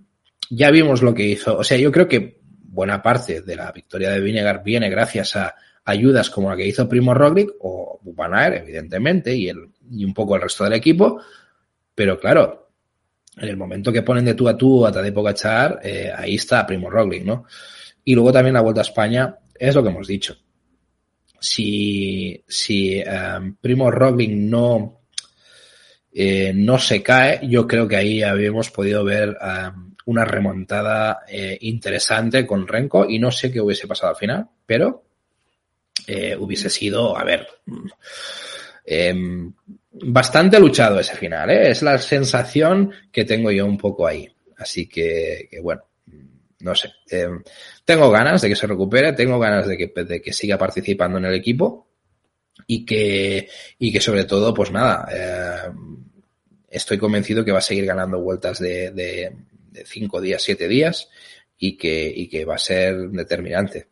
ya 0.50 0.70
vimos 0.70 1.02
lo 1.02 1.12
que 1.12 1.26
hizo. 1.26 1.58
O 1.58 1.64
sea, 1.64 1.76
yo 1.78 1.90
creo 1.90 2.06
que 2.06 2.38
buena 2.62 3.02
parte 3.02 3.42
de 3.42 3.56
la 3.56 3.72
victoria 3.72 4.10
de 4.10 4.20
Vinegar 4.20 4.62
viene 4.62 4.88
gracias 4.88 5.34
a 5.34 5.56
ayudas 5.84 6.30
como 6.30 6.48
la 6.48 6.56
que 6.56 6.68
hizo 6.68 6.88
Primo 6.88 7.12
Roglic 7.12 7.50
o 7.58 7.98
Bupanaer, 8.02 8.54
evidentemente, 8.54 9.34
y, 9.34 9.48
el, 9.48 9.68
y 9.90 10.04
un 10.04 10.14
poco 10.14 10.36
el 10.36 10.42
resto 10.42 10.62
del 10.62 10.74
equipo. 10.74 11.20
Pero 11.92 12.20
claro, 12.20 12.70
en 13.36 13.48
el 13.48 13.56
momento 13.56 13.92
que 13.92 14.02
ponen 14.02 14.24
de 14.24 14.34
tú 14.34 14.48
a 14.48 14.56
tú 14.56 14.86
a 14.86 14.92
Tadej 14.92 15.12
Pogacar, 15.12 15.80
eh, 15.82 16.12
ahí 16.16 16.36
está 16.36 16.64
Primo 16.64 16.88
Roglic, 16.88 17.24
¿no? 17.24 17.46
Y 18.04 18.14
luego 18.14 18.32
también 18.32 18.54
la 18.54 18.62
Vuelta 18.62 18.80
a 18.80 18.82
España, 18.82 19.36
es 19.54 19.74
lo 19.74 19.82
que 19.82 19.88
hemos 19.88 20.06
dicho 20.06 20.36
si, 21.40 22.44
si 22.46 23.02
um, 23.02 23.56
Primo 23.56 23.90
Roglic 23.90 24.30
no, 24.30 25.00
eh, 26.12 26.52
no 26.54 26.78
se 26.78 27.02
cae, 27.02 27.40
yo 27.48 27.66
creo 27.66 27.88
que 27.88 27.96
ahí 27.96 28.22
habíamos 28.22 28.70
podido 28.70 29.02
ver 29.04 29.36
um, 29.40 29.94
una 30.06 30.24
remontada 30.24 31.20
eh, 31.26 31.56
interesante 31.62 32.46
con 32.46 32.68
Renko 32.68 33.08
y 33.08 33.18
no 33.18 33.30
sé 33.30 33.50
qué 33.50 33.60
hubiese 33.60 33.88
pasado 33.88 34.10
al 34.10 34.18
final, 34.18 34.48
pero 34.66 35.04
eh, 36.06 36.36
hubiese 36.36 36.68
sido, 36.68 37.16
a 37.16 37.24
ver, 37.24 37.46
eh, 38.84 39.14
bastante 39.92 40.60
luchado 40.60 41.00
ese 41.00 41.16
final, 41.16 41.50
¿eh? 41.50 41.70
es 41.70 41.82
la 41.82 41.98
sensación 41.98 42.92
que 43.10 43.24
tengo 43.24 43.50
yo 43.50 43.64
un 43.64 43.78
poco 43.78 44.06
ahí. 44.06 44.28
Así 44.58 44.86
que, 44.86 45.48
que 45.50 45.58
bueno, 45.60 45.82
no 46.60 46.74
sé. 46.74 46.92
Eh, 47.10 47.28
tengo 47.84 48.10
ganas 48.10 48.42
de 48.42 48.48
que 48.48 48.56
se 48.56 48.66
recupere, 48.66 49.12
tengo 49.12 49.38
ganas 49.38 49.66
de 49.66 49.76
que, 49.76 49.92
de 50.04 50.20
que 50.20 50.32
siga 50.32 50.58
participando 50.58 51.18
en 51.18 51.26
el 51.26 51.34
equipo 51.34 51.88
y 52.66 52.84
que, 52.84 53.48
y 53.78 53.92
que 53.92 54.00
sobre 54.00 54.24
todo, 54.24 54.52
pues 54.54 54.70
nada, 54.70 55.08
eh, 55.12 55.70
estoy 56.68 56.98
convencido 56.98 57.44
que 57.44 57.52
va 57.52 57.58
a 57.58 57.62
seguir 57.62 57.86
ganando 57.86 58.20
vueltas 58.20 58.58
de, 58.58 58.90
de, 58.90 59.36
de 59.70 59.84
cinco 59.84 60.20
días, 60.20 60.42
siete 60.42 60.68
días 60.68 61.08
y 61.58 61.76
que, 61.76 62.12
y 62.14 62.28
que 62.28 62.44
va 62.44 62.54
a 62.54 62.58
ser 62.58 62.96
determinante. 63.10 63.88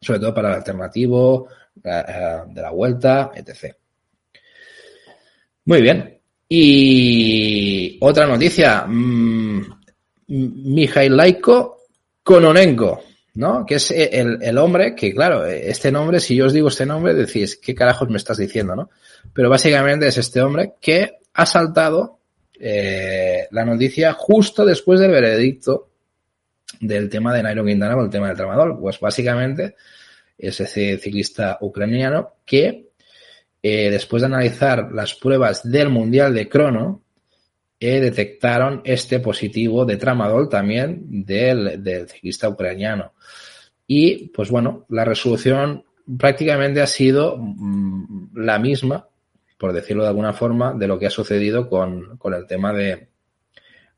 Sobre 0.00 0.18
todo 0.18 0.34
para 0.34 0.48
el 0.48 0.54
alternativo, 0.56 1.48
eh, 1.82 2.42
de 2.48 2.62
la 2.62 2.70
vuelta, 2.70 3.32
etc. 3.34 3.74
Muy 5.64 5.80
bien. 5.80 6.20
Y 6.48 7.98
otra 8.00 8.26
noticia. 8.26 8.84
Mmm, 8.86 9.83
Mijail 10.28 11.16
Laiko 11.16 11.78
Kononenko. 12.22 13.02
¿no? 13.34 13.66
Que 13.66 13.76
es 13.76 13.90
el, 13.90 14.38
el, 14.42 14.58
hombre 14.58 14.94
que, 14.94 15.12
claro, 15.12 15.44
este 15.44 15.90
nombre, 15.90 16.20
si 16.20 16.36
yo 16.36 16.46
os 16.46 16.52
digo 16.52 16.68
este 16.68 16.86
nombre, 16.86 17.14
decís, 17.14 17.56
¿qué 17.56 17.74
carajos 17.74 18.08
me 18.08 18.16
estás 18.16 18.38
diciendo, 18.38 18.76
no? 18.76 18.90
Pero 19.32 19.50
básicamente 19.50 20.06
es 20.06 20.18
este 20.18 20.40
hombre 20.40 20.74
que 20.80 21.18
ha 21.32 21.46
saltado 21.46 22.20
eh, 22.58 23.48
la 23.50 23.64
noticia 23.64 24.12
justo 24.12 24.64
después 24.64 25.00
del 25.00 25.10
veredicto 25.10 25.90
del 26.80 27.08
tema 27.08 27.34
de 27.34 27.42
Nairo 27.42 27.64
Quintana 27.64 28.00
el 28.00 28.10
tema 28.10 28.28
del 28.28 28.36
tramador. 28.36 28.78
Pues 28.80 29.00
básicamente 29.00 29.74
es 30.38 30.60
ese 30.60 30.98
ciclista 30.98 31.58
ucraniano 31.60 32.34
que 32.44 32.90
eh, 33.62 33.90
después 33.90 34.22
de 34.22 34.26
analizar 34.26 34.92
las 34.92 35.14
pruebas 35.14 35.68
del 35.68 35.88
Mundial 35.88 36.34
de 36.34 36.48
Crono, 36.48 37.02
detectaron 37.90 38.80
este 38.84 39.20
positivo 39.20 39.84
de 39.84 39.96
tramadol 39.96 40.48
también 40.48 41.24
del, 41.24 42.08
ciclista 42.08 42.48
ucraniano. 42.48 43.12
Y, 43.86 44.28
pues 44.28 44.50
bueno, 44.50 44.86
la 44.88 45.04
resolución 45.04 45.84
prácticamente 46.18 46.80
ha 46.80 46.86
sido 46.86 47.36
mmm, 47.36 48.36
la 48.36 48.58
misma, 48.58 49.08
por 49.58 49.72
decirlo 49.72 50.02
de 50.02 50.08
alguna 50.08 50.32
forma, 50.32 50.72
de 50.74 50.86
lo 50.88 50.98
que 50.98 51.06
ha 51.06 51.10
sucedido 51.10 51.68
con, 51.68 52.18
el 52.24 52.46
tema 52.46 52.72
de, 52.72 53.08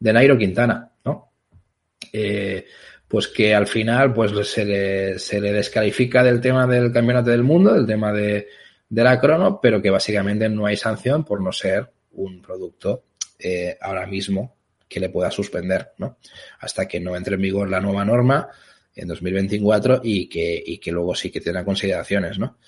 de 0.00 0.12
Nairo 0.12 0.36
Quintana, 0.36 0.90
¿no? 1.04 1.30
Eh, 2.12 2.66
pues 3.06 3.28
que 3.28 3.54
al 3.54 3.68
final 3.68 4.12
pues 4.12 4.48
se 4.48 4.64
le, 4.64 5.18
se 5.18 5.40
le 5.40 5.52
descalifica 5.52 6.24
del 6.24 6.40
tema 6.40 6.66
del 6.66 6.92
campeonato 6.92 7.30
del 7.30 7.44
mundo, 7.44 7.72
del 7.72 7.86
tema 7.86 8.12
de 8.12 8.48
la 8.90 9.20
crono, 9.20 9.60
pero 9.60 9.80
que 9.80 9.90
básicamente 9.90 10.48
no 10.48 10.66
hay 10.66 10.76
sanción 10.76 11.24
por 11.24 11.40
no 11.40 11.52
ser 11.52 11.88
un 12.12 12.42
producto 12.42 13.04
eh, 13.38 13.76
ahora 13.80 14.06
mismo 14.06 14.56
que 14.88 15.00
le 15.00 15.08
pueda 15.08 15.30
suspender, 15.30 15.92
¿no? 15.98 16.18
Hasta 16.60 16.86
que 16.86 17.00
no 17.00 17.16
entre 17.16 17.34
en 17.34 17.42
vigor 17.42 17.68
la 17.68 17.80
nueva 17.80 18.04
norma 18.04 18.48
en 18.94 19.08
2024 19.08 20.00
y 20.02 20.28
que, 20.28 20.62
y 20.64 20.78
que 20.78 20.92
luego 20.92 21.14
sí 21.14 21.30
que 21.30 21.40
tenga 21.40 21.64
consideraciones, 21.64 22.38
¿no? 22.38 22.58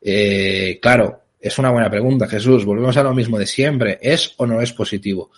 Eh, 0.00 0.78
claro, 0.82 1.22
es 1.40 1.58
una 1.58 1.70
buena 1.70 1.90
pregunta, 1.90 2.26
Jesús. 2.26 2.64
Volvemos 2.64 2.96
a 2.96 3.02
lo 3.02 3.14
mismo 3.14 3.38
de 3.38 3.46
siempre. 3.46 3.98
¿Es 4.02 4.34
o 4.36 4.46
no 4.46 4.60
es 4.60 4.72
positivo? 4.72 5.30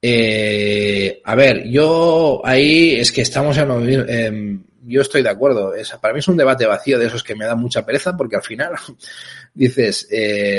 Eh, 0.00 1.20
a 1.24 1.34
ver, 1.34 1.68
yo 1.68 2.42
ahí 2.44 2.96
es 2.96 3.12
que 3.12 3.22
estamos 3.22 3.56
en 3.56 3.68
lo 3.68 3.76
mismo. 3.76 4.04
Eh, 4.06 4.58
yo 4.84 5.00
estoy 5.00 5.22
de 5.22 5.30
acuerdo. 5.30 5.72
Para 6.00 6.12
mí 6.12 6.20
es 6.20 6.28
un 6.28 6.36
debate 6.36 6.66
vacío 6.66 6.98
de 6.98 7.06
esos 7.06 7.22
que 7.22 7.34
me 7.34 7.46
da 7.46 7.54
mucha 7.54 7.86
pereza 7.86 8.16
porque 8.16 8.36
al 8.36 8.42
final 8.42 8.72
dices, 9.54 10.08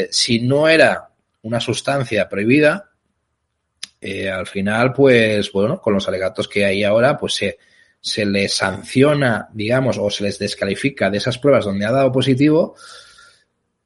si 0.09 0.39
no 0.39 0.67
era 0.67 1.09
una 1.41 1.59
sustancia 1.59 2.29
prohibida, 2.29 2.92
eh, 4.03 4.29
al 4.29 4.45
final, 4.47 4.91
pues 4.93 5.51
bueno, 5.51 5.79
con 5.79 5.93
los 5.93 6.07
alegatos 6.07 6.47
que 6.47 6.65
hay 6.65 6.83
ahora, 6.83 7.17
pues 7.17 7.35
se, 7.35 7.57
se 8.01 8.25
les 8.25 8.53
sanciona, 8.53 9.47
digamos, 9.53 9.97
o 9.97 10.09
se 10.09 10.25
les 10.25 10.37
descalifica 10.37 11.09
de 11.09 11.19
esas 11.19 11.37
pruebas 11.37 11.65
donde 11.65 11.85
ha 11.85 11.91
dado 11.91 12.11
positivo 12.11 12.75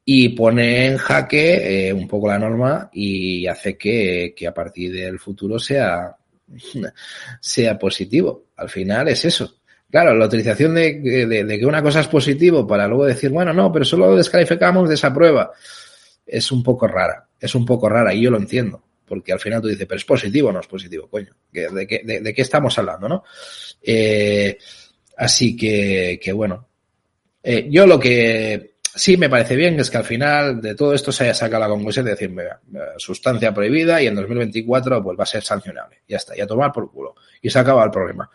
y 0.04 0.30
pone 0.30 0.86
en 0.86 0.96
jaque 0.96 1.88
eh, 1.88 1.92
un 1.92 2.08
poco 2.08 2.28
la 2.28 2.38
norma 2.38 2.90
y 2.92 3.46
hace 3.46 3.76
que, 3.76 4.34
que 4.36 4.46
a 4.46 4.54
partir 4.54 4.92
del 4.92 5.18
futuro 5.18 5.58
sea, 5.58 6.16
sea 7.40 7.78
positivo. 7.78 8.46
Al 8.56 8.68
final 8.68 9.08
es 9.08 9.24
eso. 9.24 9.58
Claro, 9.90 10.14
la 10.14 10.26
utilización 10.26 10.74
de, 10.74 11.00
de, 11.00 11.44
de, 11.44 11.58
que 11.58 11.64
una 11.64 11.82
cosa 11.82 12.00
es 12.00 12.08
positivo 12.08 12.66
para 12.66 12.88
luego 12.88 13.06
decir, 13.06 13.30
bueno, 13.30 13.52
no, 13.54 13.70
pero 13.72 13.84
solo 13.84 14.16
descalificamos 14.16 14.88
de 14.88 14.96
esa 14.96 15.14
prueba, 15.14 15.52
es 16.26 16.52
un 16.52 16.62
poco 16.62 16.86
rara, 16.86 17.26
es 17.40 17.54
un 17.54 17.64
poco 17.64 17.88
rara 17.88 18.12
y 18.12 18.20
yo 18.20 18.30
lo 18.30 18.36
entiendo, 18.36 18.82
porque 19.08 19.32
al 19.32 19.40
final 19.40 19.62
tú 19.62 19.68
dices, 19.68 19.86
pero 19.86 19.98
es 19.98 20.04
positivo 20.04 20.48
o 20.48 20.52
no 20.52 20.60
es 20.60 20.66
positivo, 20.66 21.08
coño, 21.08 21.34
¿de 21.50 21.86
qué, 21.86 22.02
de, 22.04 22.34
qué 22.34 22.42
estamos 22.42 22.78
hablando, 22.78 23.08
no? 23.08 23.24
Eh, 23.82 24.58
así 25.16 25.56
que, 25.56 26.20
que 26.22 26.32
bueno, 26.32 26.68
eh, 27.42 27.66
yo 27.70 27.86
lo 27.86 27.98
que 27.98 28.74
sí 28.94 29.16
me 29.16 29.28
parece 29.30 29.56
bien 29.56 29.78
es 29.80 29.90
que 29.90 29.96
al 29.96 30.04
final 30.04 30.60
de 30.60 30.74
todo 30.74 30.92
esto 30.92 31.10
se 31.10 31.24
haya 31.24 31.34
sacado 31.34 31.62
la 31.62 31.68
conclusión 31.68 32.04
de 32.04 32.12
decir, 32.12 32.30
mira, 32.30 32.60
sustancia 32.96 33.54
prohibida 33.54 34.02
y 34.02 34.06
en 34.06 34.14
2024 34.14 35.02
pues 35.02 35.18
va 35.18 35.22
a 35.22 35.26
ser 35.26 35.42
sancionable, 35.42 36.02
ya 36.06 36.18
está, 36.18 36.36
y 36.36 36.40
a 36.40 36.46
tomar 36.46 36.72
por 36.72 36.90
culo, 36.90 37.14
y 37.40 37.50
se 37.50 37.58
acaba 37.58 37.84
el 37.84 37.90
problema. 37.90 38.30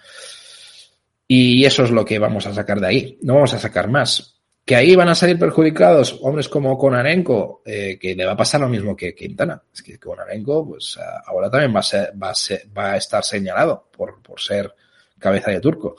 Y 1.27 1.65
eso 1.65 1.83
es 1.83 1.91
lo 1.91 2.05
que 2.05 2.19
vamos 2.19 2.45
a 2.47 2.53
sacar 2.53 2.79
de 2.79 2.87
ahí. 2.87 3.17
No 3.21 3.35
vamos 3.35 3.53
a 3.53 3.59
sacar 3.59 3.89
más. 3.89 4.32
Que 4.65 4.75
ahí 4.77 4.95
van 4.95 5.09
a 5.09 5.15
salir 5.15 5.37
perjudicados 5.37 6.19
hombres 6.21 6.47
como 6.47 6.77
Konarenko, 6.77 7.63
eh, 7.65 7.97
que 7.99 8.15
le 8.15 8.25
va 8.25 8.31
a 8.31 8.37
pasar 8.37 8.61
lo 8.61 8.69
mismo 8.69 8.95
que 8.95 9.13
Quintana. 9.13 9.61
Es 9.73 9.83
que 9.83 9.99
Konarenko, 9.99 10.65
pues 10.65 10.97
ahora 11.25 11.49
también 11.49 11.75
va 11.75 11.79
a, 11.79 11.83
ser, 12.33 12.63
va 12.75 12.91
a, 12.91 12.97
estar 12.97 13.23
señalado 13.23 13.89
por, 13.95 14.21
por 14.21 14.39
ser 14.39 14.73
cabeza 15.19 15.51
de 15.51 15.59
turco. 15.59 15.97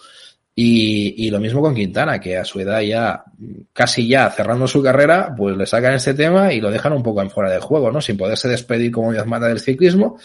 Y, 0.57 1.27
y, 1.27 1.31
lo 1.31 1.41
mismo 1.41 1.61
con 1.61 1.75
Quintana, 1.75 2.21
que 2.21 2.37
a 2.37 2.45
su 2.45 2.61
edad 2.61 2.81
ya, 2.81 3.25
casi 3.73 4.07
ya 4.07 4.31
cerrando 4.31 4.69
su 4.69 4.83
carrera, 4.83 5.35
pues 5.37 5.57
le 5.57 5.67
sacan 5.67 5.95
este 5.95 6.15
tema 6.15 6.53
y 6.53 6.61
lo 6.61 6.71
dejan 6.71 6.93
un 6.93 7.03
poco 7.03 7.21
en 7.21 7.31
fuera 7.31 7.51
de 7.51 7.59
juego, 7.59 7.91
¿no? 7.91 8.01
Sin 8.01 8.17
poderse 8.17 8.49
despedir 8.49 8.93
como 8.93 9.13
Dios 9.13 9.27
manda 9.27 9.49
del 9.49 9.59
ciclismo 9.59 10.17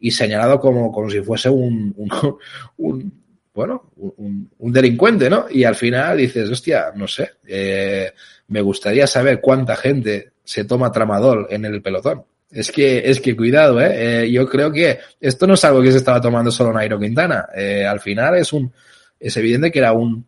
y 0.00 0.10
señalado 0.10 0.58
como, 0.58 0.90
como 0.90 1.10
si 1.10 1.20
fuese 1.20 1.50
un 1.50 1.94
bueno, 3.54 3.92
un, 3.96 4.50
un, 4.58 4.72
delincuente, 4.72 5.30
¿no? 5.30 5.46
Y 5.48 5.62
al 5.62 5.76
final 5.76 6.18
dices, 6.18 6.50
hostia, 6.50 6.86
no 6.96 7.06
sé, 7.06 7.34
eh, 7.46 8.12
me 8.48 8.60
gustaría 8.60 9.06
saber 9.06 9.40
cuánta 9.40 9.76
gente 9.76 10.32
se 10.42 10.64
toma 10.64 10.90
tramadol 10.90 11.46
en 11.48 11.64
el 11.64 11.80
pelotón. 11.80 12.24
Es 12.50 12.72
que, 12.72 13.08
es 13.08 13.20
que 13.20 13.36
cuidado, 13.36 13.80
¿eh? 13.80 14.24
eh 14.24 14.30
yo 14.30 14.48
creo 14.48 14.72
que 14.72 14.98
esto 15.20 15.46
no 15.46 15.54
es 15.54 15.64
algo 15.64 15.82
que 15.82 15.92
se 15.92 15.98
estaba 15.98 16.20
tomando 16.20 16.50
solo 16.50 16.72
Nairo 16.72 16.98
Quintana. 16.98 17.46
Eh, 17.54 17.86
al 17.86 18.00
final 18.00 18.36
es 18.36 18.52
un, 18.52 18.72
es 19.20 19.36
evidente 19.36 19.70
que 19.70 19.78
era 19.78 19.92
un, 19.92 20.26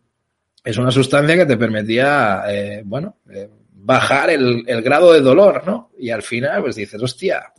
es 0.63 0.77
una 0.77 0.91
sustancia 0.91 1.35
que 1.35 1.45
te 1.45 1.57
permitía, 1.57 2.43
bueno, 2.85 3.17
bajar 3.71 4.29
el, 4.29 4.63
el, 4.67 4.81
grado 4.81 5.13
de 5.13 5.21
dolor, 5.21 5.63
¿no? 5.65 5.91
Y 5.97 6.09
al 6.09 6.21
final, 6.21 6.61
pues 6.61 6.75
dices, 6.75 7.01
hostia, 7.01 7.53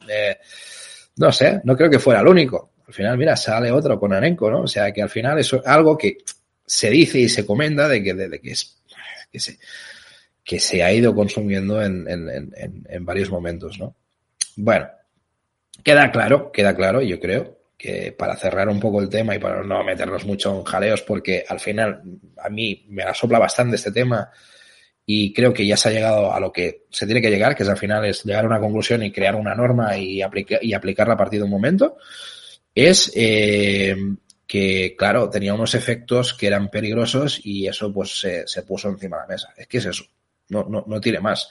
no 1.16 1.32
sé, 1.32 1.60
no 1.64 1.76
creo 1.76 1.90
que 1.90 1.98
fuera 1.98 2.20
el 2.20 2.28
único. 2.28 2.72
Al 2.88 2.94
final, 2.94 3.18
mira, 3.18 3.36
sale 3.36 3.70
otro 3.70 4.00
con 4.00 4.14
Arenco, 4.14 4.50
¿no? 4.50 4.62
O 4.62 4.66
sea, 4.66 4.90
que 4.92 5.02
al 5.02 5.10
final 5.10 5.38
es 5.38 5.52
algo 5.66 5.96
que 5.96 6.16
se 6.64 6.88
dice 6.88 7.18
y 7.18 7.28
se 7.28 7.44
comenta 7.44 7.86
de 7.86 8.02
que, 8.02 8.14
de, 8.14 8.40
que, 8.40 8.50
es, 8.50 8.78
que, 9.30 9.38
se, 9.38 9.58
que 10.42 10.58
se 10.58 10.82
ha 10.82 10.90
ido 10.90 11.14
consumiendo 11.14 11.82
en, 11.82 12.08
en, 12.08 12.52
en, 12.88 13.04
varios 13.04 13.30
momentos, 13.30 13.78
¿no? 13.78 13.94
Bueno, 14.56 14.88
queda 15.84 16.10
claro, 16.10 16.50
queda 16.50 16.74
claro, 16.74 17.02
yo 17.02 17.20
creo, 17.20 17.58
que 17.76 18.12
para 18.12 18.36
cerrar 18.36 18.68
un 18.70 18.80
poco 18.80 19.02
el 19.02 19.10
tema 19.10 19.36
y 19.36 19.38
para 19.38 19.62
no 19.62 19.84
meternos 19.84 20.24
mucho 20.24 20.56
en 20.56 20.64
jaleos, 20.64 21.02
porque 21.02 21.44
al 21.46 21.60
final 21.60 22.02
a 22.42 22.48
mí 22.48 22.86
me 22.88 23.02
asopla 23.02 23.38
bastante 23.38 23.76
este 23.76 23.92
tema 23.92 24.30
y 25.04 25.32
creo 25.32 25.52
que 25.54 25.66
ya 25.66 25.76
se 25.76 25.90
ha 25.90 25.92
llegado 25.92 26.32
a 26.32 26.40
lo 26.40 26.52
que 26.52 26.86
se 26.90 27.06
tiene 27.06 27.20
que 27.20 27.30
llegar, 27.30 27.54
que 27.54 27.62
es 27.62 27.68
al 27.68 27.76
final 27.76 28.04
es 28.04 28.24
llegar 28.24 28.44
a 28.44 28.48
una 28.48 28.60
conclusión 28.60 29.02
y 29.02 29.12
crear 29.12 29.36
una 29.36 29.54
norma 29.54 29.96
y, 29.96 30.22
aplica 30.22 30.58
y 30.60 30.74
aplicarla 30.74 31.14
a 31.14 31.16
partir 31.16 31.38
de 31.38 31.44
un 31.44 31.50
momento, 31.50 31.98
es 32.86 33.12
eh, 33.14 33.96
que, 34.46 34.94
claro, 34.96 35.28
tenía 35.30 35.54
unos 35.54 35.74
efectos 35.74 36.34
que 36.34 36.46
eran 36.46 36.68
peligrosos 36.68 37.40
y 37.44 37.66
eso 37.66 37.92
pues 37.92 38.20
se, 38.20 38.46
se 38.46 38.62
puso 38.62 38.88
encima 38.88 39.16
de 39.18 39.22
la 39.22 39.28
mesa. 39.28 39.54
Es 39.56 39.66
que 39.66 39.78
es 39.78 39.86
eso, 39.86 40.04
no, 40.48 40.64
no, 40.68 40.84
no 40.86 41.00
tiene 41.00 41.20
más 41.20 41.48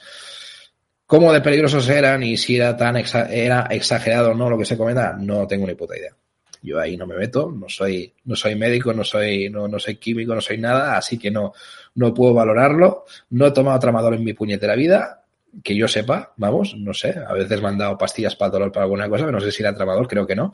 cómo 1.08 1.32
de 1.32 1.40
peligrosos 1.40 1.88
eran 1.88 2.22
y 2.22 2.36
si 2.36 2.56
era 2.56 2.76
tan 2.76 2.98
exa 2.98 3.32
era 3.32 3.66
exagerado 3.70 4.32
o 4.32 4.34
no 4.34 4.50
lo 4.50 4.58
que 4.58 4.66
se 4.66 4.76
comenta, 4.76 5.14
no 5.18 5.46
tengo 5.46 5.66
ni 5.66 5.74
puta 5.74 5.96
idea. 5.96 6.14
Yo 6.60 6.78
ahí 6.78 6.98
no 6.98 7.06
me 7.06 7.16
meto, 7.16 7.50
no 7.50 7.66
soy, 7.68 8.12
no 8.24 8.36
soy 8.36 8.56
médico, 8.56 8.92
no 8.92 9.04
soy, 9.04 9.48
no, 9.48 9.66
no 9.68 9.78
soy 9.78 9.96
químico, 9.96 10.34
no 10.34 10.42
soy 10.42 10.58
nada, 10.58 10.98
así 10.98 11.18
que 11.18 11.30
no, 11.30 11.54
no 11.94 12.12
puedo 12.12 12.34
valorarlo. 12.34 13.06
No 13.30 13.46
he 13.46 13.52
tomado 13.52 13.78
tramador 13.78 14.14
en 14.14 14.24
mi 14.24 14.34
puñetera 14.34 14.74
vida, 14.74 15.24
que 15.64 15.74
yo 15.74 15.88
sepa, 15.88 16.34
vamos, 16.36 16.74
no 16.76 16.92
sé, 16.92 17.14
a 17.26 17.32
veces 17.32 17.62
me 17.62 17.68
han 17.68 17.78
dado 17.78 17.96
pastillas 17.96 18.36
para 18.36 18.50
dolor 18.50 18.72
para 18.72 18.84
alguna 18.84 19.08
cosa, 19.08 19.24
pero 19.24 19.38
no 19.38 19.44
sé 19.44 19.50
si 19.50 19.62
era 19.62 19.74
tramador, 19.74 20.06
creo 20.08 20.26
que 20.26 20.36
no. 20.36 20.52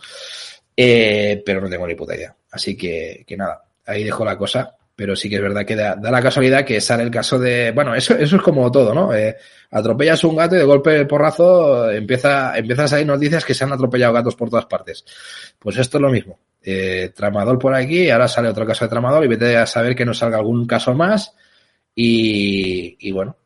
Eh, 0.77 1.43
pero 1.45 1.61
no 1.61 1.69
tengo 1.69 1.87
ni 1.87 1.95
puta 1.95 2.17
idea. 2.17 2.35
Así 2.51 2.77
que, 2.77 3.25
que 3.27 3.37
nada, 3.37 3.65
ahí 3.87 4.05
dejo 4.05 4.25
la 4.25 4.37
cosa 4.37 4.77
pero 4.97 5.17
sí 5.17 5.29
que 5.29 5.37
es 5.37 5.43
verdad 5.43 5.65
que 5.65 5.75
da, 5.75 5.97
da, 5.97 6.11
la 6.11 6.23
casualidad 6.23 6.65
que 6.65 6.81
sale 6.81 7.03
el 7.03 7.11
caso 7.11 7.39
de, 7.39 7.73
bueno, 7.73 7.95
eso, 7.95 8.15
eso 8.15 8.37
es 8.37 8.43
como 8.43 8.71
todo, 8.71 8.95
¿no? 8.95 9.13
Eh, 9.13 9.37
atropellas 9.71 10.23
un 10.23 10.37
gato 10.37 10.55
y 10.55 10.59
de 10.59 10.65
golpe 10.65 10.97
el 10.97 11.07
porrazo 11.07 11.91
empieza, 11.91 12.57
empiezan 12.57 12.85
a 12.85 12.89
salir 12.89 13.07
noticias 13.07 13.45
que 13.45 13.55
se 13.55 13.65
han 13.65 13.73
atropellado 13.73 14.13
gatos 14.13 14.37
por 14.37 14.51
todas 14.51 14.67
partes. 14.67 15.05
Pues 15.59 15.79
esto 15.79 15.99
es 15.99 16.03
lo 16.03 16.11
mismo. 16.11 16.39
Eh, 16.63 17.11
tramador 17.15 17.59
por 17.59 17.75
aquí, 17.75 18.09
ahora 18.09 18.29
sale 18.29 18.49
otro 18.49 18.65
caso 18.65 18.85
de 18.85 18.91
tramador 18.91 19.25
y 19.25 19.29
vete 19.29 19.57
a 19.57 19.67
saber 19.67 19.97
que 19.97 20.05
no 20.05 20.15
salga 20.15 20.39
algún 20.39 20.67
caso 20.67 20.95
más 20.95 21.35
y, 21.95 22.97
y 23.01 23.11
bueno, 23.11 23.37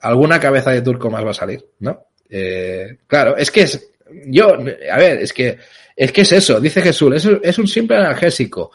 alguna 0.00 0.38
cabeza 0.38 0.72
de 0.72 0.82
turco 0.82 1.10
más 1.10 1.24
va 1.24 1.30
a 1.30 1.34
salir, 1.34 1.64
¿no? 1.78 2.08
Eh, 2.28 2.98
claro, 3.06 3.36
es 3.36 3.50
que 3.50 3.62
es, 3.62 3.90
yo, 4.26 4.52
a 4.52 4.98
ver, 4.98 5.18
es 5.18 5.32
que, 5.32 5.58
es 5.96 6.12
que 6.12 6.22
es 6.22 6.32
eso, 6.32 6.60
dice 6.60 6.80
Jesús, 6.82 7.14
es, 7.14 7.28
es 7.42 7.58
un 7.58 7.68
simple 7.68 7.96
analgésico. 7.96 8.70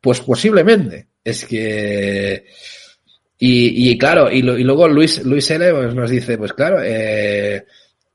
Pues 0.00 0.20
posiblemente. 0.20 1.08
Es 1.22 1.44
que. 1.44 2.46
Y, 3.38 3.90
y 3.90 3.98
claro, 3.98 4.30
y, 4.30 4.42
lo, 4.42 4.58
y, 4.58 4.64
luego 4.64 4.88
Luis, 4.88 5.24
Luis 5.24 5.50
L. 5.50 5.72
Pues 5.72 5.94
nos 5.94 6.10
dice, 6.10 6.36
pues 6.38 6.52
claro, 6.52 6.78
eh, 6.82 7.64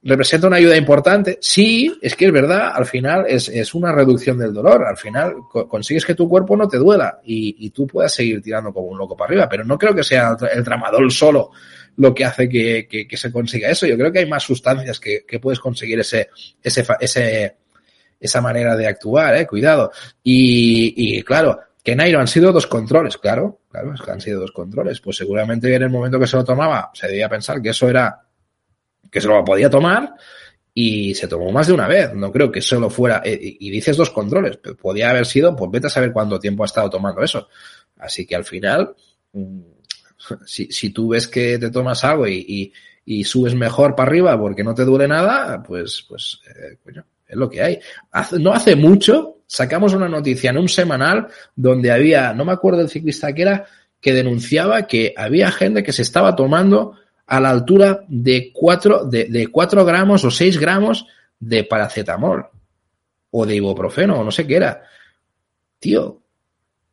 representa 0.03 0.47
una 0.47 0.57
ayuda 0.57 0.77
importante. 0.77 1.37
Sí, 1.41 1.97
es 2.01 2.15
que 2.15 2.25
es 2.25 2.31
verdad, 2.31 2.71
al 2.73 2.85
final 2.85 3.25
es, 3.27 3.49
es 3.49 3.73
una 3.73 3.91
reducción 3.91 4.37
del 4.37 4.53
dolor. 4.53 4.85
Al 4.85 4.97
final 4.97 5.35
consigues 5.69 6.05
que 6.05 6.15
tu 6.15 6.27
cuerpo 6.27 6.55
no 6.55 6.67
te 6.67 6.77
duela 6.77 7.19
y, 7.23 7.55
y, 7.59 7.69
tú 7.71 7.87
puedas 7.87 8.13
seguir 8.13 8.41
tirando 8.41 8.73
como 8.73 8.87
un 8.87 8.97
loco 8.97 9.15
para 9.15 9.29
arriba. 9.29 9.49
Pero 9.49 9.63
no 9.63 9.77
creo 9.77 9.95
que 9.95 10.03
sea 10.03 10.35
el 10.51 10.63
tramadol 10.63 11.11
solo 11.11 11.51
lo 11.97 12.13
que 12.13 12.25
hace 12.25 12.49
que, 12.49 12.87
que, 12.87 13.17
se 13.17 13.31
consiga 13.31 13.69
eso. 13.69 13.87
Yo 13.87 13.97
creo 13.97 14.11
que 14.11 14.19
hay 14.19 14.29
más 14.29 14.43
sustancias 14.43 14.99
que, 14.99 15.23
que 15.25 15.39
puedes 15.39 15.59
conseguir 15.59 15.99
ese, 15.99 16.29
ese, 16.61 16.85
ese, 16.99 17.55
esa 18.19 18.41
manera 18.41 18.75
de 18.75 18.87
actuar, 18.87 19.35
eh, 19.35 19.47
cuidado. 19.47 19.91
Y, 20.23 21.17
y 21.17 21.21
claro, 21.23 21.59
que 21.83 21.95
Nairo 21.95 22.19
han 22.19 22.27
sido 22.27 22.51
dos 22.51 22.67
controles, 22.67 23.17
claro, 23.17 23.59
claro, 23.69 23.93
es 23.93 24.01
que 24.01 24.11
han 24.11 24.21
sido 24.21 24.41
dos 24.41 24.51
controles. 24.51 24.99
Pues 24.99 25.17
seguramente 25.17 25.73
en 25.73 25.83
el 25.83 25.89
momento 25.89 26.19
que 26.19 26.27
se 26.27 26.35
lo 26.35 26.43
tomaba, 26.43 26.89
se 26.93 27.07
debía 27.07 27.29
pensar 27.29 27.61
que 27.61 27.69
eso 27.69 27.87
era 27.87 28.21
que 29.11 29.21
se 29.21 29.27
lo 29.27 29.45
podía 29.45 29.69
tomar 29.69 30.13
y 30.73 31.15
se 31.15 31.27
tomó 31.27 31.51
más 31.51 31.67
de 31.67 31.73
una 31.73 31.87
vez. 31.87 32.13
No 32.13 32.31
creo 32.31 32.51
que 32.51 32.61
solo 32.61 32.89
fuera, 32.89 33.21
eh, 33.23 33.57
y 33.59 33.69
dices 33.69 33.95
dos 33.95 34.09
controles, 34.09 34.57
pero 34.57 34.75
podía 34.75 35.09
haber 35.09 35.25
sido, 35.25 35.55
pues 35.55 35.71
vete 35.71 35.87
a 35.87 35.89
saber 35.89 36.11
cuánto 36.11 36.37
tiempo 36.37 36.63
ha 36.63 36.65
estado 36.65 36.89
tomando 36.89 37.23
eso. 37.23 37.47
Así 37.97 38.25
que 38.25 38.35
al 38.35 38.43
final, 38.43 38.93
mm, 39.31 39.61
si, 40.45 40.65
si 40.71 40.89
tú 40.89 41.09
ves 41.09 41.27
que 41.27 41.57
te 41.57 41.71
tomas 41.71 42.03
algo 42.03 42.27
y, 42.27 42.73
y, 43.05 43.23
subes 43.23 43.55
mejor 43.55 43.95
para 43.95 44.09
arriba 44.09 44.37
porque 44.37 44.63
no 44.63 44.73
te 44.73 44.83
duele 44.83 45.07
nada, 45.07 45.63
pues, 45.63 46.05
pues, 46.09 46.41
eh, 46.49 46.77
coño, 46.83 47.05
lo 47.35 47.49
que 47.49 47.61
hay. 47.61 47.79
No 48.39 48.53
hace 48.53 48.75
mucho 48.75 49.35
sacamos 49.47 49.93
una 49.93 50.09
noticia 50.09 50.49
en 50.49 50.57
un 50.57 50.69
semanal 50.69 51.27
donde 51.55 51.91
había, 51.91 52.33
no 52.33 52.45
me 52.45 52.51
acuerdo 52.51 52.81
el 52.81 52.89
ciclista 52.89 53.33
que 53.33 53.43
era, 53.43 53.65
que 54.01 54.13
denunciaba 54.13 54.87
que 54.87 55.13
había 55.15 55.51
gente 55.51 55.83
que 55.83 55.93
se 55.93 56.01
estaba 56.01 56.35
tomando 56.35 56.95
a 57.27 57.39
la 57.39 57.49
altura 57.49 58.05
de 58.07 58.51
4, 58.53 59.05
de, 59.05 59.25
de 59.25 59.49
gramos 59.51 60.23
o 60.23 60.31
6 60.31 60.59
gramos 60.59 61.07
de 61.39 61.63
paracetamol 61.63 62.47
o 63.31 63.45
de 63.45 63.55
ibuprofeno 63.55 64.19
o 64.19 64.23
no 64.23 64.31
sé 64.31 64.45
qué 64.45 64.57
era. 64.57 64.83
Tío, 65.79 66.21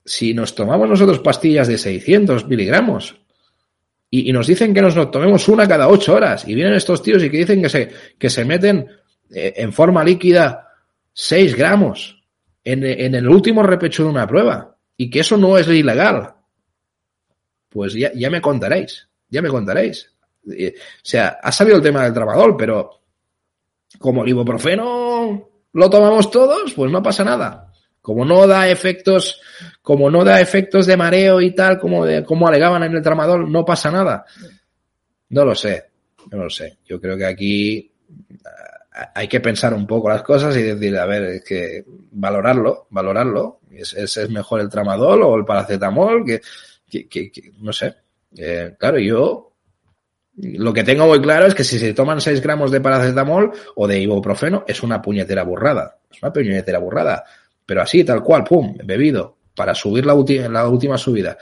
si 0.05 0.35
nos 0.35 0.55
tomamos 0.55 0.89
nosotros 0.89 1.21
pastillas 1.21 1.69
de 1.69 1.79
600 1.79 2.47
miligramos 2.49 3.17
y, 4.11 4.31
nos 4.33 4.47
dicen 4.47 4.75
que 4.75 4.83
nos 4.83 5.11
tomemos 5.11 5.49
una 5.49 5.67
cada 5.67 5.89
8 5.89 6.15
horas 6.15 6.47
y 6.47 6.55
vienen 6.55 6.75
estos 6.75 7.03
tíos 7.03 7.23
y 7.23 7.31
que 7.31 7.39
dicen 7.39 7.63
que 7.63 7.69
se, 7.69 7.91
que 8.19 8.29
se 8.29 8.45
meten 8.45 8.89
en 9.33 9.73
forma 9.73 10.05
líquida 10.05 10.69
6 11.13 11.57
gramos 11.57 12.23
en, 12.65 12.85
en 12.85 13.15
el 13.15 13.29
último 13.29 13.63
repecho 13.63 14.05
de 14.05 14.11
una 14.11 14.27
prueba 14.27 14.77
y 14.97 15.11
que 15.11 15.21
eso 15.21 15.37
no 15.37 15.59
es 15.59 15.67
ilegal, 15.69 16.35
pues 17.69 17.95
ya, 17.95 18.13
ya 18.15 18.31
me 18.31 18.41
contaréis, 18.41 19.09
ya 19.29 19.43
me 19.43 19.49
contaréis. 19.49 20.11
O 20.47 20.51
sea, 21.03 21.39
ha 21.43 21.53
salido 21.53 21.77
el 21.77 21.83
tema 21.83 22.05
del 22.05 22.13
tramadol, 22.13 22.57
pero 22.57 23.01
como 23.99 24.23
el 24.23 24.29
ibuprofeno 24.29 25.49
lo 25.73 25.91
tomamos 25.91 26.31
todos, 26.31 26.73
pues 26.75 26.91
no 26.91 27.03
pasa 27.03 27.25
nada. 27.25 27.73
Como 28.01 28.25
no 28.25 28.47
da 28.47 28.69
efectos, 28.69 29.41
como 29.81 30.11
no 30.11 30.25
da 30.25 30.41
efectos 30.41 30.87
de 30.87 30.97
mareo 30.97 31.41
y 31.41 31.55
tal, 31.55 31.79
como, 31.79 32.05
de, 32.05 32.25
como 32.25 32.49
alegaban 32.49 32.83
en 32.83 32.97
el 32.97 33.03
tramadol, 33.03 33.51
no 33.51 33.65
pasa 33.65 33.91
nada. 33.91 34.25
No 35.29 35.45
lo 35.45 35.55
sé, 35.55 35.85
no 36.31 36.45
lo 36.45 36.51
sé. 36.51 36.79
Yo 36.85 37.01
creo 37.01 37.17
que 37.17 37.27
aquí 37.27 37.79
eh, 37.79 38.49
hay 39.15 39.29
que 39.29 39.41
pensar 39.41 39.73
un 39.75 39.87
poco 39.87 40.09
las 40.09 40.23
cosas 40.23 40.57
y 40.57 40.63
decir, 40.63 40.97
a 40.99 41.07
ver, 41.07 41.23
es 41.25 41.45
que 41.45 41.85
valorarlo, 41.87 42.87
valorarlo. 42.91 43.61
¿Es, 43.71 43.95
es, 43.95 44.31
mejor 44.31 44.61
el 44.61 44.69
tramadol 44.69 45.23
o 45.23 45.37
el 45.37 45.45
paracetamol? 45.45 46.25
Que, 46.25 47.09
que, 47.09 47.53
no 47.61 47.73
sé. 47.73 47.95
Eh, 48.37 48.75
claro, 48.79 48.99
yo 48.99 49.53
lo 50.37 50.73
que 50.73 50.85
tengo 50.85 51.07
muy 51.07 51.21
claro 51.21 51.47
es 51.47 51.55
que 51.55 51.65
si 51.65 51.79
se 51.79 51.95
toman 51.95 52.21
6 52.21 52.41
gramos 52.43 52.71
de 52.71 52.81
paracetamol 52.81 53.53
o 53.77 53.87
de 53.87 54.01
ibuprofeno 54.01 54.65
es 54.67 54.83
una 54.83 55.01
puñetera 55.01 55.43
burrada. 55.43 55.99
Es 56.11 56.23
una 56.23 56.33
puñetera 56.33 56.79
burrada. 56.79 57.25
Pero 57.65 57.83
así, 57.83 58.05
tal 58.05 58.23
cual, 58.23 58.45
pum, 58.45 58.77
bebido, 58.85 59.39
para 59.55 59.75
subir 59.75 60.05
la, 60.05 60.15
la 60.51 60.69
última 60.69 60.99
subida. 60.99 61.39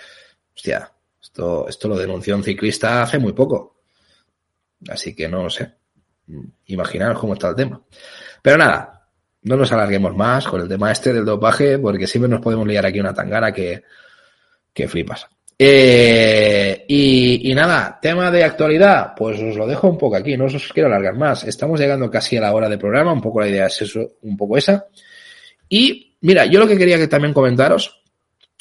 Hostia, 0.54 0.92
esto, 1.20 1.68
esto 1.68 1.88
lo 1.88 1.96
denunció 1.96 2.36
un 2.36 2.44
ciclista 2.44 3.02
hace 3.02 3.18
muy 3.18 3.32
poco. 3.32 3.80
Así 4.88 5.14
que 5.14 5.28
no 5.28 5.42
lo 5.44 5.50
sé. 5.50 5.79
Imaginaros 6.66 7.18
cómo 7.18 7.34
está 7.34 7.48
el 7.48 7.56
tema. 7.56 7.80
Pero 8.42 8.56
nada, 8.56 9.06
no 9.42 9.56
nos 9.56 9.72
alarguemos 9.72 10.14
más 10.16 10.46
con 10.46 10.60
el 10.60 10.68
tema 10.68 10.92
este 10.92 11.12
del 11.12 11.24
dopaje, 11.24 11.78
porque 11.78 12.06
siempre 12.06 12.30
nos 12.30 12.40
podemos 12.40 12.66
liar 12.66 12.86
aquí 12.86 13.00
una 13.00 13.14
tangana 13.14 13.52
que, 13.52 13.82
que 14.72 14.88
flipas. 14.88 15.26
Eh, 15.58 16.86
y, 16.88 17.50
y, 17.50 17.54
nada, 17.54 17.98
tema 18.00 18.30
de 18.30 18.44
actualidad, 18.44 19.12
pues 19.14 19.38
os 19.40 19.56
lo 19.56 19.66
dejo 19.66 19.88
un 19.88 19.98
poco 19.98 20.16
aquí, 20.16 20.36
no 20.36 20.46
os 20.46 20.72
quiero 20.72 20.88
alargar 20.88 21.16
más. 21.16 21.44
Estamos 21.44 21.78
llegando 21.78 22.10
casi 22.10 22.36
a 22.38 22.40
la 22.40 22.54
hora 22.54 22.68
de 22.68 22.78
programa, 22.78 23.12
un 23.12 23.20
poco 23.20 23.40
la 23.40 23.48
idea 23.48 23.66
es 23.66 23.82
eso, 23.82 24.12
un 24.22 24.36
poco 24.36 24.56
esa. 24.56 24.86
Y 25.68 26.16
mira, 26.22 26.46
yo 26.46 26.58
lo 26.60 26.66
que 26.66 26.78
quería 26.78 26.96
que 26.96 27.08
también 27.08 27.34
comentaros 27.34 27.99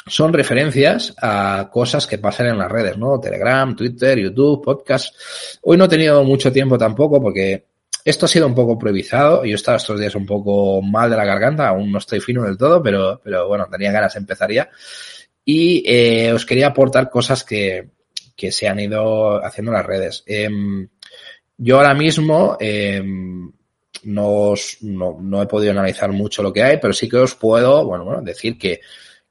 son 0.06 0.34
referencias 0.34 1.14
a 1.22 1.70
cosas 1.72 2.08
que 2.08 2.18
pasan 2.18 2.48
en 2.48 2.58
las 2.58 2.72
redes, 2.72 2.98
¿no? 2.98 3.20
Telegram, 3.20 3.76
Twitter, 3.76 4.18
YouTube, 4.20 4.64
podcast. 4.64 5.16
Hoy 5.62 5.78
no 5.78 5.86
he 5.86 5.90
tenido 5.90 6.24
mucho 6.24 6.52
tiempo 6.52 6.78
tampoco 6.78 7.22
porque 7.22 7.66
esto 8.04 8.26
ha 8.26 8.30
sido 8.30 8.48
un 8.48 8.56
poco 8.56 8.74
improvisado. 8.74 9.46
Yo 9.46 9.52
he 9.52 9.56
estado 9.56 9.78
estos 9.78 10.00
días 10.00 10.16
un 10.16 10.26
poco 10.26 10.82
mal 10.82 11.10
de 11.10 11.18
la 11.18 11.26
garganta, 11.26 11.68
aún 11.68 11.92
no 11.92 11.98
estoy 11.98 12.20
fino 12.20 12.44
del 12.44 12.58
todo, 12.58 12.82
pero, 12.82 13.22
pero 13.24 13.48
bueno, 13.48 13.68
tenía 13.70 13.92
ganas 13.92 14.14
de 14.14 14.20
empezar 14.20 14.52
ya 14.52 14.70
y 15.46 15.84
eh, 15.86 16.32
os 16.32 16.46
quería 16.46 16.68
aportar 16.68 17.10
cosas 17.10 17.44
que, 17.44 17.90
que, 18.36 18.52
se 18.52 18.68
han 18.68 18.80
ido 18.80 19.44
haciendo 19.44 19.72
en 19.72 19.78
las 19.78 19.86
redes. 19.86 20.24
Eh, 20.28 20.48
yo 21.58 21.78
ahora 21.78 21.94
mismo 21.94 22.56
eh, 22.60 23.02
no, 24.04 24.54
no, 24.82 25.18
no, 25.20 25.42
he 25.42 25.48
podido 25.48 25.72
analizar 25.72 26.12
mucho 26.12 26.44
lo 26.44 26.54
que 26.54 26.64
hay, 26.64 26.78
pero 26.78 26.94
sí 26.94 27.10
que 27.10 27.18
os 27.18 27.36
puedo, 27.36 27.84
bueno, 27.86 28.06
bueno 28.06 28.22
decir 28.22 28.58
que, 28.58 28.82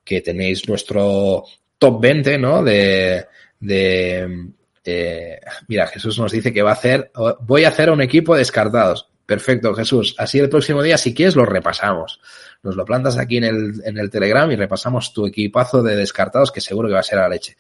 que 0.09 0.23
tenéis 0.23 0.67
nuestro 0.69 1.45
top 1.79 2.01
20, 2.01 2.39
¿no? 2.39 2.63
De, 2.65 3.27
de 3.61 4.49
eh, 4.85 5.41
mira, 5.69 5.87
Jesús 5.89 6.19
nos 6.19 6.33
dice 6.33 6.53
que 6.53 6.63
va 6.63 6.71
a 6.71 6.75
hacer, 6.75 7.11
voy 7.41 7.65
a 7.65 7.69
hacer 7.69 7.91
un 7.91 8.01
equipo 8.01 8.35
de 8.35 8.41
descartados. 8.41 9.09
Perfecto, 9.27 9.75
Jesús. 9.75 10.15
Así 10.17 10.39
el 10.39 10.49
próximo 10.49 10.83
día, 10.83 10.97
si 10.97 11.13
quieres, 11.13 11.37
lo 11.37 11.45
repasamos 11.45 12.21
nos 12.63 12.77
lo 12.77 12.85
plantas 12.85 13.17
aquí 13.19 13.37
en 13.37 13.45
el, 13.45 13.83
en 13.85 13.99
el 13.99 14.11
Telegram 14.11 14.51
y 14.51 14.57
repasamos 14.57 15.13
tu 15.13 15.27
equipazo 15.27 15.83
de 15.83 15.97
descartados 15.97 16.51
que 16.51 16.61
seguro 16.61 16.89
que 16.89 16.95
va 16.95 17.01
a 17.01 17.05
ser 17.05 17.19
a 17.19 17.23
la 17.23 17.29
leche. 17.29 17.57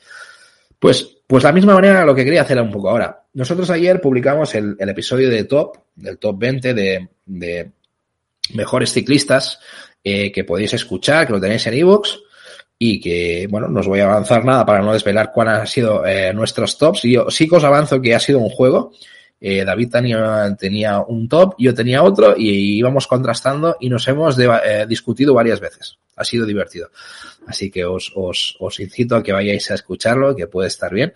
Pues, 0.78 1.18
pues 1.26 1.44
la 1.44 1.52
misma 1.52 1.74
manera 1.74 2.04
lo 2.04 2.14
que 2.14 2.24
quería 2.24 2.42
hacer 2.42 2.60
un 2.60 2.70
poco 2.70 2.90
ahora. 2.90 3.24
Nosotros 3.34 3.70
ayer 3.70 4.00
publicamos 4.00 4.54
el, 4.54 4.76
el 4.78 4.88
episodio 4.88 5.30
de 5.30 5.44
top, 5.44 5.76
del 5.94 6.18
top 6.18 6.38
20 6.38 6.74
de, 6.74 7.08
de 7.26 7.70
mejores 8.54 8.92
ciclistas 8.92 9.60
eh, 10.02 10.32
que 10.32 10.44
podéis 10.44 10.74
escuchar, 10.74 11.26
que 11.26 11.32
lo 11.32 11.40
tenéis 11.40 11.66
en 11.66 11.74
iVoox 11.74 12.18
y 12.78 13.00
que, 13.00 13.48
bueno, 13.50 13.68
no 13.68 13.80
os 13.80 13.88
voy 13.88 14.00
a 14.00 14.04
avanzar 14.04 14.44
nada 14.44 14.64
para 14.64 14.80
no 14.82 14.92
desvelar 14.92 15.32
cuáles 15.32 15.54
han 15.54 15.66
sido 15.66 16.06
eh, 16.06 16.32
nuestros 16.32 16.78
tops. 16.78 17.04
Y 17.04 17.12
yo 17.12 17.30
sí 17.30 17.48
que 17.48 17.56
os 17.56 17.64
avanzo 17.64 18.00
que 18.00 18.14
ha 18.14 18.20
sido 18.20 18.38
un 18.38 18.50
juego 18.50 18.92
eh, 19.40 19.64
David 19.64 19.90
tenía, 19.90 20.56
tenía, 20.58 21.00
un 21.00 21.28
top, 21.28 21.54
yo 21.58 21.72
tenía 21.72 22.02
otro 22.02 22.34
y 22.36 22.76
íbamos 22.78 23.06
contrastando 23.06 23.76
y 23.78 23.88
nos 23.88 24.06
hemos 24.08 24.36
eh, 24.38 24.84
discutido 24.88 25.32
varias 25.32 25.60
veces. 25.60 25.96
Ha 26.16 26.24
sido 26.24 26.44
divertido. 26.44 26.90
Así 27.46 27.70
que 27.70 27.84
os, 27.84 28.12
os, 28.16 28.56
os, 28.58 28.80
incito 28.80 29.14
a 29.14 29.22
que 29.22 29.32
vayáis 29.32 29.70
a 29.70 29.74
escucharlo, 29.74 30.34
que 30.34 30.48
puede 30.48 30.68
estar 30.68 30.92
bien. 30.92 31.12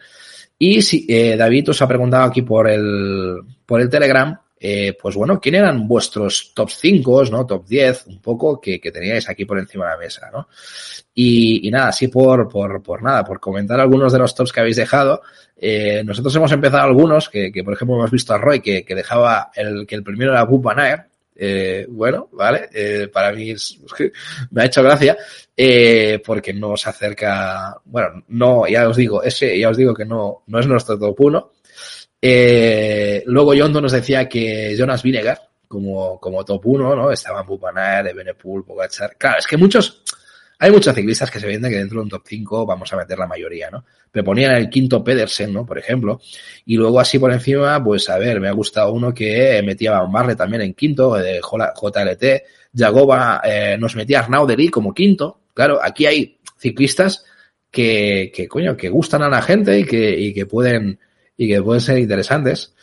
Y 0.56 0.82
si 0.82 1.04
David 1.36 1.70
os 1.70 1.82
ha 1.82 1.88
preguntado 1.88 2.22
aquí 2.22 2.42
por 2.42 2.70
el, 2.70 3.40
por 3.66 3.80
el 3.80 3.90
Telegram, 3.90 4.38
eh, 4.64 4.96
pues 4.96 5.16
bueno, 5.16 5.40
¿quién 5.40 5.56
eran 5.56 5.88
vuestros 5.88 6.52
top 6.54 6.70
5, 6.70 7.24
¿no? 7.32 7.44
Top 7.44 7.66
10, 7.66 8.06
un 8.06 8.20
poco, 8.20 8.60
que, 8.60 8.78
teníais 8.78 9.28
aquí 9.28 9.44
por 9.44 9.58
encima 9.58 9.86
de 9.86 9.90
la 9.90 9.96
mesa, 9.96 10.30
¿no? 10.32 10.46
Y, 11.12 11.68
nada, 11.68 11.88
así 11.88 12.06
por, 12.06 12.48
por, 12.48 13.02
nada, 13.02 13.24
por 13.24 13.40
comentar 13.40 13.80
algunos 13.80 14.12
de 14.12 14.20
los 14.20 14.32
tops 14.36 14.52
que 14.52 14.60
habéis 14.60 14.76
dejado. 14.76 15.22
Eh, 15.56 16.04
nosotros 16.04 16.36
hemos 16.36 16.52
empezado 16.52 16.84
algunos, 16.84 17.28
que, 17.28 17.50
por 17.64 17.74
ejemplo 17.74 17.96
hemos 17.96 18.12
visto 18.12 18.34
a 18.34 18.38
Roy 18.38 18.60
que, 18.60 18.84
dejaba 18.88 19.50
el, 19.56 19.84
que 19.84 19.96
el 19.96 20.04
primero 20.04 20.30
era 20.30 20.44
Van 20.44 21.06
eh, 21.34 21.84
bueno, 21.88 22.28
vale, 22.30 23.08
para 23.12 23.32
mí 23.32 23.50
es, 23.50 23.80
me 24.52 24.62
ha 24.62 24.66
hecho 24.66 24.84
gracia, 24.84 25.16
porque 26.24 26.52
nos 26.54 26.86
acerca, 26.86 27.80
bueno, 27.86 28.22
no, 28.28 28.68
ya 28.68 28.88
os 28.88 28.96
digo, 28.96 29.24
ese, 29.24 29.58
ya 29.58 29.70
os 29.70 29.76
digo 29.76 29.92
que 29.92 30.04
no, 30.04 30.44
no 30.46 30.60
es 30.60 30.68
nuestro 30.68 30.96
top 30.96 31.20
1, 31.20 31.50
eh, 32.24 33.24
luego 33.26 33.52
Yondo 33.52 33.80
nos 33.80 33.90
decía 33.90 34.28
que 34.28 34.76
Jonas 34.78 35.02
Vinegar, 35.02 35.40
como, 35.66 36.20
como 36.20 36.44
top 36.44 36.64
1, 36.64 36.94
¿no? 36.94 37.10
Estaban 37.10 37.44
Pupanaer, 37.44 38.14
Benepool, 38.14 38.64
Pogachar. 38.64 39.16
Claro, 39.18 39.38
es 39.40 39.46
que 39.46 39.56
muchos, 39.56 40.02
hay 40.60 40.70
muchos 40.70 40.94
ciclistas 40.94 41.28
que 41.32 41.40
se 41.40 41.48
venden 41.48 41.72
que 41.72 41.78
dentro 41.78 41.98
de 41.98 42.04
un 42.04 42.08
top 42.08 42.22
5 42.24 42.64
vamos 42.64 42.92
a 42.92 42.96
meter 42.96 43.18
la 43.18 43.26
mayoría, 43.26 43.70
¿no? 43.70 43.84
Me 44.12 44.22
ponían 44.22 44.54
el 44.54 44.70
quinto 44.70 45.02
Pedersen, 45.02 45.52
¿no? 45.52 45.66
Por 45.66 45.78
ejemplo. 45.78 46.20
Y 46.66 46.76
luego 46.76 47.00
así 47.00 47.18
por 47.18 47.32
encima, 47.32 47.82
pues 47.82 48.08
a 48.08 48.18
ver, 48.18 48.38
me 48.38 48.48
ha 48.48 48.52
gustado 48.52 48.92
uno 48.92 49.12
que 49.12 49.60
metía 49.64 49.96
a 49.96 50.02
Barle 50.02 50.36
también 50.36 50.62
en 50.62 50.74
quinto, 50.74 51.14
de 51.14 51.40
JLT. 51.40 52.42
Jagoba 52.76 53.40
eh, 53.44 53.76
nos 53.80 53.96
metía 53.96 54.20
a 54.20 54.22
Arnauderi 54.22 54.68
como 54.68 54.94
quinto. 54.94 55.40
Claro, 55.54 55.80
aquí 55.82 56.06
hay 56.06 56.38
ciclistas 56.56 57.24
que, 57.70 58.30
que, 58.32 58.46
coño, 58.46 58.76
que 58.76 58.90
gustan 58.90 59.22
a 59.22 59.28
la 59.28 59.42
gente 59.42 59.80
y 59.80 59.84
que, 59.84 60.16
y 60.16 60.32
que 60.32 60.46
pueden, 60.46 61.00
y 61.36 61.48
que 61.48 61.62
pueden 61.62 61.80
ser 61.80 61.98
interesantes. 61.98 62.74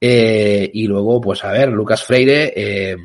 Eh, 0.00 0.68
y 0.74 0.86
luego, 0.86 1.20
pues 1.20 1.44
a 1.44 1.52
ver, 1.52 1.68
Lucas 1.68 2.02
Freire 2.02 2.52
eh, 2.56 2.96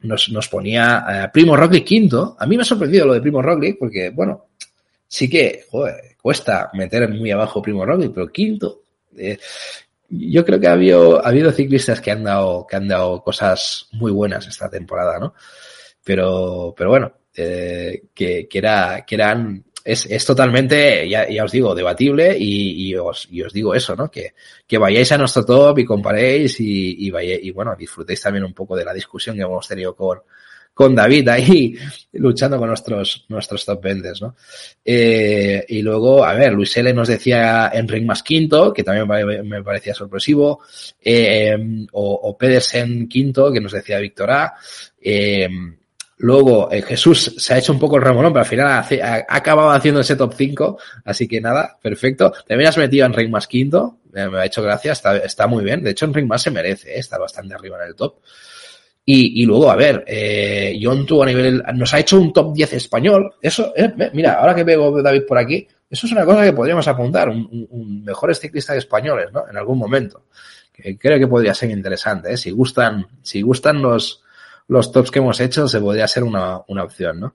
nos, 0.00 0.30
nos, 0.30 0.48
ponía 0.48 1.24
a 1.24 1.30
Primo 1.30 1.56
Roglic 1.56 1.84
quinto. 1.84 2.36
A 2.38 2.46
mí 2.46 2.56
me 2.56 2.62
ha 2.62 2.66
sorprendido 2.66 3.06
lo 3.06 3.14
de 3.14 3.20
Primo 3.20 3.42
Roglic 3.42 3.78
porque, 3.78 4.10
bueno, 4.10 4.46
sí 5.06 5.28
que 5.28 5.64
cuesta 6.20 6.70
meter 6.72 7.08
muy 7.10 7.30
abajo 7.30 7.60
Primo 7.60 7.84
Roglic, 7.84 8.12
pero 8.14 8.32
quinto. 8.32 8.82
Eh, 9.16 9.38
yo 10.08 10.44
creo 10.44 10.58
que 10.58 10.68
ha 10.68 10.72
habido, 10.72 11.24
ha 11.24 11.28
habido 11.28 11.52
ciclistas 11.52 12.00
que 12.00 12.12
han 12.12 12.24
dado, 12.24 12.66
que 12.66 12.76
han 12.76 12.88
dado 12.88 13.22
cosas 13.22 13.88
muy 13.92 14.12
buenas 14.12 14.46
esta 14.46 14.70
temporada, 14.70 15.18
¿no? 15.18 15.34
Pero, 16.02 16.74
pero 16.76 16.90
bueno, 16.90 17.12
eh, 17.34 18.04
que, 18.14 18.48
que, 18.48 18.58
era, 18.58 19.04
que 19.06 19.16
eran 19.16 19.65
es, 19.86 20.04
es 20.06 20.24
totalmente, 20.24 21.08
ya, 21.08 21.28
ya, 21.28 21.44
os 21.44 21.52
digo, 21.52 21.72
debatible 21.74 22.36
y, 22.36 22.88
y, 22.88 22.96
os, 22.96 23.28
y, 23.30 23.42
os, 23.42 23.52
digo 23.52 23.72
eso, 23.72 23.94
¿no? 23.94 24.10
Que, 24.10 24.34
que 24.66 24.78
vayáis 24.78 25.12
a 25.12 25.18
nuestro 25.18 25.44
top 25.44 25.78
y 25.78 25.84
comparéis 25.84 26.58
y, 26.58 27.06
y, 27.06 27.10
vayáis, 27.10 27.44
y 27.44 27.52
bueno, 27.52 27.76
disfrutéis 27.78 28.20
también 28.20 28.44
un 28.44 28.52
poco 28.52 28.76
de 28.76 28.84
la 28.84 28.92
discusión 28.92 29.36
que 29.36 29.42
hemos 29.42 29.68
tenido 29.68 29.94
con, 29.94 30.18
con 30.74 30.92
David 30.92 31.28
ahí 31.28 31.78
luchando 32.14 32.58
con 32.58 32.66
nuestros, 32.66 33.26
nuestros 33.28 33.64
top 33.64 33.80
20, 33.80 34.12
¿no? 34.20 34.34
Eh, 34.84 35.64
y 35.68 35.82
luego, 35.82 36.24
a 36.24 36.34
ver, 36.34 36.52
Luis 36.52 36.76
L. 36.76 36.92
nos 36.92 37.06
decía 37.06 37.70
Enric 37.72 38.04
más 38.04 38.24
quinto, 38.24 38.72
que 38.72 38.82
también 38.82 39.46
me 39.48 39.62
parecía 39.62 39.94
sorpresivo, 39.94 40.62
eh, 41.00 41.56
o, 41.92 42.12
o 42.24 42.36
Pedersen 42.36 43.06
quinto, 43.06 43.52
que 43.52 43.60
nos 43.60 43.70
decía 43.70 44.00
Víctor 44.00 44.30
A. 44.32 44.54
Eh, 45.00 45.48
Luego, 46.18 46.72
eh, 46.72 46.80
Jesús 46.80 47.34
se 47.36 47.54
ha 47.54 47.58
hecho 47.58 47.72
un 47.72 47.78
poco 47.78 47.96
el 47.96 48.02
remolón, 48.02 48.32
pero 48.32 48.42
al 48.42 48.48
final 48.48 48.66
ha, 48.68 49.26
acabado 49.28 49.70
haciendo 49.70 50.00
ese 50.00 50.16
top 50.16 50.32
5. 50.34 50.78
Así 51.04 51.28
que 51.28 51.40
nada, 51.40 51.76
perfecto. 51.80 52.32
También 52.46 52.68
has 52.68 52.78
metido 52.78 53.04
en 53.04 53.12
Ring 53.12 53.30
más 53.30 53.46
quinto. 53.46 53.98
Eh, 54.14 54.28
me 54.28 54.38
ha 54.38 54.46
hecho 54.46 54.62
gracia, 54.62 54.92
está, 54.92 55.16
está 55.18 55.46
muy 55.46 55.62
bien. 55.62 55.82
De 55.82 55.90
hecho, 55.90 56.06
en 56.06 56.14
Ring 56.14 56.26
más 56.26 56.42
se 56.42 56.50
merece, 56.50 56.94
eh, 56.94 56.98
está 57.00 57.18
bastante 57.18 57.54
arriba 57.54 57.76
en 57.82 57.88
el 57.88 57.94
top. 57.94 58.16
Y, 59.04 59.42
y 59.42 59.46
luego, 59.46 59.70
a 59.70 59.76
ver, 59.76 60.04
eh, 60.06 60.80
John 60.82 61.06
a 61.22 61.26
nivel, 61.26 61.62
nos 61.74 61.94
ha 61.94 62.00
hecho 62.00 62.18
un 62.18 62.32
top 62.32 62.54
10 62.54 62.72
español. 62.72 63.34
Eso, 63.40 63.72
mira, 64.12 64.34
ahora 64.34 64.54
que 64.54 64.64
veo 64.64 65.00
David 65.00 65.22
por 65.28 65.38
aquí, 65.38 65.68
eso 65.88 66.06
es 66.06 66.12
una 66.12 66.24
cosa 66.24 66.44
que 66.44 66.52
podríamos 66.52 66.88
apuntar, 66.88 67.28
un, 67.28 67.46
un, 67.52 67.66
un 67.70 68.04
mejores 68.04 68.40
ciclistas 68.40 68.78
españoles, 68.78 69.28
¿no? 69.32 69.44
En 69.48 69.56
algún 69.56 69.78
momento. 69.78 70.24
Creo 70.72 71.18
que 71.18 71.28
podría 71.28 71.54
ser 71.54 71.70
interesante. 71.70 72.36
Si 72.36 72.50
gustan, 72.50 73.06
si 73.22 73.42
gustan 73.42 73.80
los, 73.80 74.22
los 74.68 74.92
tops 74.92 75.10
que 75.10 75.18
hemos 75.18 75.40
hecho, 75.40 75.68
se 75.68 75.80
podría 75.80 76.08
ser 76.08 76.24
una, 76.24 76.60
una 76.68 76.84
opción, 76.84 77.20
¿no? 77.20 77.34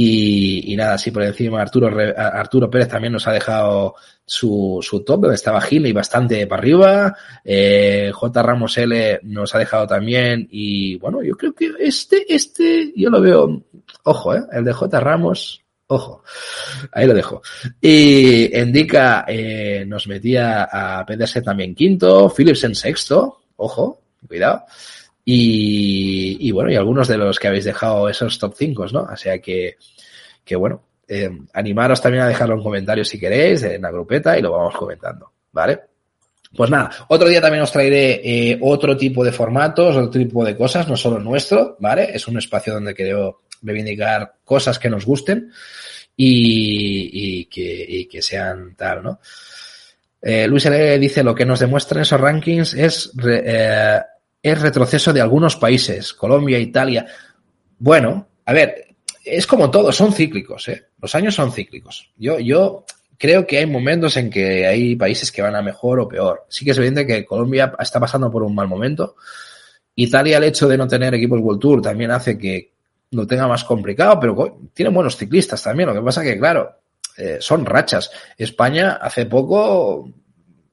Y, 0.00 0.72
y, 0.72 0.76
nada, 0.76 0.94
así 0.94 1.10
por 1.10 1.24
encima 1.24 1.60
Arturo, 1.60 1.90
Arturo 2.16 2.70
Pérez 2.70 2.86
también 2.86 3.12
nos 3.12 3.26
ha 3.26 3.32
dejado 3.32 3.96
su, 4.24 4.78
su 4.80 5.02
top, 5.02 5.22
donde 5.22 5.34
estaba 5.34 5.60
Gil 5.60 5.86
y 5.86 5.92
bastante 5.92 6.46
para 6.46 6.60
arriba. 6.60 7.16
Eh, 7.44 8.12
J. 8.14 8.42
Ramos 8.42 8.78
L 8.78 9.18
nos 9.24 9.56
ha 9.56 9.58
dejado 9.58 9.88
también. 9.88 10.46
Y 10.52 10.96
bueno, 10.98 11.20
yo 11.24 11.36
creo 11.36 11.52
que 11.52 11.72
este, 11.80 12.32
este, 12.32 12.92
yo 12.94 13.10
lo 13.10 13.20
veo, 13.20 13.64
ojo, 14.04 14.34
eh, 14.36 14.42
el 14.52 14.62
de 14.62 14.72
J. 14.72 15.00
Ramos, 15.00 15.64
ojo, 15.88 16.22
ahí 16.92 17.08
lo 17.08 17.14
dejo. 17.14 17.42
Y 17.80 18.56
Endica 18.56 19.24
eh, 19.26 19.84
nos 19.84 20.06
metía 20.06 20.68
a 20.70 21.04
PDS 21.04 21.42
también 21.42 21.74
quinto, 21.74 22.30
Philips 22.30 22.62
en 22.62 22.76
sexto, 22.76 23.40
ojo, 23.56 24.02
cuidado. 24.28 24.62
Y, 25.30 26.38
y, 26.40 26.52
bueno, 26.52 26.70
y 26.72 26.76
algunos 26.76 27.06
de 27.06 27.18
los 27.18 27.38
que 27.38 27.48
habéis 27.48 27.66
dejado 27.66 28.08
esos 28.08 28.38
top 28.38 28.54
5, 28.56 28.86
¿no? 28.94 29.02
O 29.12 29.16
sea 29.18 29.38
que, 29.40 29.76
que 30.42 30.56
bueno, 30.56 30.82
eh, 31.06 31.28
animaros 31.52 32.00
también 32.00 32.24
a 32.24 32.28
dejarlo 32.28 32.54
en 32.54 32.62
comentarios 32.62 33.08
si 33.08 33.20
queréis, 33.20 33.62
en 33.62 33.82
la 33.82 33.90
grupeta, 33.90 34.38
y 34.38 34.40
lo 34.40 34.52
vamos 34.52 34.74
comentando, 34.74 35.30
¿vale? 35.52 35.80
Pues 36.56 36.70
nada, 36.70 36.90
otro 37.08 37.28
día 37.28 37.42
también 37.42 37.62
os 37.62 37.70
traeré 37.70 38.22
eh, 38.24 38.58
otro 38.62 38.96
tipo 38.96 39.22
de 39.22 39.30
formatos, 39.30 39.96
otro 39.96 40.18
tipo 40.18 40.42
de 40.46 40.56
cosas, 40.56 40.88
no 40.88 40.96
solo 40.96 41.18
nuestro, 41.18 41.76
¿vale? 41.78 42.08
Es 42.14 42.26
un 42.26 42.38
espacio 42.38 42.72
donde 42.72 42.94
quiero 42.94 43.42
reivindicar 43.60 44.36
cosas 44.46 44.78
que 44.78 44.88
nos 44.88 45.04
gusten 45.04 45.52
y, 46.16 47.10
y, 47.12 47.44
que, 47.44 47.84
y 47.86 48.06
que 48.06 48.22
sean 48.22 48.74
tal, 48.76 49.02
¿no? 49.02 49.20
Eh, 50.22 50.48
Luis 50.48 50.64
L. 50.64 50.98
dice 50.98 51.22
lo 51.22 51.34
que 51.34 51.44
nos 51.44 51.60
demuestran 51.60 52.00
esos 52.00 52.18
rankings 52.18 52.72
es 52.72 53.12
es 54.42 54.60
retroceso 54.60 55.12
de 55.12 55.20
algunos 55.20 55.56
países, 55.56 56.12
Colombia, 56.12 56.58
Italia. 56.58 57.06
Bueno, 57.78 58.28
a 58.44 58.52
ver, 58.52 58.94
es 59.24 59.46
como 59.46 59.70
todo, 59.70 59.92
son 59.92 60.12
cíclicos, 60.12 60.68
¿eh? 60.68 60.86
Los 61.00 61.14
años 61.14 61.34
son 61.34 61.52
cíclicos. 61.52 62.10
Yo, 62.16 62.38
yo 62.38 62.84
creo 63.18 63.46
que 63.46 63.58
hay 63.58 63.66
momentos 63.66 64.16
en 64.16 64.30
que 64.30 64.66
hay 64.66 64.96
países 64.96 65.30
que 65.32 65.42
van 65.42 65.56
a 65.56 65.62
mejor 65.62 66.00
o 66.00 66.08
peor. 66.08 66.46
Sí 66.48 66.64
que 66.64 66.70
es 66.70 66.78
evidente 66.78 67.06
que 67.06 67.24
Colombia 67.24 67.74
está 67.78 68.00
pasando 68.00 68.30
por 68.30 68.42
un 68.42 68.54
mal 68.54 68.68
momento. 68.68 69.16
Italia, 69.96 70.38
el 70.38 70.44
hecho 70.44 70.68
de 70.68 70.78
no 70.78 70.86
tener 70.86 71.14
equipos 71.14 71.40
World 71.40 71.60
Tour 71.60 71.82
también 71.82 72.12
hace 72.12 72.38
que 72.38 72.72
lo 73.10 73.26
tenga 73.26 73.48
más 73.48 73.64
complicado, 73.64 74.20
pero 74.20 74.60
tiene 74.72 74.92
buenos 74.92 75.16
ciclistas 75.16 75.62
también. 75.62 75.88
Lo 75.88 75.94
que 75.94 76.02
pasa 76.02 76.22
que, 76.22 76.38
claro, 76.38 76.76
eh, 77.16 77.38
son 77.40 77.66
rachas. 77.66 78.10
España 78.36 78.98
hace 79.00 79.26
poco 79.26 80.08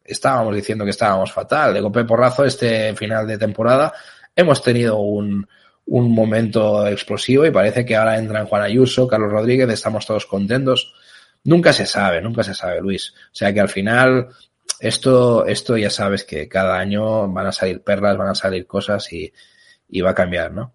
estábamos 0.06 0.56
diciendo 0.56 0.86
que 0.86 0.92
estábamos 0.92 1.32
fatal. 1.32 1.74
De 1.74 1.82
golpe 1.82 2.06
porrazo, 2.06 2.46
este 2.46 2.94
final 2.96 3.28
de 3.28 3.38
temporada, 3.38 3.94
hemos 4.36 4.62
tenido 4.62 4.98
un, 4.98 5.48
un 5.86 6.12
momento 6.12 6.88
explosivo 6.88 7.46
y 7.46 7.52
parece 7.52 7.86
que 7.86 7.96
ahora 7.96 8.18
entran 8.18 8.48
Juan 8.48 8.64
Ayuso, 8.64 9.08
Carlos 9.08 9.32
Rodríguez, 9.32 9.70
estamos 9.70 10.06
todos 10.06 10.26
contentos. 10.26 10.94
Nunca 11.44 11.74
se 11.74 11.86
sabe, 11.86 12.22
nunca 12.22 12.44
se 12.44 12.54
sabe, 12.54 12.82
Luis. 12.82 13.14
O 13.32 13.36
sea 13.36 13.54
que 13.54 13.60
al 13.60 13.70
final, 13.70 14.30
esto, 14.80 15.46
esto 15.46 15.78
ya 15.78 15.90
sabes 15.90 16.24
que 16.24 16.48
cada 16.48 16.78
año 16.78 17.32
van 17.32 17.48
a 17.48 17.52
salir 17.52 17.82
perlas, 17.82 18.18
van 18.18 18.30
a 18.30 18.36
salir 18.36 18.66
cosas 18.66 19.12
y, 19.14 19.32
y 19.90 20.02
va 20.02 20.12
a 20.12 20.16
cambiar, 20.16 20.52
¿no? 20.52 20.74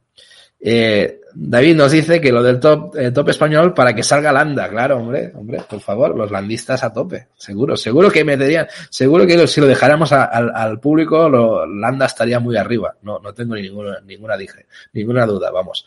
Eh, 0.60 1.20
David 1.34 1.76
nos 1.76 1.92
dice 1.92 2.20
que 2.20 2.32
lo 2.32 2.42
del 2.42 2.58
top, 2.60 2.96
eh, 2.96 3.10
top 3.12 3.30
español 3.30 3.72
para 3.72 3.94
que 3.94 4.02
salga 4.02 4.32
Landa, 4.32 4.68
claro, 4.68 4.98
hombre, 4.98 5.32
hombre, 5.34 5.62
por 5.68 5.80
favor, 5.80 6.16
los 6.16 6.30
landistas 6.30 6.82
a 6.82 6.92
tope, 6.92 7.28
seguro, 7.36 7.76
seguro 7.76 8.10
que 8.10 8.24
meterían, 8.24 8.66
seguro 8.90 9.26
que 9.26 9.46
si 9.46 9.60
lo 9.60 9.66
dejáramos 9.66 10.12
al, 10.12 10.80
público, 10.80 11.28
Landa 11.66 12.06
estaría 12.06 12.40
muy 12.40 12.56
arriba, 12.56 12.96
no, 13.02 13.18
no 13.20 13.32
tengo 13.32 13.54
ninguna, 13.54 14.00
ninguna, 14.00 14.36
dije, 14.36 14.66
ninguna 14.92 15.24
duda, 15.24 15.50
vamos. 15.50 15.86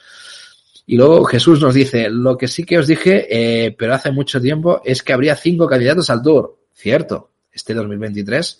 Y 0.85 0.97
luego 0.97 1.23
Jesús 1.25 1.61
nos 1.61 1.73
dice, 1.73 2.09
lo 2.09 2.37
que 2.37 2.47
sí 2.47 2.65
que 2.65 2.77
os 2.77 2.87
dije, 2.87 3.27
eh, 3.29 3.71
pero 3.71 3.93
hace 3.93 4.11
mucho 4.11 4.41
tiempo, 4.41 4.81
es 4.83 5.01
que 5.01 5.13
habría 5.13 5.35
cinco 5.35 5.67
candidatos 5.67 6.09
al 6.09 6.21
Tour, 6.21 6.57
cierto, 6.73 7.31
este 7.51 7.73
2023, 7.73 8.59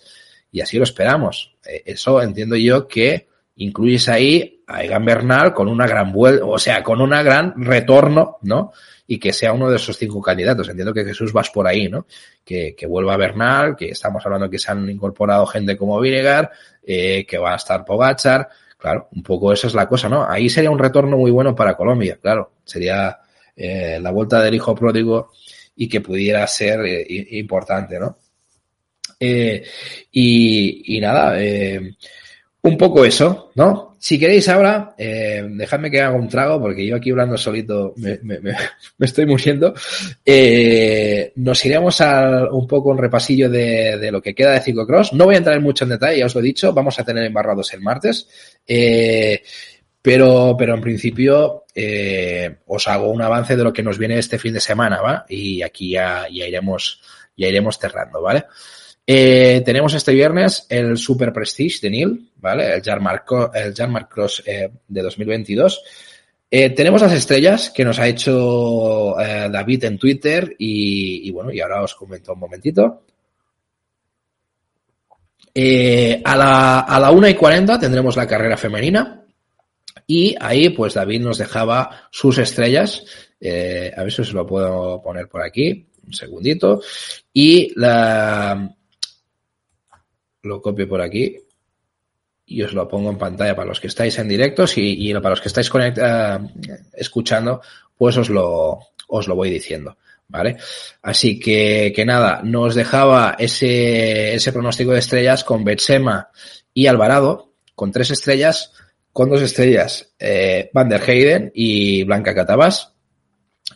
y 0.52 0.60
así 0.60 0.78
lo 0.78 0.84
esperamos. 0.84 1.54
Eh, 1.66 1.82
eso 1.86 2.22
entiendo 2.22 2.56
yo 2.56 2.86
que 2.88 3.28
incluyes 3.56 4.08
ahí 4.08 4.53
a 4.66 4.82
Egan 4.82 5.04
Bernal 5.04 5.52
con 5.52 5.68
una 5.68 5.86
gran 5.86 6.12
vuelta, 6.12 6.44
o 6.44 6.58
sea, 6.58 6.82
con 6.82 7.00
una 7.00 7.22
gran 7.22 7.54
retorno, 7.56 8.38
¿no? 8.42 8.72
Y 9.06 9.18
que 9.18 9.32
sea 9.32 9.52
uno 9.52 9.68
de 9.68 9.76
esos 9.76 9.96
cinco 9.96 10.22
candidatos. 10.22 10.68
Entiendo 10.68 10.94
que 10.94 11.04
Jesús 11.04 11.32
vas 11.32 11.50
por 11.50 11.66
ahí, 11.66 11.88
¿no? 11.88 12.06
Que, 12.44 12.74
que 12.74 12.86
vuelva 12.86 13.16
Bernal, 13.16 13.76
que 13.76 13.90
estamos 13.90 14.24
hablando 14.24 14.48
que 14.48 14.58
se 14.58 14.72
han 14.72 14.88
incorporado 14.88 15.46
gente 15.46 15.76
como 15.76 16.00
Vinegar, 16.00 16.50
eh, 16.82 17.26
que 17.26 17.38
va 17.38 17.52
a 17.52 17.56
estar 17.56 17.84
Pogachar. 17.84 18.48
Claro, 18.78 19.08
un 19.12 19.22
poco 19.22 19.52
esa 19.52 19.66
es 19.66 19.74
la 19.74 19.88
cosa, 19.88 20.08
¿no? 20.08 20.28
Ahí 20.28 20.48
sería 20.48 20.70
un 20.70 20.78
retorno 20.78 21.16
muy 21.16 21.30
bueno 21.30 21.54
para 21.54 21.76
Colombia, 21.76 22.18
claro. 22.20 22.52
Sería 22.64 23.18
eh, 23.56 23.98
la 24.00 24.10
vuelta 24.10 24.42
del 24.42 24.54
hijo 24.54 24.74
pródigo 24.74 25.30
y 25.76 25.88
que 25.88 26.00
pudiera 26.00 26.46
ser 26.46 26.80
eh, 26.84 27.06
importante, 27.32 27.98
¿no? 27.98 28.18
Eh, 29.18 29.64
y, 30.12 30.96
y 30.96 31.00
nada, 31.00 31.42
eh, 31.42 31.94
un 32.62 32.76
poco 32.76 33.04
eso, 33.04 33.52
¿no? 33.54 33.93
Si 34.04 34.18
queréis 34.18 34.50
ahora, 34.50 34.94
eh, 34.98 35.42
dejadme 35.48 35.90
que 35.90 36.02
haga 36.02 36.14
un 36.14 36.28
trago, 36.28 36.60
porque 36.60 36.86
yo 36.86 36.94
aquí 36.94 37.10
hablando 37.10 37.38
solito 37.38 37.94
me, 37.96 38.18
estoy 39.00 39.24
muriendo. 39.24 39.72
Eh, 40.22 41.32
nos 41.36 41.64
iremos 41.64 42.02
a 42.02 42.50
un 42.52 42.66
poco 42.66 42.90
un 42.90 42.98
repasillo 42.98 43.48
de, 43.48 44.10
lo 44.12 44.20
que 44.20 44.34
queda 44.34 44.52
de 44.52 44.60
ciclocross. 44.60 45.14
No 45.14 45.24
voy 45.24 45.36
a 45.36 45.38
entrar 45.38 45.56
en 45.56 45.62
mucho 45.62 45.84
en 45.84 45.90
detalle, 45.92 46.18
ya 46.18 46.26
os 46.26 46.34
lo 46.34 46.42
he 46.42 46.44
dicho, 46.44 46.74
vamos 46.74 46.98
a 46.98 47.04
tener 47.04 47.24
embarrados 47.24 47.72
el 47.72 47.80
martes. 47.80 48.28
Eh, 48.66 49.42
pero, 50.02 50.54
pero 50.58 50.74
en 50.74 50.82
principio 50.82 51.64
os 52.66 52.88
hago 52.88 53.10
un 53.10 53.22
avance 53.22 53.56
de 53.56 53.64
lo 53.64 53.72
que 53.72 53.82
nos 53.82 53.96
viene 53.96 54.18
este 54.18 54.38
fin 54.38 54.52
de 54.52 54.60
semana, 54.60 55.00
¿va? 55.00 55.24
Y 55.30 55.62
aquí 55.62 55.92
ya 55.92 56.28
iremos, 56.28 57.00
ya 57.38 57.48
iremos 57.48 57.78
cerrando, 57.78 58.20
¿vale? 58.20 58.44
Eh, 59.06 59.62
tenemos 59.64 59.92
este 59.92 60.12
viernes 60.12 60.66
el 60.68 60.96
Super 60.96 61.32
Prestige 61.32 61.80
de 61.82 61.90
Neil, 61.90 62.30
¿vale? 62.36 62.74
El 62.74 62.82
Jarmark, 62.82 63.26
el 63.54 64.08
Cross 64.08 64.42
eh, 64.46 64.70
de 64.88 65.02
2022. 65.02 65.82
Eh, 66.50 66.70
tenemos 66.70 67.02
las 67.02 67.12
estrellas 67.12 67.70
que 67.70 67.84
nos 67.84 67.98
ha 67.98 68.06
hecho 68.06 69.14
David 69.18 69.84
en 69.84 69.98
Twitter 69.98 70.54
y, 70.58 71.30
bueno, 71.32 71.52
y 71.52 71.60
ahora 71.60 71.82
os 71.82 71.94
comento 71.94 72.32
un 72.32 72.38
momentito. 72.38 73.02
A, 75.56 76.36
la, 76.36 76.80
a 76.80 77.00
la 77.00 77.10
1 77.10 77.28
y 77.28 77.34
40 77.34 77.78
tendremos 77.78 78.16
la 78.16 78.26
carrera 78.26 78.56
femenina 78.56 79.24
y 80.06 80.34
ahí 80.40 80.70
pues 80.70 80.94
David 80.94 81.20
nos 81.22 81.38
dejaba 81.38 82.08
sus 82.10 82.38
estrellas. 82.38 83.04
A 83.42 84.02
ver 84.02 84.12
si 84.12 84.22
os 84.22 84.32
lo 84.32 84.46
puedo 84.46 85.02
poner 85.02 85.28
por 85.28 85.42
aquí. 85.42 85.88
Un 86.06 86.12
segundito. 86.12 86.80
Y 87.32 87.72
la, 87.74 88.76
lo 90.44 90.60
copio 90.60 90.88
por 90.88 91.00
aquí 91.00 91.36
y 92.46 92.62
os 92.62 92.72
lo 92.74 92.86
pongo 92.88 93.10
en 93.10 93.18
pantalla 93.18 93.56
para 93.56 93.68
los 93.68 93.80
que 93.80 93.86
estáis 93.86 94.18
en 94.18 94.28
directos 94.28 94.76
y, 94.76 95.10
y 95.10 95.14
para 95.14 95.30
los 95.30 95.40
que 95.40 95.48
estáis 95.48 95.70
escuchando, 96.92 97.62
pues 97.96 98.16
os 98.16 98.28
lo, 98.28 98.78
os 99.08 99.28
lo 99.28 99.34
voy 99.34 99.50
diciendo. 99.50 99.96
¿Vale? 100.26 100.56
Así 101.02 101.38
que, 101.38 101.92
que 101.94 102.04
nada, 102.06 102.40
nos 102.42 102.74
dejaba 102.74 103.36
ese, 103.38 104.34
ese 104.34 104.52
pronóstico 104.52 104.92
de 104.92 104.98
estrellas 104.98 105.44
con 105.44 105.64
Betsema 105.64 106.30
y 106.72 106.86
Alvarado, 106.86 107.52
con 107.74 107.92
tres 107.92 108.10
estrellas, 108.10 108.72
con 109.12 109.28
dos 109.28 109.42
estrellas, 109.42 110.14
eh, 110.18 110.70
Van 110.72 110.88
der 110.88 111.02
Heyden 111.02 111.52
y 111.54 112.04
Blanca 112.04 112.34
Catabas, 112.34 112.94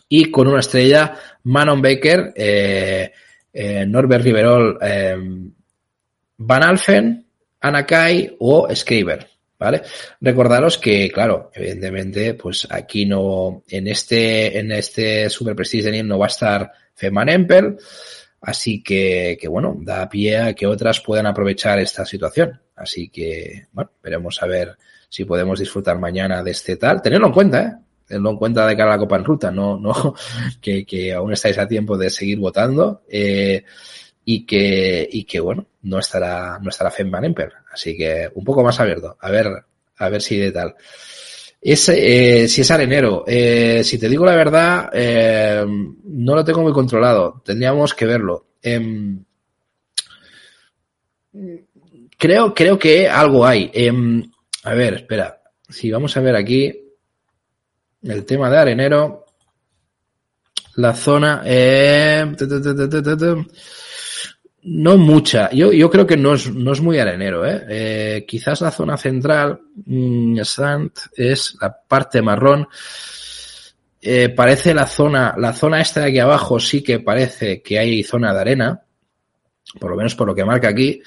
y 0.09 0.31
con 0.31 0.47
una 0.47 0.59
estrella, 0.59 1.15
Manon 1.43 1.81
Baker, 1.81 2.33
eh, 2.35 3.11
eh, 3.53 3.85
Norbert 3.85 4.23
Riverol, 4.23 4.77
eh, 4.81 5.17
Van 6.39 6.63
Alfen, 6.63 7.25
Anakai 7.61 8.35
o 8.39 8.67
Scriber. 8.73 9.27
¿Vale? 9.59 9.81
Recordaros 10.21 10.77
que, 10.77 11.11
claro, 11.11 11.51
evidentemente, 11.53 12.33
pues 12.35 12.65
aquí 12.69 13.05
no, 13.05 13.63
en 13.67 13.89
este, 13.89 14.57
en 14.57 14.71
este 14.71 15.29
Super 15.29 15.53
Prestige 15.53 16.01
no 16.01 16.17
va 16.17 16.27
a 16.27 16.29
estar 16.29 16.71
Feman 16.93 17.27
Empel, 17.27 17.77
así 18.39 18.81
que, 18.81 19.37
que, 19.39 19.49
bueno, 19.49 19.75
da 19.81 20.07
pie 20.07 20.37
a 20.37 20.53
que 20.53 20.65
otras 20.65 21.01
puedan 21.01 21.25
aprovechar 21.25 21.77
esta 21.79 22.05
situación. 22.05 22.57
Así 22.73 23.09
que, 23.09 23.67
bueno, 23.73 23.91
veremos 24.01 24.41
a 24.41 24.47
ver 24.47 24.77
si 25.09 25.25
podemos 25.25 25.59
disfrutar 25.59 25.99
mañana 25.99 26.41
de 26.41 26.51
este 26.51 26.77
tal. 26.77 27.01
Tenedlo 27.01 27.27
en 27.27 27.33
cuenta, 27.33 27.61
¿eh? 27.61 27.73
Tenedlo 28.05 28.29
en 28.29 28.37
cuenta 28.37 28.65
de 28.65 28.77
cara 28.77 28.93
a 28.93 28.95
la 28.95 28.99
Copa 28.99 29.17
en 29.17 29.25
Ruta, 29.25 29.51
no, 29.51 29.77
no, 29.77 30.15
que, 30.61 30.85
que 30.85 31.11
aún 31.11 31.33
estáis 31.33 31.57
a 31.57 31.67
tiempo 31.67 31.97
de 31.97 32.09
seguir 32.09 32.39
votando. 32.39 33.01
Eh, 33.09 33.65
y 34.31 34.45
que, 34.45 35.09
y 35.11 35.23
que 35.23 35.39
bueno, 35.39 35.65
no 35.81 35.97
estará, 35.97 36.59
no 36.61 36.69
estará 36.69 36.91
Fem 36.91 37.09
Van 37.09 37.25
Emper. 37.25 37.51
Así 37.73 37.97
que 37.97 38.29
un 38.35 38.43
poco 38.43 38.63
más 38.63 38.79
abierto. 38.79 39.17
A 39.19 39.31
ver, 39.31 39.47
a 39.97 40.09
ver 40.09 40.21
si 40.21 40.37
de 40.37 40.51
tal. 40.51 40.75
Es, 41.59 41.89
eh, 41.89 42.47
si 42.47 42.61
es 42.61 42.69
arenero, 42.69 43.23
eh, 43.25 43.83
si 43.83 43.97
te 43.97 44.07
digo 44.07 44.27
la 44.27 44.35
verdad, 44.35 44.91
eh, 44.93 45.65
no 45.65 46.35
lo 46.35 46.45
tengo 46.45 46.61
muy 46.61 46.71
controlado. 46.71 47.41
Tendríamos 47.43 47.95
que 47.95 48.05
verlo. 48.05 48.49
Em, 48.61 49.25
creo, 52.15 52.53
creo 52.53 52.77
que 52.77 53.09
algo 53.09 53.47
hay. 53.47 53.71
Em, 53.73 54.29
a 54.63 54.75
ver, 54.75 54.93
espera. 54.93 55.41
Si 55.67 55.89
vamos 55.89 56.15
a 56.15 56.21
ver 56.21 56.35
aquí 56.35 56.71
el 58.03 58.25
tema 58.25 58.51
de 58.51 58.57
arenero, 58.59 59.25
la 60.75 60.93
zona. 60.93 61.41
No 64.63 64.97
mucha. 64.97 65.49
Yo, 65.51 65.71
yo 65.71 65.89
creo 65.89 66.05
que 66.05 66.17
no 66.17 66.33
es, 66.33 66.53
no 66.53 66.73
es 66.73 66.81
muy 66.81 66.99
arenero. 66.99 67.45
¿eh? 67.45 67.65
Eh, 67.69 68.25
quizás 68.27 68.61
la 68.61 68.71
zona 68.71 68.97
central, 68.97 69.59
mmm, 69.85 70.39
es 71.15 71.57
la 71.61 71.81
parte 71.87 72.21
marrón. 72.21 72.67
Eh, 74.01 74.29
parece 74.29 74.73
la 74.73 74.87
zona, 74.87 75.35
la 75.37 75.51
zona 75.53 75.81
esta 75.81 76.01
de 76.01 76.07
aquí 76.07 76.19
abajo 76.19 76.59
sí 76.59 76.81
que 76.81 76.99
parece 76.99 77.61
que 77.61 77.77
hay 77.79 78.01
zona 78.03 78.33
de 78.33 78.39
arena, 78.39 78.81
por 79.79 79.91
lo 79.91 79.97
menos 79.97 80.15
por 80.15 80.25
lo 80.27 80.33
que 80.33 80.45
marca 80.45 80.69
aquí, 80.69 81.01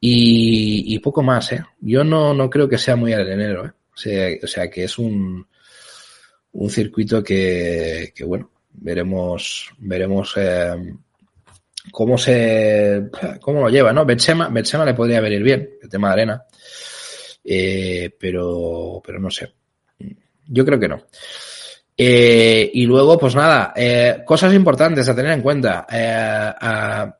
y, 0.00 0.94
y 0.94 0.98
poco 0.98 1.22
más. 1.22 1.52
¿eh? 1.52 1.64
Yo 1.80 2.04
no, 2.04 2.34
no 2.34 2.50
creo 2.50 2.68
que 2.68 2.78
sea 2.78 2.96
muy 2.96 3.12
arenero. 3.12 3.66
¿eh? 3.66 3.72
O, 3.94 3.96
sea, 3.96 4.28
o 4.42 4.46
sea 4.46 4.70
que 4.70 4.84
es 4.84 4.98
un, 4.98 5.46
un 6.52 6.70
circuito 6.70 7.22
que, 7.22 8.12
que 8.14 8.24
bueno, 8.24 8.50
veremos, 8.72 9.70
veremos 9.78 10.34
eh, 10.36 10.74
cómo 11.92 12.18
se 12.18 13.10
cómo 13.40 13.60
lo 13.62 13.68
lleva, 13.68 13.92
¿no? 13.92 14.04
Betsema, 14.04 14.48
Betsema 14.48 14.84
le 14.84 14.94
podría 14.94 15.20
venir 15.20 15.42
bien, 15.42 15.70
el 15.82 15.88
tema 15.88 16.08
de 16.08 16.12
arena. 16.12 16.44
Eh, 17.44 18.10
pero, 18.18 19.00
pero 19.04 19.18
no 19.18 19.30
sé. 19.30 19.52
Yo 20.46 20.64
creo 20.64 20.78
que 20.78 20.88
no. 20.88 21.02
Eh, 22.00 22.70
y 22.74 22.86
luego, 22.86 23.18
pues 23.18 23.34
nada, 23.34 23.72
eh, 23.74 24.22
cosas 24.24 24.54
importantes 24.54 25.08
a 25.08 25.16
tener 25.16 25.32
en 25.32 25.42
cuenta. 25.42 25.84
Eh, 25.90 26.52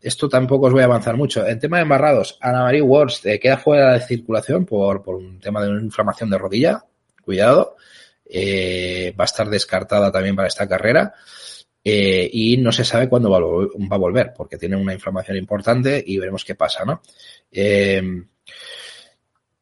esto 0.02 0.28
tampoco 0.28 0.66
os 0.66 0.72
voy 0.72 0.82
a 0.82 0.84
avanzar 0.84 1.16
mucho. 1.16 1.44
El 1.44 1.58
tema 1.58 1.78
de 1.78 1.82
embarrados, 1.82 2.38
Ana 2.40 2.62
Marie 2.62 2.82
Words 2.82 3.22
queda 3.40 3.58
fuera 3.58 3.94
de 3.94 4.00
circulación 4.00 4.64
por, 4.64 5.02
por 5.02 5.16
un 5.16 5.40
tema 5.40 5.60
de 5.62 5.70
una 5.70 5.82
inflamación 5.82 6.30
de 6.30 6.38
rodilla. 6.38 6.84
Cuidado. 7.24 7.76
va 8.32 9.24
a 9.24 9.24
estar 9.24 9.50
descartada 9.50 10.12
también 10.12 10.36
para 10.36 10.48
esta 10.48 10.68
carrera 10.68 11.12
eh, 11.90 12.28
y 12.30 12.58
no 12.58 12.70
se 12.70 12.84
sabe 12.84 13.08
cuándo 13.08 13.30
va 13.30 13.38
a, 13.38 13.98
volver, 13.98 14.34
porque 14.36 14.58
tiene 14.58 14.76
una 14.76 14.92
inflamación 14.92 15.38
importante 15.38 16.04
y 16.06 16.18
veremos 16.18 16.44
qué 16.44 16.54
pasa, 16.54 16.84
¿no? 16.84 17.00
Eh, 17.50 18.02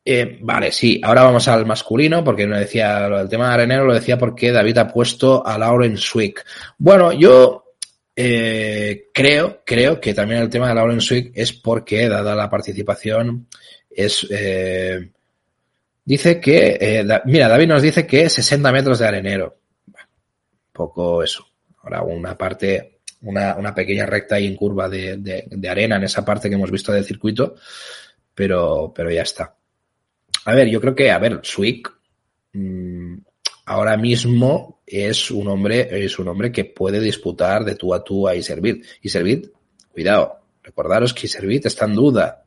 eh, 0.05 0.39
vale, 0.41 0.73
sí, 0.73 1.01
ahora 1.05 1.23
vamos 1.23 1.47
al 1.47 1.65
masculino, 1.67 2.25
porque 2.25 2.49
no 2.49 2.59
decía 2.59 3.07
el 3.07 3.29
tema 3.29 3.47
de 3.47 3.55
arenero, 3.55 3.85
lo 3.85 3.95
decía 3.95 4.19
porque 4.19 4.51
David 4.51 4.79
ha 4.79 4.89
puesto 4.89 5.47
a 5.47 5.57
Lauren 5.57 5.97
Swick. 5.97 6.45
Bueno, 6.79 7.13
yo 7.13 7.63
creo, 8.13 9.63
creo 9.65 10.01
que 10.01 10.13
también 10.13 10.41
el 10.43 10.51
tema 10.51 10.69
de 10.69 10.75
Lauren 10.75 11.01
Swick 11.01 11.31
es 11.33 11.53
porque, 11.53 12.09
dada 12.09 12.35
la 12.35 12.51
participación, 12.51 13.47
es 13.89 14.27
dice 16.05 16.41
que, 16.41 17.07
mira, 17.27 17.49
David 17.49 17.69
nos 17.69 17.83
dice 17.83 18.05
que 18.05 18.29
60 18.29 18.73
metros 18.73 18.99
de 18.99 19.07
arenero. 19.07 19.59
Bueno, 19.87 20.09
poco 20.73 21.23
eso. 21.23 21.47
Ahora 21.87 22.03
una 22.03 22.37
parte, 22.37 22.99
una, 23.23 23.73
pequeña 23.73 24.07
recta 24.07 24.41
y 24.41 24.47
en 24.49 24.57
curva 24.57 24.89
de, 24.89 25.69
arena 25.71 25.97
en 25.97 26.03
esa 26.03 26.25
parte 26.25 26.49
que 26.49 26.57
hemos 26.57 26.71
visto 26.73 26.91
del 26.91 27.05
circuito, 27.05 27.55
pero, 28.35 28.93
pero 28.93 29.09
ya 29.09 29.23
está. 29.23 29.55
A 30.47 30.55
ver, 30.55 30.69
yo 30.69 30.81
creo 30.81 30.97
que, 30.97 31.13
a 31.13 31.19
ver, 31.21 31.39
Swick 31.45 31.93
mmm, 32.55 33.19
ahora 33.67 33.97
mismo 33.97 34.83
es 34.85 35.31
un 35.31 35.47
hombre, 35.47 36.05
es 36.05 36.19
un 36.19 36.27
hombre 36.27 36.51
que 36.51 36.65
puede 36.65 36.99
disputar 36.99 37.65
de 37.65 37.77
tú 37.77 37.95
a 37.95 38.03
tú 38.03 38.27
a 38.27 38.35
Iservit. 38.35 38.85
Iservit, 39.03 39.47
cuidado, 39.93 40.41
recordaros 40.65 41.15
que 41.15 41.27
Iservit 41.27 41.67
está 41.67 41.85
en 41.85 41.95
duda. 41.95 42.43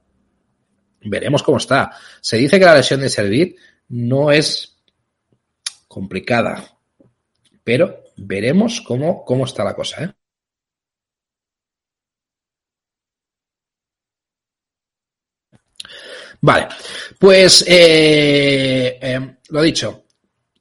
Veremos 1.01 1.43
cómo 1.43 1.59
está. 1.59 1.91
Se 2.19 2.35
dice 2.35 2.59
que 2.59 2.65
la 2.65 2.75
lesión 2.75 2.99
de 2.99 3.07
Iservit 3.07 3.57
no 3.87 4.33
es 4.33 4.77
complicada, 5.87 6.77
pero 7.63 8.03
veremos 8.21 8.81
cómo, 8.81 9.23
cómo 9.23 9.45
está 9.45 9.63
la 9.63 9.75
cosa. 9.75 10.03
¿eh? 10.03 10.11
Vale, 16.41 16.67
pues 17.17 17.65
eh, 17.67 18.97
eh, 19.01 19.35
lo 19.49 19.61
dicho, 19.61 20.05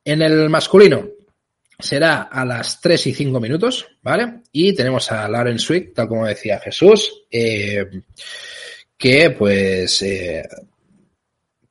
en 0.05 0.23
el 0.23 0.49
masculino 0.49 1.09
será 1.79 2.23
a 2.23 2.45
las 2.45 2.81
3 2.81 3.07
y 3.07 3.15
5 3.15 3.39
minutos, 3.39 3.87
¿vale? 4.03 4.43
Y 4.51 4.75
tenemos 4.75 5.13
a 5.13 5.29
Lauren 5.29 5.59
Swick, 5.59 5.95
tal 5.95 6.09
como 6.09 6.27
decía 6.27 6.59
Jesús, 6.59 7.27
que 7.31 9.31
pues 9.39 10.05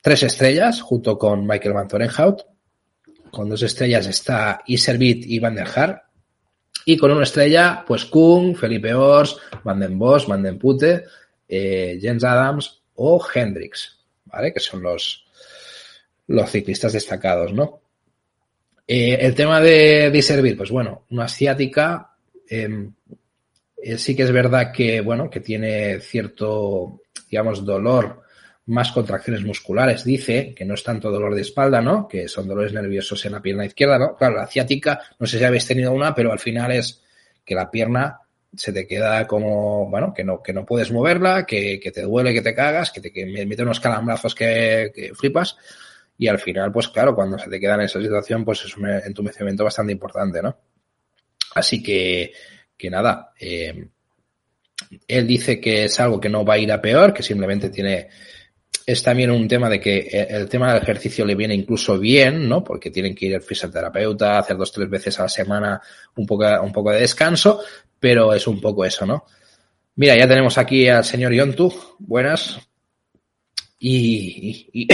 tres 0.01 0.23
estrellas 0.23 0.81
junto 0.81 1.17
con 1.17 1.45
Michael 1.45 1.73
Van 1.73 1.89
Torenhout, 1.89 2.45
con 3.31 3.49
dos 3.49 3.63
estrellas 3.63 4.07
está 4.07 4.61
Iservit 4.65 5.25
y 5.25 5.39
Van 5.39 5.55
der 5.55 5.67
Haar. 5.67 6.03
Y 6.85 6.97
con 6.97 7.11
una 7.11 7.23
estrella, 7.23 7.83
pues 7.85 8.05
Kung, 8.05 8.55
Felipe 8.55 8.93
Ors, 8.93 9.37
Van 9.63 9.79
den 9.79 9.99
Bos, 9.99 10.25
Van 10.27 10.41
den 10.41 10.57
Pute, 10.57 11.03
eh, 11.47 11.99
Jens 12.01 12.23
Adams 12.23 12.81
o 12.95 13.23
Hendrix, 13.33 13.97
¿vale? 14.25 14.53
Que 14.53 14.59
son 14.59 14.81
los, 14.81 15.25
los 16.27 16.49
ciclistas 16.49 16.93
destacados, 16.93 17.51
¿no? 17.53 17.81
Eh, 18.87 19.17
el 19.19 19.35
tema 19.35 19.59
de, 19.59 20.11
Iservit, 20.13 20.55
pues 20.55 20.71
bueno, 20.71 21.03
una 21.09 21.25
asiática, 21.25 22.15
eh, 22.49 22.89
sí 23.97 24.15
que 24.15 24.23
es 24.23 24.31
verdad 24.31 24.71
que, 24.71 25.01
bueno, 25.01 25.29
que 25.29 25.41
tiene 25.41 25.99
cierto, 25.99 27.01
digamos, 27.29 27.65
dolor 27.65 28.26
más 28.67 28.91
contracciones 28.91 29.43
musculares, 29.43 30.03
dice, 30.03 30.53
que 30.53 30.65
no 30.65 30.73
es 30.73 30.83
tanto 30.83 31.09
dolor 31.09 31.33
de 31.35 31.41
espalda, 31.41 31.81
¿no? 31.81 32.07
Que 32.07 32.27
son 32.27 32.47
dolores 32.47 32.73
nerviosos 32.73 33.25
en 33.25 33.31
la 33.31 33.41
pierna 33.41 33.65
izquierda, 33.65 33.97
¿no? 33.97 34.15
Claro, 34.15 34.35
la 34.35 34.47
ciática, 34.47 35.01
no 35.19 35.25
sé 35.25 35.39
si 35.39 35.43
habéis 35.45 35.65
tenido 35.65 35.93
una, 35.93 36.13
pero 36.13 36.33
al 36.33 36.39
final 36.39 36.73
es 36.73 37.01
que 37.45 37.55
la 37.55 37.71
pierna 37.71 38.19
se 38.53 38.73
te 38.73 38.85
queda 38.85 39.25
como, 39.25 39.89
bueno, 39.89 40.13
que 40.13 40.25
no, 40.25 40.43
que 40.43 40.51
no 40.51 40.65
puedes 40.65 40.91
moverla, 40.91 41.45
que, 41.45 41.79
que 41.79 41.91
te 41.91 42.01
duele, 42.01 42.33
que 42.33 42.41
te 42.41 42.53
cagas, 42.53 42.91
que 42.91 42.99
te 42.99 43.13
que 43.13 43.25
mete 43.25 43.63
unos 43.63 43.79
calambrazos 43.79 44.35
que, 44.35 45.11
flipas. 45.15 45.55
Y 46.17 46.27
al 46.27 46.39
final, 46.39 46.71
pues 46.71 46.89
claro, 46.89 47.15
cuando 47.15 47.37
se 47.39 47.49
te 47.49 47.59
queda 47.59 47.75
en 47.75 47.81
esa 47.81 48.01
situación, 48.01 48.43
pues 48.43 48.65
es 48.65 48.75
un 48.75 48.89
entumecimiento 48.89 49.63
bastante 49.63 49.93
importante, 49.93 50.41
¿no? 50.41 50.57
Así 51.55 51.81
que, 51.81 52.33
que 52.75 52.89
nada, 52.89 53.31
eh, 53.39 53.87
él 55.07 55.27
dice 55.27 55.61
que 55.61 55.85
es 55.85 55.99
algo 56.01 56.19
que 56.19 56.29
no 56.29 56.43
va 56.43 56.55
a 56.55 56.59
ir 56.59 56.71
a 56.71 56.81
peor, 56.81 57.13
que 57.13 57.23
simplemente 57.23 57.69
tiene 57.69 58.09
es 58.87 59.03
también 59.03 59.31
un 59.31 59.49
tema 59.49 59.69
de 59.69 59.81
que 59.81 60.07
el 60.29 60.47
tema 60.47 60.73
del 60.73 60.81
ejercicio 60.81 61.25
le 61.25 61.35
viene 61.35 61.53
incluso 61.53 61.99
bien, 61.99 62.47
¿no? 62.47 62.63
Porque 62.63 62.89
tienen 62.89 63.13
que 63.13 63.25
ir 63.25 63.35
al 63.35 63.41
fisioterapeuta, 63.41 64.39
hacer 64.39 64.55
dos, 64.55 64.71
tres 64.71 64.89
veces 64.89 65.19
a 65.19 65.23
la 65.23 65.29
semana 65.29 65.81
un 66.15 66.25
poco, 66.25 66.45
un 66.61 66.71
poco 66.71 66.91
de 66.91 67.01
descanso, 67.01 67.59
pero 67.99 68.33
es 68.33 68.47
un 68.47 68.61
poco 68.61 68.85
eso, 68.85 69.05
¿no? 69.05 69.25
Mira, 69.95 70.15
ya 70.15 70.25
tenemos 70.25 70.57
aquí 70.57 70.87
al 70.87 71.03
señor 71.03 71.33
Yontu. 71.33 71.73
Buenas. 71.99 72.59
Y, 73.77 74.69
y, 74.71 74.87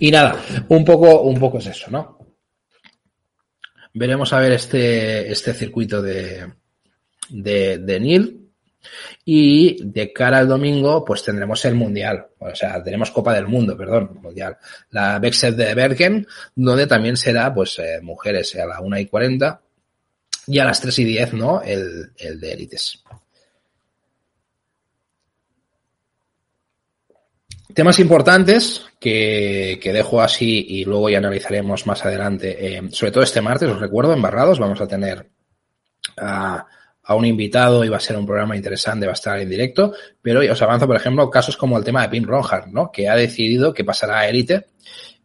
y, 0.00 0.10
nada, 0.10 0.44
un 0.68 0.84
poco, 0.84 1.20
un 1.22 1.38
poco 1.38 1.58
es 1.58 1.66
eso, 1.66 1.88
¿no? 1.88 2.18
Veremos 3.92 4.32
a 4.32 4.40
ver 4.40 4.52
este, 4.52 5.30
este 5.30 5.54
circuito 5.54 6.02
de, 6.02 6.52
de, 7.28 7.78
de 7.78 8.00
Neil. 8.00 8.43
Y 9.24 9.82
de 9.84 10.12
cara 10.12 10.38
al 10.38 10.48
domingo, 10.48 11.04
pues 11.04 11.22
tendremos 11.22 11.64
el 11.64 11.74
Mundial. 11.74 12.26
O 12.38 12.54
sea, 12.54 12.82
tenemos 12.82 13.10
Copa 13.10 13.34
del 13.34 13.46
Mundo, 13.46 13.76
perdón, 13.76 14.18
Mundial. 14.22 14.56
La 14.90 15.18
Bexet 15.18 15.54
de 15.54 15.74
Bergen, 15.74 16.26
donde 16.54 16.86
también 16.86 17.16
será, 17.16 17.52
pues, 17.54 17.78
eh, 17.78 18.00
mujeres 18.02 18.54
a 18.56 18.66
la 18.66 18.80
1 18.80 18.98
y 18.98 19.06
40 19.06 19.60
y 20.46 20.58
a 20.58 20.64
las 20.64 20.80
3 20.80 20.98
y 20.98 21.04
10, 21.04 21.32
¿no? 21.34 21.62
El, 21.62 22.12
el 22.16 22.40
de 22.40 22.52
élites. 22.52 23.02
Temas 27.72 27.98
importantes 27.98 28.86
que, 29.00 29.80
que, 29.82 29.92
dejo 29.92 30.20
así 30.20 30.64
y 30.68 30.84
luego 30.84 31.10
ya 31.10 31.18
analizaremos 31.18 31.86
más 31.88 32.04
adelante. 32.04 32.76
Eh, 32.76 32.82
sobre 32.92 33.10
todo 33.10 33.24
este 33.24 33.40
martes, 33.40 33.68
os 33.68 33.80
recuerdo, 33.80 34.12
en 34.12 34.22
Barrados 34.22 34.60
vamos 34.60 34.80
a 34.80 34.86
tener 34.86 35.28
a, 36.16 36.66
a, 37.04 37.14
un 37.14 37.24
invitado 37.24 37.84
y 37.84 37.88
va 37.88 37.98
a 37.98 38.00
ser 38.00 38.16
un 38.16 38.26
programa 38.26 38.56
interesante, 38.56 39.06
va 39.06 39.12
a 39.12 39.14
estar 39.14 39.38
en 39.38 39.48
directo. 39.48 39.92
Pero 40.20 40.40
os 40.40 40.62
avanzo, 40.62 40.86
por 40.86 40.96
ejemplo, 40.96 41.30
casos 41.30 41.56
como 41.56 41.78
el 41.78 41.84
tema 41.84 42.02
de 42.02 42.08
Pim 42.08 42.24
Ronhard, 42.24 42.68
¿no? 42.68 42.90
Que 42.90 43.08
ha 43.08 43.16
decidido 43.16 43.72
que 43.72 43.84
pasará 43.84 44.20
a 44.20 44.28
élite 44.28 44.66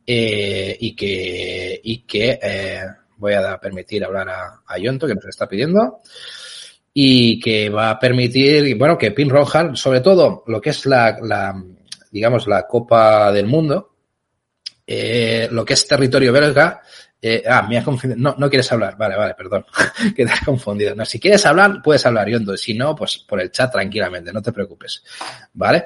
eh, 0.06 0.76
y 0.80 0.96
que, 0.96 1.80
y 1.84 2.00
que 2.04 2.40
eh, 2.42 2.82
voy 3.18 3.34
a 3.34 3.58
permitir 3.60 4.04
hablar 4.04 4.30
a, 4.30 4.62
a 4.66 4.78
Yonto, 4.78 5.08
que 5.08 5.16
nos 5.16 5.26
está 5.26 5.48
pidiendo 5.48 6.02
y 6.94 7.40
que 7.40 7.70
va 7.70 7.92
a 7.92 8.00
permitir, 8.00 8.76
bueno, 8.78 8.98
que 8.98 9.12
Pim 9.12 9.30
Ronhard, 9.30 9.76
sobre 9.76 10.02
todo 10.02 10.44
lo 10.48 10.60
que 10.60 10.72
es 10.72 10.86
la, 10.86 11.18
la 11.22 11.56
digamos, 12.12 12.48
la 12.48 12.66
Copa 12.68 13.32
del 13.32 13.48
Mundo, 13.48 13.96
eh, 14.86 15.48
lo 15.52 15.64
que 15.64 15.74
es 15.74 15.88
territorio 15.88 16.34
belga, 16.34 16.82
eh, 17.22 17.44
ah, 17.48 17.66
me 17.68 17.78
has 17.78 17.84
confundido. 17.84 18.22
No, 18.22 18.36
no 18.38 18.50
quieres 18.50 18.72
hablar. 18.72 18.98
Vale, 18.98 19.16
vale, 19.16 19.34
perdón. 19.34 19.66
que 20.16 20.26
te 20.26 20.32
has 20.32 20.42
confundido. 20.42 20.96
No, 20.96 21.06
si 21.06 21.20
quieres 21.20 21.46
hablar, 21.46 21.82
puedes 21.84 22.06
hablar, 22.06 22.30
Yondo. 22.30 22.56
Si 22.56 22.74
no, 22.74 22.96
pues 22.96 23.18
por 23.20 23.42
el 23.42 23.52
chat 23.52 23.72
tranquilamente, 23.72 24.32
no 24.32 24.42
te 24.42 24.52
preocupes. 24.52 25.04
¿Vale? 25.54 25.86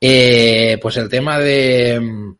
Eh, 0.00 0.78
pues 0.80 0.96
el 0.98 1.08
tema 1.08 1.38
de, 1.38 2.34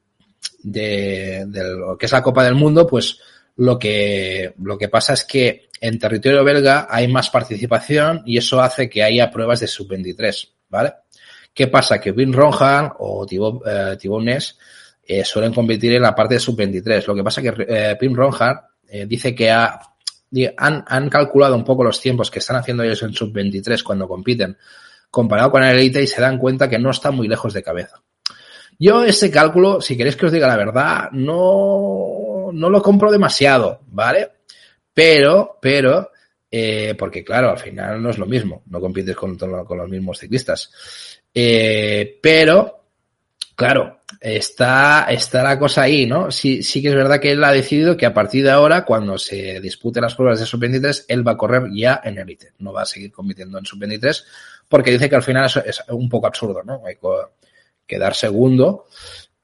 de, 0.62 1.44
de, 1.46 1.64
lo 1.64 1.96
que 1.96 2.06
es 2.06 2.12
la 2.12 2.22
Copa 2.22 2.44
del 2.44 2.54
Mundo, 2.54 2.86
pues 2.86 3.18
lo 3.56 3.78
que, 3.78 4.52
lo 4.62 4.76
que 4.76 4.88
pasa 4.88 5.14
es 5.14 5.24
que 5.24 5.70
en 5.80 5.98
territorio 5.98 6.44
belga 6.44 6.86
hay 6.90 7.08
más 7.08 7.30
participación 7.30 8.22
y 8.26 8.36
eso 8.36 8.60
hace 8.60 8.90
que 8.90 9.02
haya 9.02 9.30
pruebas 9.30 9.60
de 9.60 9.66
sub-23, 9.66 10.48
¿vale? 10.68 10.92
¿Qué 11.54 11.68
pasa? 11.68 11.98
Que 11.98 12.12
Vin 12.12 12.34
Ronhan 12.34 12.92
o 12.98 13.24
Thibaut, 13.24 13.62
eh, 13.66 13.96
eh, 15.06 15.24
suelen 15.24 15.54
competir 15.54 15.94
en 15.94 16.02
la 16.02 16.14
parte 16.14 16.34
de 16.34 16.40
sub-23. 16.40 17.06
Lo 17.06 17.14
que 17.14 17.24
pasa 17.24 17.42
que 17.42 17.54
eh, 17.68 17.96
Pim 17.98 18.14
Ronhard 18.14 18.58
eh, 18.88 19.06
dice 19.06 19.34
que 19.34 19.50
ha, 19.50 19.80
han, 20.56 20.84
han, 20.86 21.08
calculado 21.08 21.54
un 21.54 21.64
poco 21.64 21.84
los 21.84 22.00
tiempos 22.00 22.30
que 22.30 22.40
están 22.40 22.56
haciendo 22.56 22.82
ellos 22.82 23.02
en 23.02 23.12
sub-23 23.12 23.82
cuando 23.82 24.08
compiten 24.08 24.56
comparado 25.10 25.50
con 25.50 25.62
el 25.62 25.78
Elite 25.78 26.02
y 26.02 26.06
se 26.06 26.20
dan 26.20 26.38
cuenta 26.38 26.68
que 26.68 26.78
no 26.78 26.90
están 26.90 27.14
muy 27.14 27.28
lejos 27.28 27.54
de 27.54 27.62
cabeza. 27.62 28.02
Yo 28.78 29.04
ese 29.04 29.30
cálculo, 29.30 29.80
si 29.80 29.96
queréis 29.96 30.16
que 30.16 30.26
os 30.26 30.32
diga 30.32 30.48
la 30.48 30.56
verdad, 30.56 31.10
no, 31.12 32.50
no 32.52 32.68
lo 32.68 32.82
compro 32.82 33.10
demasiado, 33.10 33.80
¿vale? 33.86 34.32
Pero, 34.92 35.58
pero, 35.60 36.10
eh, 36.50 36.94
porque 36.98 37.24
claro, 37.24 37.50
al 37.50 37.58
final 37.58 38.02
no 38.02 38.10
es 38.10 38.18
lo 38.18 38.26
mismo, 38.26 38.62
no 38.66 38.80
compites 38.80 39.16
con, 39.16 39.36
con 39.38 39.78
los 39.78 39.88
mismos 39.88 40.18
ciclistas. 40.18 40.70
Eh, 41.32 42.18
pero, 42.22 42.85
claro, 43.56 44.00
está, 44.20 45.06
está 45.10 45.42
la 45.42 45.58
cosa 45.58 45.82
ahí, 45.82 46.06
¿no? 46.06 46.30
Sí, 46.30 46.62
sí 46.62 46.80
que 46.80 46.88
es 46.88 46.94
verdad 46.94 47.18
que 47.18 47.32
él 47.32 47.42
ha 47.42 47.50
decidido 47.50 47.96
que 47.96 48.06
a 48.06 48.14
partir 48.14 48.44
de 48.44 48.50
ahora, 48.50 48.84
cuando 48.84 49.18
se 49.18 49.60
disputen 49.60 50.02
las 50.02 50.14
pruebas 50.14 50.38
de 50.38 50.46
sub-23, 50.46 51.06
él 51.08 51.26
va 51.26 51.32
a 51.32 51.36
correr 51.36 51.64
ya 51.74 52.00
en 52.04 52.18
élite. 52.18 52.52
No 52.58 52.72
va 52.72 52.82
a 52.82 52.86
seguir 52.86 53.10
compitiendo 53.10 53.58
en 53.58 53.64
sub-23 53.64 54.24
porque 54.68 54.90
dice 54.90 55.08
que 55.08 55.16
al 55.16 55.22
final 55.22 55.50
es, 55.64 55.82
un 55.88 56.08
poco 56.08 56.26
absurdo, 56.26 56.62
¿no? 56.62 56.82
Hay 56.86 56.96
que 56.96 57.08
quedar 57.86 58.14
segundo 58.14 58.86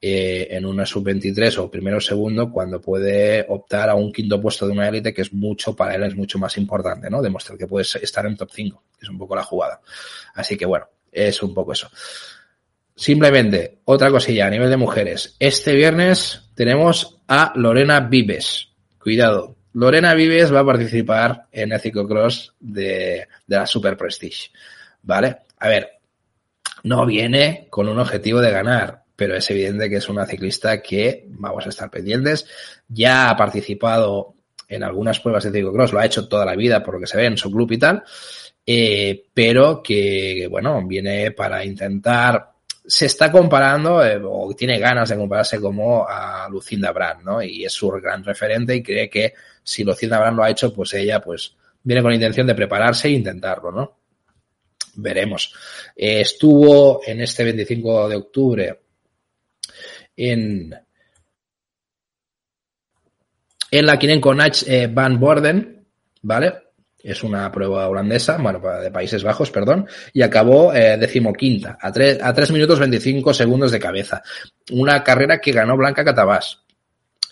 eh, 0.01 0.47
en 0.51 0.65
una 0.65 0.85
sub-23 0.85 1.57
o 1.59 1.71
primero 1.71 1.97
o 1.97 2.01
segundo 2.01 2.51
cuando 2.51 2.81
puede 2.81 3.45
optar 3.47 3.89
a 3.89 3.95
un 3.95 4.11
quinto 4.11 4.41
puesto 4.41 4.67
de 4.67 4.73
una 4.73 4.89
élite 4.89 5.13
que 5.13 5.21
es 5.21 5.33
mucho, 5.33 5.75
para 5.75 5.95
él 5.95 6.03
es 6.03 6.15
mucho 6.15 6.37
más 6.37 6.57
importante, 6.57 7.09
¿no? 7.09 7.21
Demostrar 7.21 7.57
que 7.57 7.67
puedes 7.67 7.95
estar 7.95 8.25
en 8.25 8.35
top 8.35 8.51
5, 8.53 8.83
que 8.99 9.05
es 9.05 9.09
un 9.09 9.17
poco 9.17 9.35
la 9.35 9.43
jugada. 9.43 9.81
Así 10.35 10.57
que 10.57 10.65
bueno, 10.65 10.87
es 11.11 11.41
un 11.41 11.53
poco 11.53 11.71
eso. 11.71 11.89
Simplemente, 12.95 13.79
otra 13.85 14.11
cosilla 14.11 14.47
a 14.47 14.49
nivel 14.49 14.69
de 14.69 14.77
mujeres. 14.77 15.35
Este 15.39 15.73
viernes 15.73 16.49
tenemos 16.55 17.19
a 17.27 17.53
Lorena 17.55 18.01
Vives. 18.01 18.69
Cuidado. 18.99 19.55
Lorena 19.73 20.13
Vives 20.13 20.53
va 20.53 20.59
a 20.59 20.65
participar 20.65 21.47
en 21.51 21.71
el 21.71 21.79
ciclocross 21.79 22.53
de, 22.59 23.27
de 23.47 23.55
la 23.55 23.65
Super 23.65 23.97
Prestige. 23.97 24.51
¿Vale? 25.01 25.37
A 25.57 25.67
ver, 25.67 25.89
no 26.83 27.05
viene 27.05 27.67
con 27.69 27.89
un 27.89 27.99
objetivo 27.99 28.39
de 28.39 28.51
ganar, 28.51 29.03
pero 29.15 29.35
es 29.35 29.49
evidente 29.49 29.89
que 29.89 29.97
es 29.97 30.09
una 30.09 30.25
ciclista 30.25 30.81
que 30.81 31.25
vamos 31.29 31.65
a 31.65 31.69
estar 31.69 31.89
pendientes. 31.89 32.45
Ya 32.87 33.29
ha 33.29 33.35
participado 33.35 34.35
en 34.67 34.83
algunas 34.83 35.19
pruebas 35.19 35.43
de 35.43 35.51
ciclocross, 35.51 35.91
lo 35.91 35.99
ha 35.99 36.05
hecho 36.05 36.27
toda 36.27 36.45
la 36.45 36.55
vida 36.55 36.83
por 36.83 36.95
lo 36.95 36.99
que 36.99 37.07
se 37.07 37.17
ve 37.17 37.25
en 37.25 37.37
su 37.37 37.51
club 37.51 37.71
y 37.71 37.77
tal 37.77 38.03
eh, 38.65 39.25
pero 39.33 39.83
que, 39.83 40.47
bueno, 40.49 40.85
viene 40.87 41.31
para 41.31 41.65
intentar, 41.65 42.52
se 42.85 43.05
está 43.05 43.31
comparando 43.31 44.03
eh, 44.03 44.21
o 44.23 44.53
tiene 44.55 44.77
ganas 44.77 45.09
de 45.09 45.17
compararse 45.17 45.59
como 45.59 46.05
a 46.07 46.47
Lucinda 46.49 46.91
Brand, 46.91 47.23
¿no? 47.23 47.41
Y 47.41 47.65
es 47.65 47.73
su 47.73 47.89
gran 47.89 48.23
referente 48.23 48.75
y 48.75 48.83
cree 48.83 49.09
que 49.09 49.33
si 49.63 49.83
Lucinda 49.83 50.19
Brand 50.19 50.37
lo 50.37 50.43
ha 50.43 50.49
hecho, 50.49 50.73
pues 50.73 50.93
ella, 50.93 51.21
pues, 51.21 51.55
viene 51.83 52.01
con 52.01 52.11
la 52.11 52.15
intención 52.15 52.47
de 52.47 52.55
prepararse 52.55 53.07
e 53.07 53.11
intentarlo, 53.11 53.71
¿no? 53.71 53.97
Veremos. 54.95 55.53
Eh, 55.95 56.21
estuvo 56.21 57.01
en 57.05 57.21
este 57.21 57.43
25 57.45 58.09
de 58.09 58.15
octubre 58.15 58.79
en, 60.15 60.75
la 63.71 63.97
Kinenkonach 63.97 64.63
eh, 64.67 64.87
Van 64.87 65.19
Borden, 65.19 65.87
¿vale? 66.21 66.62
Es 67.03 67.21
una 67.21 67.51
prueba 67.51 67.89
holandesa, 67.89 68.37
bueno, 68.37 68.61
de 68.81 68.89
Países 68.89 69.23
Bajos, 69.23 69.51
perdón, 69.51 69.87
y 70.13 70.21
acabó 70.21 70.73
eh, 70.73 70.97
decimoquinta, 70.97 71.77
a, 71.79 71.91
tres, 71.91 72.17
a 72.23 72.33
3 72.33 72.51
minutos 72.51 72.79
25 72.79 73.33
segundos 73.33 73.71
de 73.71 73.79
cabeza. 73.79 74.23
Una 74.71 75.03
carrera 75.03 75.39
que 75.39 75.51
ganó 75.51 75.75
Blanca 75.75 76.05
Catabás, 76.05 76.63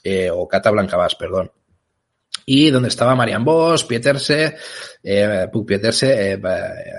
eh, 0.04 0.30
o 0.30 0.48
Cata 0.48 0.72
Blancabás, 0.72 1.16
perdón. 1.16 1.52
Y 2.46 2.70
donde 2.70 2.90
estaba 2.90 3.16
Marian 3.16 3.46
Bosch, 3.46 3.88
Pieterse, 3.88 4.58
eh, 5.04 5.48
Pieterse, 5.66 6.34
eh, 6.34 6.40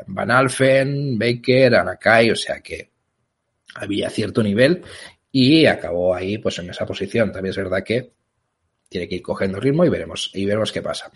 Van 0.06 0.30
Alfen, 0.30 1.18
Baker, 1.18 1.74
Anakai, 1.74 2.30
o 2.30 2.36
sea 2.36 2.60
que 2.60 2.90
había 3.74 4.08
cierto 4.08 4.42
nivel 4.42 4.82
y 5.30 5.66
acabó 5.66 6.14
ahí 6.14 6.38
pues 6.38 6.58
en 6.58 6.70
esa 6.70 6.86
posición. 6.86 7.32
También 7.32 7.50
es 7.50 7.56
verdad 7.56 7.82
que 7.82 8.12
tiene 8.92 9.08
que 9.08 9.16
ir 9.16 9.22
cogiendo 9.22 9.58
ritmo 9.58 9.84
y 9.84 9.88
veremos, 9.88 10.30
y 10.34 10.44
veremos 10.44 10.70
qué 10.70 10.82
pasa. 10.82 11.10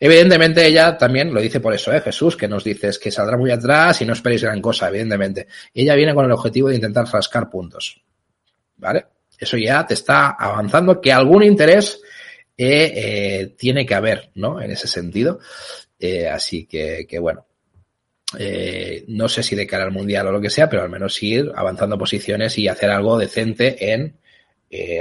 Evidentemente 0.00 0.64
ella 0.66 0.96
también 0.96 1.34
lo 1.34 1.40
dice 1.40 1.60
por 1.60 1.74
eso, 1.74 1.92
¿eh? 1.92 2.00
Jesús, 2.00 2.36
que 2.36 2.48
nos 2.48 2.64
dices 2.64 2.98
que 2.98 3.10
saldrá 3.10 3.36
muy 3.36 3.50
atrás 3.50 4.00
y 4.00 4.06
no 4.06 4.14
esperéis 4.14 4.44
gran 4.44 4.62
cosa, 4.62 4.88
evidentemente. 4.88 5.48
Ella 5.74 5.94
viene 5.94 6.14
con 6.14 6.24
el 6.24 6.32
objetivo 6.32 6.68
de 6.68 6.76
intentar 6.76 7.04
rascar 7.06 7.50
puntos. 7.50 8.02
¿Vale? 8.76 9.06
Eso 9.38 9.56
ya 9.56 9.86
te 9.86 9.94
está 9.94 10.30
avanzando 10.30 11.00
que 11.00 11.12
algún 11.12 11.42
interés 11.42 12.00
eh, 12.56 12.92
eh, 12.94 13.54
tiene 13.56 13.86
que 13.86 13.94
haber, 13.94 14.30
¿no? 14.34 14.60
En 14.60 14.70
ese 14.70 14.88
sentido. 14.88 15.38
Eh, 15.98 16.28
así 16.28 16.66
que, 16.66 17.06
que 17.08 17.18
bueno. 17.18 17.44
No 19.06 19.26
sé 19.26 19.42
si 19.42 19.56
de 19.56 19.66
cara 19.66 19.84
al 19.84 19.90
mundial 19.90 20.26
o 20.26 20.32
lo 20.32 20.40
que 20.40 20.50
sea, 20.50 20.68
pero 20.68 20.82
al 20.82 20.90
menos 20.90 21.22
ir 21.22 21.50
avanzando 21.54 21.96
posiciones 21.96 22.58
y 22.58 22.68
hacer 22.68 22.90
algo 22.90 23.16
decente 23.16 23.90
en 23.90 24.18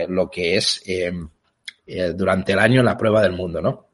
lo 0.08 0.32
que 0.32 0.56
es 0.56 0.82
eh, 1.88 2.14
durante 2.14 2.52
el 2.52 2.60
año 2.60 2.84
la 2.84 2.98
prueba 2.98 3.22
del 3.22 3.32
mundo, 3.32 3.62
¿no? 3.62 3.88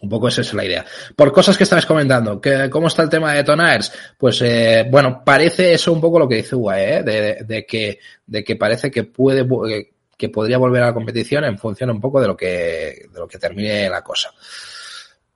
Un 0.00 0.08
poco 0.08 0.28
esa 0.28 0.40
es 0.40 0.52
la 0.54 0.64
idea. 0.64 0.84
Por 1.14 1.30
cosas 1.30 1.56
que 1.56 1.64
estabas 1.64 1.86
comentando, 1.86 2.40
que, 2.40 2.68
¿cómo 2.70 2.88
está 2.88 3.02
el 3.02 3.10
tema 3.10 3.34
de 3.34 3.44
Tonaers? 3.44 3.92
Pues, 4.18 4.40
eh, 4.42 4.86
bueno, 4.90 5.22
parece 5.24 5.74
eso 5.74 5.92
un 5.92 6.00
poco 6.00 6.18
lo 6.18 6.28
que 6.28 6.36
dice 6.36 6.56
UAE, 6.56 6.96
¿eh? 6.96 7.44
de, 7.46 7.66
que, 7.66 8.00
de 8.26 8.42
que 8.42 8.56
parece 8.56 8.90
que 8.90 9.04
puede, 9.04 9.46
que 10.16 10.28
podría 10.30 10.58
volver 10.58 10.82
a 10.82 10.86
la 10.86 10.94
competición 10.94 11.44
en 11.44 11.58
función 11.58 11.90
un 11.90 12.00
poco 12.00 12.20
de 12.20 12.26
lo 12.26 12.36
que, 12.36 13.06
de 13.12 13.18
lo 13.18 13.28
que 13.28 13.38
termine 13.38 13.88
la 13.88 14.02
cosa. 14.02 14.32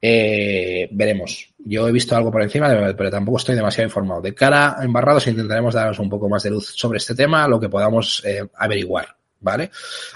Veremos. 0.01 1.55
Yo 1.59 1.87
he 1.87 1.93
visto 1.93 2.17
algo 2.17 2.33
por 2.33 2.43
encima, 2.43 2.69
pero 2.97 3.11
tampoco 3.11 3.39
estoy 3.39 3.55
demasiado 3.55 3.87
informado. 3.87 4.21
De 4.21 4.35
cara 4.35 4.81
a 4.81 4.85
embarrados 4.85 5.27
intentaremos 5.27 5.75
daros 5.75 5.99
un 5.99 6.09
poco 6.09 6.29
más 6.29 6.43
de 6.43 6.51
luz 6.51 6.73
sobre 6.75 6.99
este 6.99 7.15
tema, 7.15 7.47
lo 7.47 7.61
que 7.61 7.69
podamos 7.69 8.23
averiguar. 8.55 9.17
¿Vale? 9.47 9.71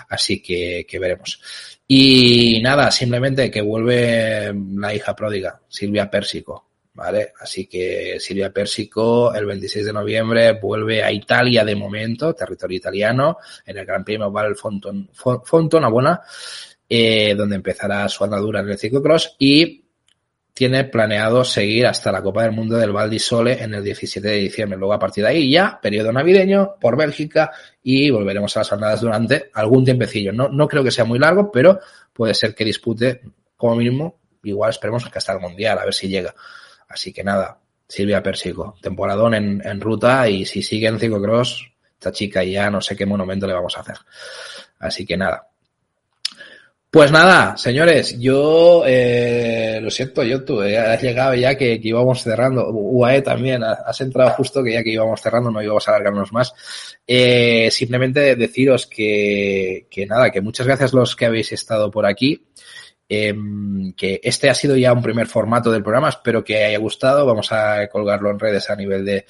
Así 0.09 0.43
que, 0.43 0.85
que 0.89 0.99
veremos. 0.99 1.41
Y 1.87 2.61
nada, 2.63 2.91
simplemente 2.91 3.51
que 3.51 3.63
vuelve 3.63 4.53
la 4.75 4.93
hija 4.93 5.15
pródiga, 5.15 5.61
Silvia 5.69 6.11
Pérsico, 6.11 6.67
¿vale? 6.95 7.33
Así 7.39 7.67
que 7.67 8.19
Silvia 8.19 8.53
Persico 8.53 9.33
el 9.33 9.47
26 9.47 9.87
de 9.87 9.93
noviembre 9.93 10.53
vuelve 10.61 11.03
a 11.05 11.13
Italia 11.13 11.65
de 11.65 11.77
momento, 11.77 12.35
territorio 12.35 12.79
italiano, 12.79 13.39
en 13.65 13.79
el 13.79 13.87
Gran 13.87 14.05
Premio 14.05 14.33
Val 14.33 14.57
Fonton, 14.57 15.09
Fontona 15.13 16.21
eh, 16.89 17.35
donde 17.37 17.57
empezará 17.57 18.09
su 18.09 18.25
andadura 18.25 18.61
en 18.61 18.71
el 18.71 18.79
ciclocross 18.79 19.37
y 19.39 19.85
tiene 20.61 20.85
planeado 20.85 21.43
seguir 21.43 21.87
hasta 21.87 22.13
la 22.13 22.21
Copa 22.21 22.43
del 22.43 22.53
Mundo 22.53 22.77
del 22.77 22.93
Val 22.93 23.19
Sole 23.19 23.63
en 23.63 23.73
el 23.73 23.83
17 23.83 24.29
de 24.29 24.37
diciembre. 24.37 24.79
Luego 24.79 24.93
a 24.93 24.99
partir 24.99 25.25
de 25.25 25.31
ahí 25.31 25.51
ya, 25.51 25.81
periodo 25.81 26.13
navideño 26.13 26.75
por 26.79 26.99
Bélgica 26.99 27.51
y 27.83 28.11
volveremos 28.11 28.55
a 28.55 28.61
las 28.61 28.69
jornadas 28.69 29.01
durante 29.01 29.51
algún 29.55 29.87
tiempecillo. 29.87 30.35
No, 30.35 30.51
no 30.51 30.69
creo 30.69 30.85
que 30.85 30.91
sea 30.91 31.07
muy 31.07 31.19
largo, 31.19 31.51
pero 31.51 31.81
puede 32.13 32.35
ser 32.35 32.55
que 32.55 32.67
dispute 32.67 33.23
como 33.57 33.77
mínimo, 33.77 34.21
igual 34.43 34.69
esperemos 34.69 35.09
que 35.09 35.17
hasta 35.17 35.33
el 35.33 35.41
Mundial, 35.41 35.79
a 35.79 35.85
ver 35.87 35.95
si 35.95 36.09
llega. 36.09 36.35
Así 36.91 37.11
que 37.11 37.25
nada, 37.25 37.59
Silvia 37.89 38.23
Persico, 38.23 38.77
temporadón 38.83 39.33
en, 39.33 39.63
en 39.65 39.81
ruta 39.81 40.29
y 40.29 40.45
si 40.45 40.63
sigue 40.63 40.89
en 40.89 40.99
ciclocross, 40.99 41.73
esta 41.95 42.13
chica 42.13 42.45
ya 42.45 42.69
no 42.69 42.83
sé 42.83 42.95
qué 42.95 43.07
monumento 43.07 43.47
le 43.47 43.55
vamos 43.55 43.79
a 43.79 43.81
hacer. 43.81 43.97
Así 44.79 45.07
que 45.07 45.17
nada, 45.17 45.49
pues 46.91 47.13
nada, 47.13 47.57
señores, 47.57 48.19
yo 48.19 48.83
eh, 48.85 49.79
lo 49.81 49.91
siento, 49.91 50.25
yo 50.25 50.45
tú, 50.45 50.61
eh, 50.63 50.77
has 50.77 51.01
llegado 51.01 51.35
ya 51.37 51.57
que, 51.57 51.79
íbamos 51.81 52.23
cerrando. 52.23 52.69
UAE 52.69 53.23
también, 53.23 53.63
has 53.63 54.01
entrado 54.01 54.31
justo 54.31 54.65
que 54.65 54.73
ya 54.73 54.83
que 54.83 54.91
íbamos 54.91 55.21
cerrando, 55.21 55.53
no 55.53 55.63
íbamos 55.63 55.87
a 55.87 55.93
alargarnos 55.93 56.33
más. 56.33 56.53
Eh, 57.07 57.69
simplemente 57.71 58.35
deciros 58.35 58.87
que, 58.89 59.87
que 59.89 60.05
nada, 60.07 60.31
que 60.31 60.41
muchas 60.41 60.67
gracias 60.67 60.93
los 60.93 61.15
que 61.15 61.27
habéis 61.27 61.53
estado 61.53 61.91
por 61.93 62.07
aquí. 62.07 62.45
Em, 63.13 63.93
que 63.95 64.21
este 64.23 64.49
ha 64.49 64.55
sido 64.55 64.77
ya 64.77 64.93
un 64.93 65.03
primer 65.03 65.27
formato 65.27 65.73
del 65.73 65.83
programa, 65.83 66.11
espero 66.11 66.45
que 66.45 66.65
haya 66.65 66.79
gustado. 66.79 67.27
Vamos 67.27 67.51
a 67.53 67.89
colgarlo 67.89 68.31
en 68.31 68.39
redes 68.39 68.71
a 68.71 68.77
nivel 68.77 69.05
de, 69.05 69.27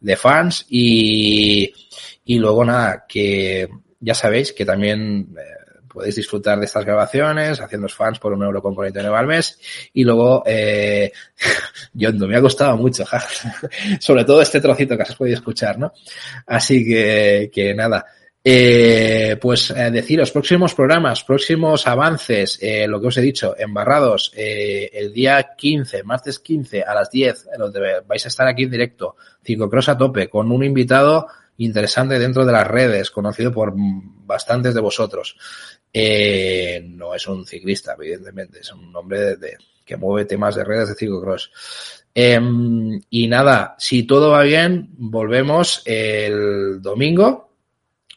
de 0.00 0.16
fans 0.16 0.66
y, 0.68 1.72
y 2.24 2.38
luego 2.38 2.64
nada, 2.64 3.06
que 3.08 3.68
ya 4.00 4.14
sabéis 4.14 4.52
que 4.52 4.66
también 4.66 5.34
eh, 5.38 5.61
podéis 5.92 6.16
disfrutar 6.16 6.58
de 6.58 6.66
estas 6.66 6.84
grabaciones 6.84 7.60
haciendo 7.60 7.88
fans 7.88 8.18
por 8.18 8.32
un 8.32 8.42
euro 8.42 8.62
con 8.62 8.74
49 8.74 9.16
al 9.16 9.26
mes 9.26 9.58
y 9.92 10.04
luego 10.04 10.42
eh, 10.46 11.12
Yondo, 11.92 12.26
me 12.26 12.36
ha 12.36 12.40
costado 12.40 12.76
mucho 12.76 13.04
sobre 14.00 14.24
todo 14.24 14.42
este 14.42 14.60
trocito 14.60 14.96
que 14.96 15.02
has 15.02 15.14
podido 15.14 15.36
escuchar 15.36 15.78
¿no? 15.78 15.92
así 16.46 16.84
que, 16.84 17.50
que 17.52 17.74
nada 17.74 18.06
eh, 18.44 19.36
pues 19.40 19.70
eh, 19.70 19.90
deciros, 19.92 20.32
próximos 20.32 20.74
programas, 20.74 21.22
próximos 21.22 21.86
avances, 21.86 22.58
eh, 22.60 22.88
lo 22.88 23.00
que 23.00 23.06
os 23.06 23.16
he 23.16 23.20
dicho, 23.20 23.54
embarrados, 23.56 24.32
eh, 24.36 24.90
el 24.92 25.12
día 25.12 25.54
15, 25.56 26.02
martes 26.02 26.40
15 26.40 26.82
a 26.82 26.92
las 26.92 27.10
10, 27.10 27.50
donde 27.56 28.00
vais 28.00 28.24
a 28.24 28.28
estar 28.28 28.48
aquí 28.48 28.64
en 28.64 28.70
directo, 28.70 29.14
Cross 29.70 29.90
a 29.90 29.96
tope, 29.96 30.28
con 30.28 30.50
un 30.50 30.64
invitado 30.64 31.28
interesante 31.58 32.18
dentro 32.18 32.44
de 32.44 32.52
las 32.52 32.66
redes, 32.66 33.12
conocido 33.12 33.52
por 33.52 33.74
bastantes 33.76 34.74
de 34.74 34.80
vosotros. 34.80 35.36
Eh, 35.92 36.82
no 36.88 37.14
es 37.14 37.26
un 37.26 37.46
ciclista, 37.46 37.94
evidentemente, 37.98 38.60
es 38.60 38.72
un 38.72 38.94
hombre 38.96 39.36
de, 39.36 39.56
que 39.84 39.96
mueve 39.96 40.24
temas 40.24 40.54
de 40.54 40.64
redes 40.64 40.88
de 40.88 40.94
ciclocross. 40.94 41.50
Eh, 42.14 42.40
y 43.10 43.28
nada, 43.28 43.74
si 43.78 44.04
todo 44.04 44.30
va 44.30 44.42
bien, 44.42 44.88
volvemos 44.92 45.82
el 45.84 46.80
domingo 46.80 47.50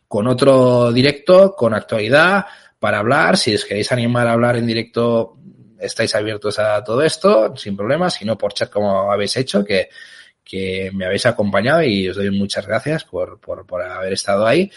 con 0.08 0.28
otro 0.28 0.92
directo, 0.94 1.56
con 1.56 1.74
actualidad, 1.74 2.46
para 2.80 3.00
hablar. 3.00 3.38
Si 3.38 3.54
os 3.54 3.66
queréis 3.66 3.92
animar 3.92 4.28
a 4.28 4.34
hablar 4.34 4.58
en 4.58 4.68
directo, 4.68 5.38
estáis 5.80 6.14
abiertos 6.16 6.60
a 6.60 6.84
todo 6.84 7.02
esto, 7.02 7.56
sin 7.58 7.76
problema, 7.76 8.10
si 8.10 8.26
no 8.26 8.38
por 8.38 8.54
chat 8.54 8.70
como 8.70 9.12
habéis 9.12 9.36
hecho, 9.38 9.64
que, 9.64 9.90
que 10.44 10.92
me 10.94 11.06
habéis 11.06 11.26
acompañado 11.26 11.84
y 11.84 12.08
os 12.08 12.16
doy 12.16 12.30
muchas 12.30 12.68
gracias 12.68 13.04
por, 13.04 13.40
por, 13.40 13.66
por 13.66 13.82
haber 13.82 14.14
estado 14.14 14.46
ahí. 14.46 14.72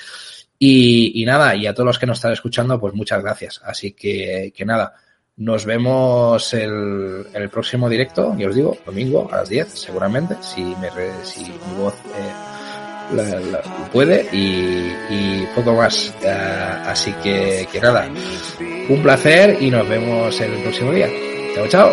Y, 0.59 1.23
y, 1.23 1.25
nada, 1.25 1.55
y 1.55 1.67
a 1.67 1.75
todos 1.75 1.87
los 1.87 1.99
que 1.99 2.07
nos 2.07 2.19
están 2.19 2.33
escuchando, 2.33 2.81
pues 2.81 2.95
muchas 2.95 3.23
gracias. 3.23 3.61
Así 3.65 3.93
que, 3.93 4.53
que 4.57 4.65
nada, 4.65 4.95
nos 5.37 5.65
vemos 5.65 6.53
el, 6.53 7.27
el 7.33 7.49
próximo 7.49 7.89
directo, 7.89 8.35
y 8.37 8.45
os 8.45 8.55
digo, 8.55 8.77
domingo 8.85 9.29
a 9.33 9.37
las 9.37 9.49
10, 9.49 9.69
seguramente, 9.69 10.37
si, 10.41 10.63
me 10.63 10.91
si 11.25 11.43
mi 11.43 11.79
voz 11.79 11.95
eh, 12.17 12.59
puede, 13.93 14.29
y, 14.33 15.47
poco 15.55 15.75
más. 15.75 16.13
Uh, 16.23 16.89
así 16.89 17.13
que, 17.23 17.69
que 17.71 17.81
nada, 17.81 18.09
un 18.89 19.03
placer 19.03 19.57
y 19.61 19.71
nos 19.71 19.89
vemos 19.89 20.41
el 20.41 20.63
próximo 20.63 20.93
día. 20.93 21.09
Chao, 21.55 21.69
chao. 21.69 21.93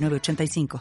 85 0.09 0.67